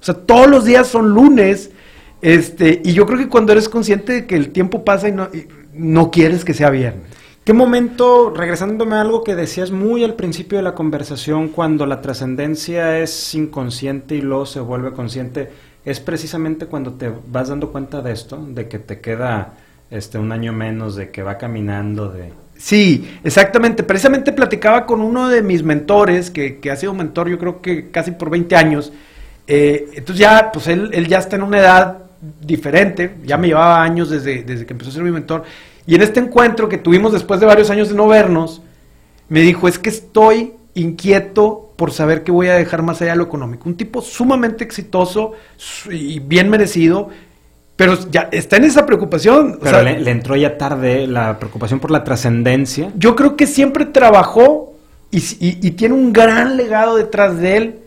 O 0.00 0.04
sea, 0.04 0.14
todos 0.14 0.48
los 0.48 0.64
días 0.64 0.86
son 0.86 1.10
lunes. 1.10 1.72
Este, 2.22 2.80
y 2.84 2.92
yo 2.92 3.06
creo 3.06 3.18
que 3.18 3.28
cuando 3.28 3.52
eres 3.52 3.68
consciente 3.68 4.12
de 4.12 4.26
que 4.26 4.36
el 4.36 4.50
tiempo 4.50 4.84
pasa 4.84 5.08
y 5.08 5.12
no, 5.12 5.28
y 5.32 5.46
no 5.74 6.12
quieres 6.12 6.44
que 6.44 6.54
sea 6.54 6.70
viernes. 6.70 7.17
¿Qué 7.48 7.54
momento, 7.54 8.28
regresándome 8.36 8.96
a 8.96 9.00
algo 9.00 9.24
que 9.24 9.34
decías 9.34 9.70
muy 9.70 10.04
al 10.04 10.12
principio 10.12 10.58
de 10.58 10.62
la 10.62 10.74
conversación, 10.74 11.48
cuando 11.48 11.86
la 11.86 12.02
trascendencia 12.02 12.98
es 12.98 13.34
inconsciente 13.34 14.16
y 14.16 14.20
luego 14.20 14.44
se 14.44 14.60
vuelve 14.60 14.92
consciente, 14.92 15.48
es 15.82 15.98
precisamente 15.98 16.66
cuando 16.66 16.92
te 16.92 17.10
vas 17.28 17.48
dando 17.48 17.72
cuenta 17.72 18.02
de 18.02 18.12
esto, 18.12 18.36
de 18.36 18.68
que 18.68 18.78
te 18.78 19.00
queda 19.00 19.54
este 19.90 20.18
un 20.18 20.30
año 20.30 20.52
menos, 20.52 20.94
de 20.94 21.10
que 21.10 21.22
va 21.22 21.38
caminando, 21.38 22.10
de... 22.10 22.34
Sí, 22.58 23.18
exactamente. 23.24 23.82
Precisamente 23.82 24.32
platicaba 24.32 24.84
con 24.84 25.00
uno 25.00 25.30
de 25.30 25.40
mis 25.40 25.62
mentores, 25.62 26.30
que, 26.30 26.58
que 26.58 26.70
ha 26.70 26.76
sido 26.76 26.92
mentor 26.92 27.30
yo 27.30 27.38
creo 27.38 27.62
que 27.62 27.90
casi 27.90 28.10
por 28.10 28.28
20 28.28 28.56
años. 28.56 28.92
Eh, 29.46 29.88
entonces 29.94 30.18
ya, 30.18 30.52
pues 30.52 30.66
él, 30.66 30.90
él 30.92 31.08
ya 31.08 31.16
está 31.16 31.36
en 31.36 31.44
una 31.44 31.60
edad 31.60 31.96
diferente, 32.42 33.14
ya 33.24 33.38
me 33.38 33.46
llevaba 33.46 33.82
años 33.82 34.10
desde, 34.10 34.42
desde 34.42 34.66
que 34.66 34.74
empezó 34.74 34.90
a 34.90 34.92
ser 34.92 35.02
mi 35.02 35.12
mentor. 35.12 35.44
Y 35.88 35.94
en 35.96 36.02
este 36.02 36.20
encuentro 36.20 36.68
que 36.68 36.78
tuvimos 36.78 37.12
después 37.12 37.40
de 37.40 37.46
varios 37.46 37.70
años 37.70 37.88
de 37.88 37.94
no 37.96 38.06
vernos, 38.06 38.62
me 39.28 39.40
dijo, 39.40 39.66
es 39.66 39.78
que 39.80 39.88
estoy 39.88 40.52
inquieto 40.74 41.72
por 41.76 41.92
saber 41.92 42.22
qué 42.24 42.30
voy 42.30 42.48
a 42.48 42.54
dejar 42.54 42.82
más 42.82 43.00
allá 43.02 43.12
de 43.12 43.16
lo 43.18 43.24
económico. 43.24 43.68
Un 43.68 43.76
tipo 43.76 44.00
sumamente 44.02 44.62
exitoso 44.64 45.32
y 45.90 46.20
bien 46.20 46.50
merecido, 46.50 47.08
pero 47.76 47.96
ya 48.10 48.28
está 48.32 48.56
en 48.56 48.64
esa 48.64 48.84
preocupación. 48.86 49.54
o 49.54 49.58
Pero 49.60 49.70
sea, 49.78 49.82
le, 49.82 49.98
le 50.00 50.10
entró 50.10 50.36
ya 50.36 50.58
tarde 50.58 51.06
la 51.06 51.38
preocupación 51.38 51.80
por 51.80 51.90
la 51.90 52.04
trascendencia. 52.04 52.92
yo 52.96 53.16
creo 53.16 53.36
que 53.36 53.46
siempre 53.46 53.84
trabajó 53.86 54.74
y, 55.10 55.18
y- 55.18 55.58
y 55.66 55.70
tiene 55.72 55.94
un 55.94 56.12
gran 56.12 56.56
legado 56.56 56.96
detrás 56.96 57.38
de 57.38 57.56
él. 57.56 57.78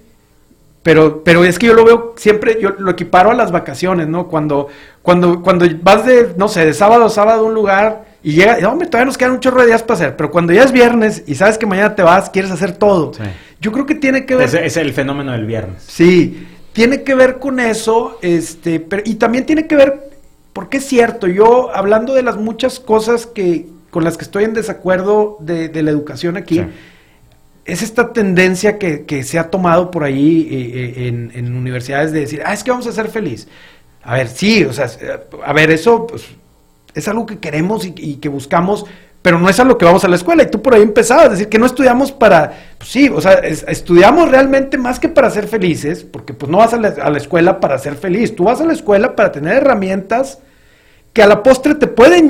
Pero, 0.84 1.24
pero 1.24 1.44
es 1.44 1.60
que 1.60 1.67
yo 1.67 1.74
lo 1.76 1.86
veo 1.86 2.15
siempre, 2.17 2.58
yo 2.60 2.72
lo 2.80 2.91
equiparo 2.91 3.30
a 3.30 3.36
las 3.36 3.52
vacaciones, 3.52 4.08
¿no? 4.08 4.28
Cuando, 4.28 4.67
cuando, 5.04 5.44
cuando 5.44 5.67
vas 5.82 6.06
de, 6.06 6.34
no 6.38 6.48
sé, 6.48 6.65
de 6.65 6.74
sábado 6.74 7.06
a 7.06 7.10
sábado 7.10 7.41
a 7.41 7.48
un 7.48 7.54
lugar 7.54 8.06
y 8.24 8.34
llega, 8.34 8.60
y, 8.60 8.63
hombre, 8.63 8.88
todavía 8.88 9.06
nos 9.06 9.17
quedan 9.17 9.34
un 9.34 9.39
chorro 9.39 9.62
de 9.62 9.67
días 9.67 9.84
para 9.84 9.94
hacer, 9.94 10.15
pero 10.17 10.32
cuando 10.32 10.54
ya 10.54 10.63
es 10.63 10.72
viernes 10.72 11.24
y 11.28 11.36
sabes 11.36 11.60
que 11.60 11.67
mañana 11.67 11.94
te 11.94 12.02
vas, 12.02 12.32
quieres 12.32 12.50
hacer 12.50 12.72
todo. 12.72 13.13
Sí. 13.13 13.22
Yo 13.60 13.72
creo 13.72 13.86
que 13.86 13.94
tiene 13.94 14.26
que 14.26 14.36
ver. 14.36 14.48
Es, 14.48 14.56
es 14.56 14.78
el 14.78 14.91
fenómeno 14.94 15.34
del 15.34 15.46
viernes. 15.46 15.84
Sí, 15.86 16.48
tiene 16.74 17.04
que 17.04 17.13
ver 17.13 17.38
con 17.38 17.60
eso, 17.60 18.17
este, 18.24 18.80
pero, 18.80 19.04
y 19.06 19.15
también 19.15 19.46
tiene 19.46 19.67
que 19.67 19.76
ver, 19.76 20.10
porque 20.52 20.78
es 20.78 20.86
cierto, 20.86 21.28
yo 21.28 21.70
hablando 21.76 22.15
de 22.15 22.24
las 22.24 22.38
muchas 22.38 22.80
cosas 22.80 23.28
que 23.28 23.67
con 23.91 24.04
las 24.04 24.17
que 24.17 24.24
estoy 24.24 24.46
en 24.46 24.54
desacuerdo 24.54 25.38
de, 25.41 25.70
de 25.70 25.84
la 25.84 25.91
educación 25.91 26.38
aquí, 26.38 26.56
Sí. 26.56 26.65
Es 27.65 27.82
esta 27.82 28.12
tendencia 28.13 28.80
que, 28.80 29.06
que 29.06 29.24
se 29.24 29.38
ha 29.38 29.50
tomado 29.50 29.91
por 29.91 30.04
ahí 30.04 30.47
eh, 30.50 30.93
eh, 30.97 31.30
en, 31.34 31.56
universidades 31.56 32.12
de 32.12 32.21
decir, 32.21 32.41
ah, 32.45 32.54
es 32.54 32.63
que 32.63 32.71
vamos 32.71 32.88
a 32.88 32.91
ser 32.91 33.10
feliz. 33.10 33.47
A 34.04 34.15
ver, 34.15 34.30
sí, 34.30 34.63
o 34.63 34.74
sea, 34.74 34.88
eh, 35.00 35.19
a 35.45 35.54
ver, 35.54 35.69
eso 35.69 36.08
pues, 36.08 36.26
es 36.93 37.08
algo 37.08 37.26
que 37.26 37.39
queremos 37.39 37.86
y, 37.86 38.15
que 38.15 38.30
buscamos, 38.30 38.86
pero 39.21 39.38
no 39.39 39.47
es 39.47 39.60
a 39.60 39.63
lo 39.63 39.78
que 39.78 39.86
vamos 39.86 40.04
a 40.04 40.08
la 40.08 40.15
escuela. 40.15 40.43
Y 40.43 40.50
tú 40.50 40.62
por 40.62 40.74
ahí 40.74 40.82
empezabas 40.82 41.26
a 41.26 41.30
decir 41.30 41.50
que 41.50 41.60
no 41.60 41.67
estudiamos 41.67 42.12
para, 42.12 42.52
pues 42.80 42.89
sí, 42.89 43.10
o 43.10 43.21
sea, 43.21 43.34
es- 43.34 43.63
estudiamos 43.67 44.30
realmente 44.32 44.78
más 44.80 45.00
que 45.00 45.10
para 45.10 45.30
ser 45.30 45.47
felices, 45.47 46.04
porque 46.04 46.34
pues 46.34 46.52
no 46.52 46.58
vas 46.58 46.74
a 46.74 46.78
la, 46.78 47.17
escuela 47.17 47.60
para 47.60 47.78
ser 47.78 47.95
feliz, 47.95 48.36
tú 48.36 48.45
vas 48.45 48.60
a 48.60 48.65
la 48.65 48.74
escuela 48.74 49.15
para 49.15 49.32
tener 49.32 49.58
herramientas 49.58 50.39
que 51.14 51.22
a 51.22 51.28
la 51.28 51.43
postre 51.43 51.76
te 51.76 51.88
pueden 51.88 52.30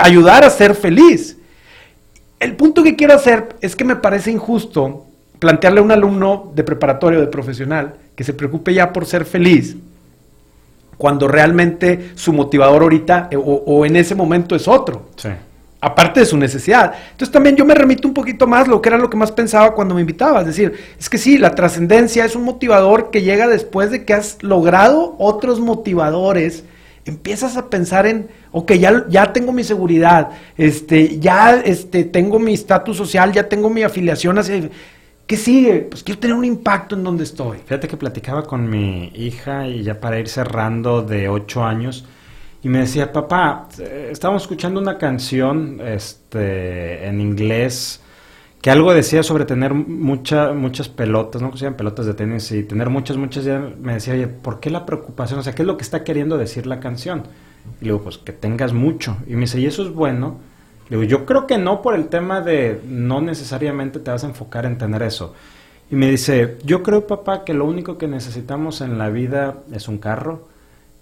ayudar 0.00 0.44
a 0.44 0.50
ser 0.50 0.74
feliz. 0.74 1.36
El 2.40 2.56
punto 2.56 2.82
que 2.82 2.96
quiero 2.96 3.12
hacer 3.12 3.54
es 3.60 3.76
que 3.76 3.84
me 3.84 3.96
parece 3.96 4.30
injusto 4.30 5.04
plantearle 5.38 5.80
a 5.80 5.82
un 5.82 5.92
alumno 5.92 6.52
de 6.54 6.64
preparatorio, 6.64 7.20
de 7.20 7.26
profesional, 7.26 7.96
que 8.16 8.24
se 8.24 8.32
preocupe 8.32 8.72
ya 8.72 8.92
por 8.92 9.04
ser 9.04 9.26
feliz, 9.26 9.76
cuando 10.96 11.28
realmente 11.28 12.12
su 12.14 12.32
motivador 12.32 12.82
ahorita 12.82 13.28
eh, 13.30 13.36
o, 13.36 13.40
o 13.40 13.84
en 13.84 13.96
ese 13.96 14.14
momento 14.14 14.56
es 14.56 14.66
otro. 14.66 15.10
Sí. 15.16 15.28
Aparte 15.82 16.20
de 16.20 16.26
su 16.26 16.36
necesidad. 16.36 16.92
Entonces 17.10 17.32
también 17.32 17.56
yo 17.56 17.64
me 17.64 17.74
remito 17.74 18.08
un 18.08 18.12
poquito 18.12 18.46
más 18.46 18.68
lo 18.68 18.82
que 18.82 18.90
era 18.90 18.98
lo 18.98 19.08
que 19.08 19.16
más 19.16 19.32
pensaba 19.32 19.74
cuando 19.74 19.94
me 19.94 20.02
invitaba. 20.02 20.40
Es 20.40 20.46
decir, 20.46 20.74
es 20.98 21.08
que 21.08 21.16
sí, 21.16 21.38
la 21.38 21.54
trascendencia 21.54 22.24
es 22.24 22.36
un 22.36 22.44
motivador 22.44 23.10
que 23.10 23.22
llega 23.22 23.48
después 23.48 23.90
de 23.90 24.04
que 24.04 24.12
has 24.12 24.42
logrado 24.42 25.14
otros 25.18 25.60
motivadores. 25.60 26.64
Empiezas 27.04 27.56
a 27.56 27.70
pensar 27.70 28.06
en, 28.06 28.28
ok, 28.52 28.72
ya, 28.72 29.06
ya 29.08 29.32
tengo 29.32 29.52
mi 29.52 29.64
seguridad, 29.64 30.30
este, 30.56 31.18
ya 31.18 31.56
este, 31.56 32.04
tengo 32.04 32.38
mi 32.38 32.54
estatus 32.54 32.96
social, 32.96 33.32
ya 33.32 33.48
tengo 33.48 33.70
mi 33.70 33.82
afiliación 33.82 34.38
hacia... 34.38 34.68
¿Qué 35.26 35.36
sigue? 35.36 35.86
Pues 35.88 36.02
quiero 36.02 36.20
tener 36.20 36.36
un 36.36 36.44
impacto 36.44 36.96
en 36.96 37.04
donde 37.04 37.22
estoy. 37.22 37.58
Fíjate 37.58 37.86
que 37.86 37.96
platicaba 37.96 38.44
con 38.44 38.68
mi 38.68 39.12
hija 39.14 39.68
y 39.68 39.84
ya 39.84 40.00
para 40.00 40.18
ir 40.18 40.28
cerrando 40.28 41.02
de 41.02 41.28
ocho 41.28 41.62
años 41.62 42.04
y 42.62 42.68
me 42.68 42.80
decía, 42.80 43.12
papá, 43.12 43.68
eh, 43.78 44.08
estábamos 44.12 44.42
escuchando 44.42 44.80
una 44.80 44.98
canción 44.98 45.80
este, 45.82 47.06
en 47.06 47.20
inglés 47.20 48.00
que 48.60 48.70
algo 48.70 48.92
decía 48.92 49.22
sobre 49.22 49.46
tener 49.46 49.72
mucha, 49.72 50.52
muchas 50.52 50.88
pelotas, 50.88 51.40
¿no? 51.40 51.50
Que 51.50 51.58
sean 51.58 51.74
pelotas 51.74 52.04
de 52.04 52.14
tenis 52.14 52.52
y 52.52 52.62
tener 52.62 52.90
muchas, 52.90 53.16
muchas. 53.16 53.44
Ya 53.44 53.58
me 53.58 53.94
decía, 53.94 54.14
oye, 54.14 54.26
¿por 54.26 54.60
qué 54.60 54.68
la 54.68 54.84
preocupación? 54.84 55.40
O 55.40 55.42
sea, 55.42 55.54
¿qué 55.54 55.62
es 55.62 55.66
lo 55.66 55.78
que 55.78 55.82
está 55.82 56.04
queriendo 56.04 56.36
decir 56.36 56.66
la 56.66 56.78
canción? 56.78 57.22
Y 57.80 57.84
le 57.84 57.92
digo, 57.92 58.02
pues 58.02 58.18
que 58.18 58.32
tengas 58.32 58.72
mucho. 58.74 59.16
Y 59.26 59.34
me 59.34 59.42
dice, 59.42 59.60
¿y 59.60 59.66
eso 59.66 59.82
es 59.82 59.92
bueno? 59.92 60.38
Le 60.90 60.98
digo, 60.98 61.08
yo 61.08 61.24
creo 61.24 61.46
que 61.46 61.56
no 61.56 61.80
por 61.80 61.94
el 61.94 62.08
tema 62.08 62.42
de 62.42 62.80
no 62.86 63.22
necesariamente 63.22 63.98
te 63.98 64.10
vas 64.10 64.24
a 64.24 64.26
enfocar 64.26 64.66
en 64.66 64.76
tener 64.76 65.02
eso. 65.02 65.34
Y 65.90 65.96
me 65.96 66.10
dice, 66.10 66.58
yo 66.62 66.82
creo, 66.82 67.06
papá, 67.06 67.44
que 67.44 67.54
lo 67.54 67.64
único 67.64 67.96
que 67.96 68.08
necesitamos 68.08 68.82
en 68.82 68.98
la 68.98 69.08
vida 69.08 69.56
es 69.72 69.88
un 69.88 69.98
carro, 69.98 70.48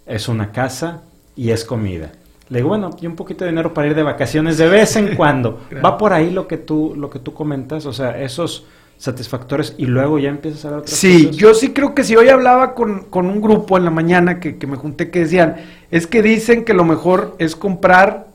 es 0.06 0.28
una 0.28 0.52
casa 0.52 1.02
y 1.34 1.50
es 1.50 1.64
comida. 1.64 2.12
Le 2.50 2.58
digo, 2.58 2.68
bueno, 2.68 2.90
y 3.00 3.06
un 3.06 3.14
poquito 3.16 3.44
de 3.44 3.50
dinero 3.50 3.74
para 3.74 3.88
ir 3.88 3.94
de 3.94 4.02
vacaciones 4.02 4.56
de 4.58 4.68
vez 4.68 4.96
en 4.96 5.14
cuando. 5.16 5.60
Va 5.84 5.98
por 5.98 6.12
ahí 6.12 6.30
lo 6.30 6.48
que 6.48 6.56
tú, 6.56 6.94
lo 6.96 7.10
que 7.10 7.18
tú 7.18 7.34
comentas, 7.34 7.84
o 7.86 7.92
sea, 7.92 8.20
esos 8.20 8.66
satisfactores 8.96 9.74
y 9.78 9.86
luego 9.86 10.18
ya 10.18 10.28
empiezas 10.28 10.64
a 10.64 10.70
ver 10.70 10.78
otras 10.80 10.96
Sí, 10.96 11.26
cosas. 11.26 11.36
yo 11.36 11.54
sí 11.54 11.72
creo 11.72 11.94
que 11.94 12.02
si 12.02 12.16
hoy 12.16 12.30
hablaba 12.30 12.74
con, 12.74 13.04
con 13.04 13.26
un 13.26 13.40
grupo 13.40 13.76
en 13.78 13.84
la 13.84 13.90
mañana 13.92 14.40
que, 14.40 14.58
que 14.58 14.66
me 14.66 14.76
junté 14.76 15.10
que 15.10 15.20
decían, 15.20 15.56
es 15.92 16.06
que 16.08 16.20
dicen 16.20 16.64
que 16.64 16.74
lo 16.74 16.84
mejor 16.84 17.36
es 17.38 17.54
comprar 17.54 18.26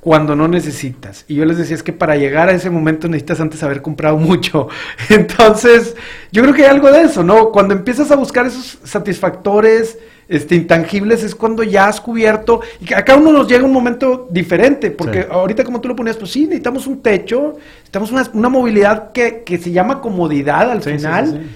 cuando 0.00 0.34
no 0.34 0.48
necesitas. 0.48 1.24
Y 1.28 1.34
yo 1.34 1.44
les 1.44 1.58
decía, 1.58 1.74
es 1.74 1.82
que 1.82 1.92
para 1.92 2.16
llegar 2.16 2.48
a 2.48 2.52
ese 2.52 2.70
momento 2.70 3.06
necesitas 3.08 3.40
antes 3.40 3.62
haber 3.62 3.82
comprado 3.82 4.16
mucho. 4.16 4.68
Entonces, 5.10 5.94
yo 6.32 6.42
creo 6.42 6.54
que 6.54 6.62
hay 6.64 6.70
algo 6.70 6.90
de 6.90 7.02
eso, 7.02 7.22
¿no? 7.22 7.50
Cuando 7.50 7.74
empiezas 7.74 8.10
a 8.10 8.16
buscar 8.16 8.46
esos 8.46 8.78
satisfactores 8.84 9.98
este, 10.28 10.54
intangibles 10.56 11.22
es 11.24 11.34
cuando 11.34 11.62
ya 11.62 11.86
has 11.88 12.00
cubierto, 12.00 12.60
y 12.80 12.84
que 12.84 12.94
a 12.94 13.04
cada 13.04 13.18
uno 13.18 13.32
nos 13.32 13.48
llega 13.48 13.64
un 13.64 13.72
momento 13.72 14.28
diferente, 14.30 14.90
porque 14.90 15.22
Sí. 15.22 15.28
ahorita 15.30 15.64
como 15.64 15.80
tú 15.80 15.88
lo 15.88 15.96
ponías, 15.96 16.16
pues 16.16 16.30
sí, 16.30 16.44
necesitamos 16.44 16.86
un 16.86 17.00
techo, 17.00 17.54
necesitamos 17.76 18.12
una, 18.12 18.30
una 18.34 18.48
movilidad 18.48 19.12
que, 19.12 19.42
que 19.44 19.56
se 19.58 19.70
llama 19.70 20.00
comodidad 20.00 20.70
al 20.70 20.82
Sí, 20.82 20.90
final 20.92 21.26
sí, 21.32 21.50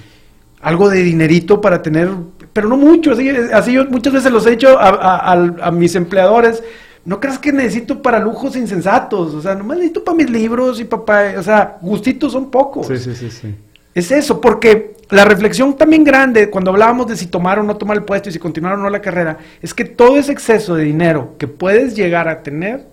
algo 0.62 0.88
de 0.88 1.02
dinerito 1.02 1.60
para 1.60 1.82
tener, 1.82 2.08
pero 2.52 2.68
no 2.68 2.76
mucho, 2.76 3.12
así, 3.12 3.28
así 3.28 3.72
yo 3.72 3.84
muchas 3.86 4.12
veces 4.12 4.30
los 4.32 4.46
he 4.46 4.52
hecho 4.52 4.78
a, 4.78 4.88
a- 4.88 5.32
a- 5.32 5.54
a 5.68 5.70
mis 5.70 5.94
empleadores. 5.94 6.62
No 7.04 7.18
creas 7.18 7.38
que 7.40 7.52
necesito 7.52 8.00
para 8.00 8.20
lujos 8.20 8.54
insensatos, 8.54 9.34
o 9.34 9.42
sea, 9.42 9.56
nomás 9.56 9.78
necesito 9.78 10.04
para 10.04 10.16
mis 10.16 10.30
libros 10.30 10.78
y 10.78 10.84
para, 10.84 11.38
o 11.38 11.42
sea, 11.42 11.78
gustitos 11.82 12.30
son 12.32 12.48
pocos. 12.48 12.86
Sí, 12.86 12.96
sí, 12.96 13.14
sí, 13.16 13.28
sí. 13.28 13.54
Es 13.94 14.10
eso, 14.10 14.40
porque 14.40 14.96
la 15.10 15.24
reflexión 15.24 15.76
también 15.76 16.04
grande, 16.04 16.48
cuando 16.48 16.70
hablábamos 16.70 17.06
de 17.06 17.16
si 17.16 17.26
tomar 17.26 17.58
o 17.58 17.62
no 17.62 17.76
tomar 17.76 17.98
el 17.98 18.04
puesto 18.04 18.28
y 18.28 18.32
si 18.32 18.38
continuar 18.38 18.74
o 18.74 18.76
no 18.78 18.88
la 18.88 19.02
carrera, 19.02 19.38
es 19.60 19.74
que 19.74 19.84
todo 19.84 20.16
ese 20.16 20.32
exceso 20.32 20.74
de 20.74 20.84
dinero 20.84 21.34
que 21.38 21.48
puedes 21.48 21.94
llegar 21.94 22.28
a 22.28 22.42
tener 22.42 22.86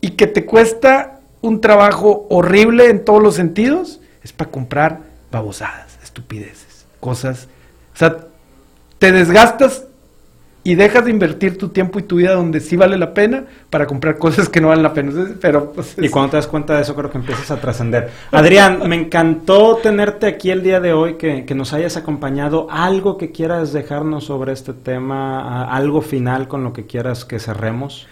y 0.00 0.10
que 0.10 0.26
te 0.26 0.44
cuesta 0.44 1.20
un 1.40 1.60
trabajo 1.60 2.26
horrible 2.30 2.90
en 2.90 3.04
todos 3.04 3.22
los 3.22 3.36
sentidos, 3.36 4.00
es 4.24 4.32
para 4.32 4.50
comprar 4.50 5.00
babosadas, 5.30 5.98
estupideces, 6.02 6.86
cosas. 7.00 7.48
O 7.94 7.98
sea, 7.98 8.16
te 8.98 9.12
desgastas 9.12 9.84
y 10.64 10.76
dejas 10.76 11.04
de 11.04 11.10
invertir 11.10 11.58
tu 11.58 11.70
tiempo 11.70 11.98
y 11.98 12.02
tu 12.04 12.16
vida 12.16 12.34
donde 12.34 12.60
sí 12.60 12.76
vale 12.76 12.96
la 12.96 13.14
pena 13.14 13.46
para 13.68 13.86
comprar 13.86 14.16
cosas 14.18 14.48
que 14.48 14.60
no 14.60 14.68
valen 14.68 14.84
la 14.84 14.92
pena. 14.94 15.12
Pero, 15.40 15.72
pues, 15.72 15.96
Y 16.00 16.08
cuando 16.08 16.30
te 16.30 16.36
das 16.36 16.46
cuenta 16.46 16.76
de 16.76 16.82
eso, 16.82 16.94
creo 16.94 17.10
que 17.10 17.18
empiezas 17.18 17.50
a 17.50 17.60
trascender. 17.60 18.10
Adrián, 18.30 18.80
me 18.88 18.94
encantó 18.94 19.76
tenerte 19.82 20.26
aquí 20.26 20.50
el 20.50 20.62
día 20.62 20.78
de 20.78 20.92
hoy, 20.92 21.14
que, 21.14 21.44
que 21.44 21.54
nos 21.56 21.72
hayas 21.72 21.96
acompañado. 21.96 22.68
¿Algo 22.70 23.18
que 23.18 23.32
quieras 23.32 23.72
dejarnos 23.72 24.24
sobre 24.24 24.52
este 24.52 24.72
tema? 24.72 25.40
a- 25.40 25.74
¿Algo 25.76 26.00
final 26.00 26.46
con 26.46 26.62
lo 26.62 26.72
que 26.72 26.86
quieras 26.86 27.24
que 27.24 27.40
cerremos? 27.40 28.06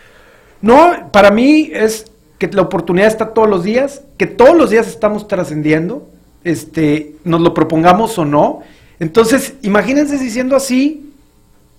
No, 0.61 1.11
para 1.13 1.31
mí 1.31 1.71
es 1.73 2.07
que 2.39 2.49
la 2.49 2.63
oportunidad 2.63 3.07
está 3.09 3.33
todos 3.33 3.49
los 3.49 3.63
días, 3.63 4.03
que 4.17 4.27
todos 4.27 4.57
los 4.57 4.71
días 4.71 4.89
estamos 4.89 5.29
trascendiendo, 5.29 6.09
este, 6.43 7.15
nos 7.25 7.41
lo 7.43 7.55
propongamos 7.55 8.19
o 8.19 8.25
no. 8.25 8.61
Entonces, 8.99 9.55
imagínense 9.63 10.19
si 10.19 10.31
siendo 10.31 10.57
así, 10.57 11.10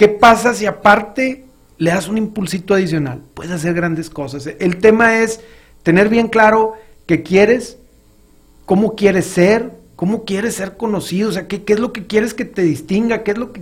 ¿qué 0.02 0.08
pasa 0.08 0.56
si 0.56 0.66
aparte 0.66 1.45
le 1.78 1.91
das 1.91 2.08
un 2.08 2.18
impulsito 2.18 2.74
adicional? 2.74 3.22
Puedes 3.36 3.52
hacer 3.52 3.76
grandes 3.76 4.10
cosas. 4.10 4.49
El 4.58 4.78
tema 4.78 5.20
es 5.20 5.41
tener 5.84 6.10
bien 6.10 6.28
claro 6.28 6.74
qué 7.06 7.22
quieres, 7.22 7.78
cómo 8.66 8.95
quieres 8.95 9.28
ser, 9.28 9.70
cómo 9.95 10.26
quieres 10.26 10.56
ser 10.56 10.76
conocido, 10.76 11.30
o 11.30 11.32
sea, 11.32 11.47
qué, 11.47 11.62
es 11.68 11.80
lo 11.80 11.93
que 11.93 12.08
quieres 12.08 12.34
que 12.34 12.45
te 12.45 12.64
distinga, 12.64 13.22
qué 13.22 13.30
es 13.30 13.38
lo 13.38 13.54
que, 13.54 13.62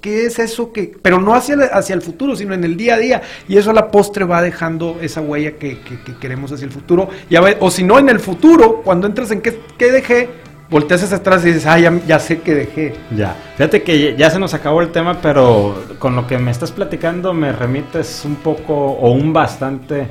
qué, 0.00 0.24
es 0.26 0.38
eso 0.38 0.72
que, 0.72 0.96
pero 1.02 1.20
no 1.20 1.34
hacia 1.34 1.56
hacia 1.72 1.96
el 1.96 2.02
futuro, 2.02 2.36
sino 2.36 2.54
en 2.54 2.62
el 2.62 2.76
día 2.76 2.94
a 2.94 2.98
día, 2.98 3.22
y 3.48 3.56
eso 3.56 3.70
a 3.70 3.74
la 3.74 3.90
postre 3.90 4.24
va 4.24 4.40
dejando 4.40 4.98
esa 5.02 5.20
huella 5.20 5.58
que, 5.58 5.80
que- 5.80 6.00
que 6.00 6.16
queremos 6.20 6.52
hacia 6.52 6.64
el 6.66 6.70
futuro, 6.70 7.08
y 7.28 7.34
a 7.34 7.40
ver, 7.40 7.56
o 7.58 7.72
si 7.72 7.82
no 7.82 7.98
en 7.98 8.08
el 8.08 8.20
futuro, 8.20 8.82
cuando 8.84 9.08
entras 9.08 9.32
en 9.32 9.40
qué, 9.40 9.58
qué 9.76 9.90
dejé, 9.90 10.28
volteas 10.72 11.02
hacia 11.04 11.18
atrás 11.18 11.44
y 11.44 11.48
dices, 11.48 11.66
ah, 11.66 11.78
ya, 11.78 12.00
ya 12.06 12.18
sé 12.18 12.40
que 12.40 12.54
dejé. 12.54 12.94
Ya. 13.14 13.36
Fíjate 13.56 13.82
que 13.82 14.16
ya 14.16 14.30
se 14.30 14.40
nos 14.40 14.54
acabó 14.54 14.80
el 14.80 14.90
tema, 14.90 15.20
pero 15.20 15.84
con 15.98 16.16
lo 16.16 16.26
que 16.26 16.38
me 16.38 16.50
estás 16.50 16.72
platicando 16.72 17.32
me 17.34 17.52
remites 17.52 18.24
un 18.24 18.36
poco 18.36 18.74
o 18.74 19.12
un 19.12 19.32
bastante 19.32 20.08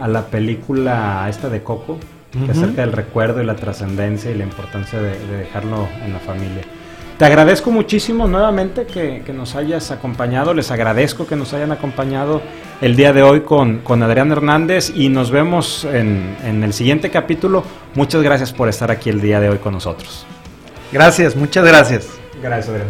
a 0.00 0.08
la 0.08 0.26
película 0.26 1.26
esta 1.30 1.48
de 1.48 1.62
Coco, 1.62 1.98
que 2.44 2.50
acerca 2.50 2.82
del 2.82 2.92
recuerdo 2.92 3.42
y 3.42 3.46
la 3.46 3.56
trascendencia 3.56 4.30
y 4.30 4.34
la 4.34 4.44
importancia 4.44 5.00
de, 5.00 5.18
de 5.18 5.36
dejarlo 5.38 5.88
en 6.04 6.12
la 6.12 6.18
familia. 6.18 6.62
Te 7.20 7.26
agradezco 7.26 7.70
muchísimo 7.70 8.26
nuevamente 8.26 8.86
que, 8.86 9.22
que 9.26 9.34
nos 9.34 9.54
hayas 9.54 9.90
acompañado, 9.90 10.54
les 10.54 10.70
agradezco 10.70 11.26
que 11.26 11.36
nos 11.36 11.52
hayan 11.52 11.70
acompañado 11.70 12.40
el 12.80 12.96
día 12.96 13.12
de 13.12 13.22
hoy 13.22 13.42
con, 13.42 13.80
con 13.80 14.02
Adrián 14.02 14.32
Hernández 14.32 14.90
y 14.94 15.10
nos 15.10 15.30
vemos 15.30 15.84
en, 15.84 16.38
en 16.42 16.64
el 16.64 16.72
siguiente 16.72 17.10
capítulo. 17.10 17.62
Muchas 17.94 18.22
gracias 18.22 18.54
por 18.54 18.70
estar 18.70 18.90
aquí 18.90 19.10
el 19.10 19.20
día 19.20 19.38
de 19.38 19.50
hoy 19.50 19.58
con 19.58 19.74
nosotros. 19.74 20.24
Gracias, 20.92 21.36
muchas 21.36 21.66
gracias. 21.66 22.08
Gracias, 22.42 22.70
Adrián. 22.70 22.88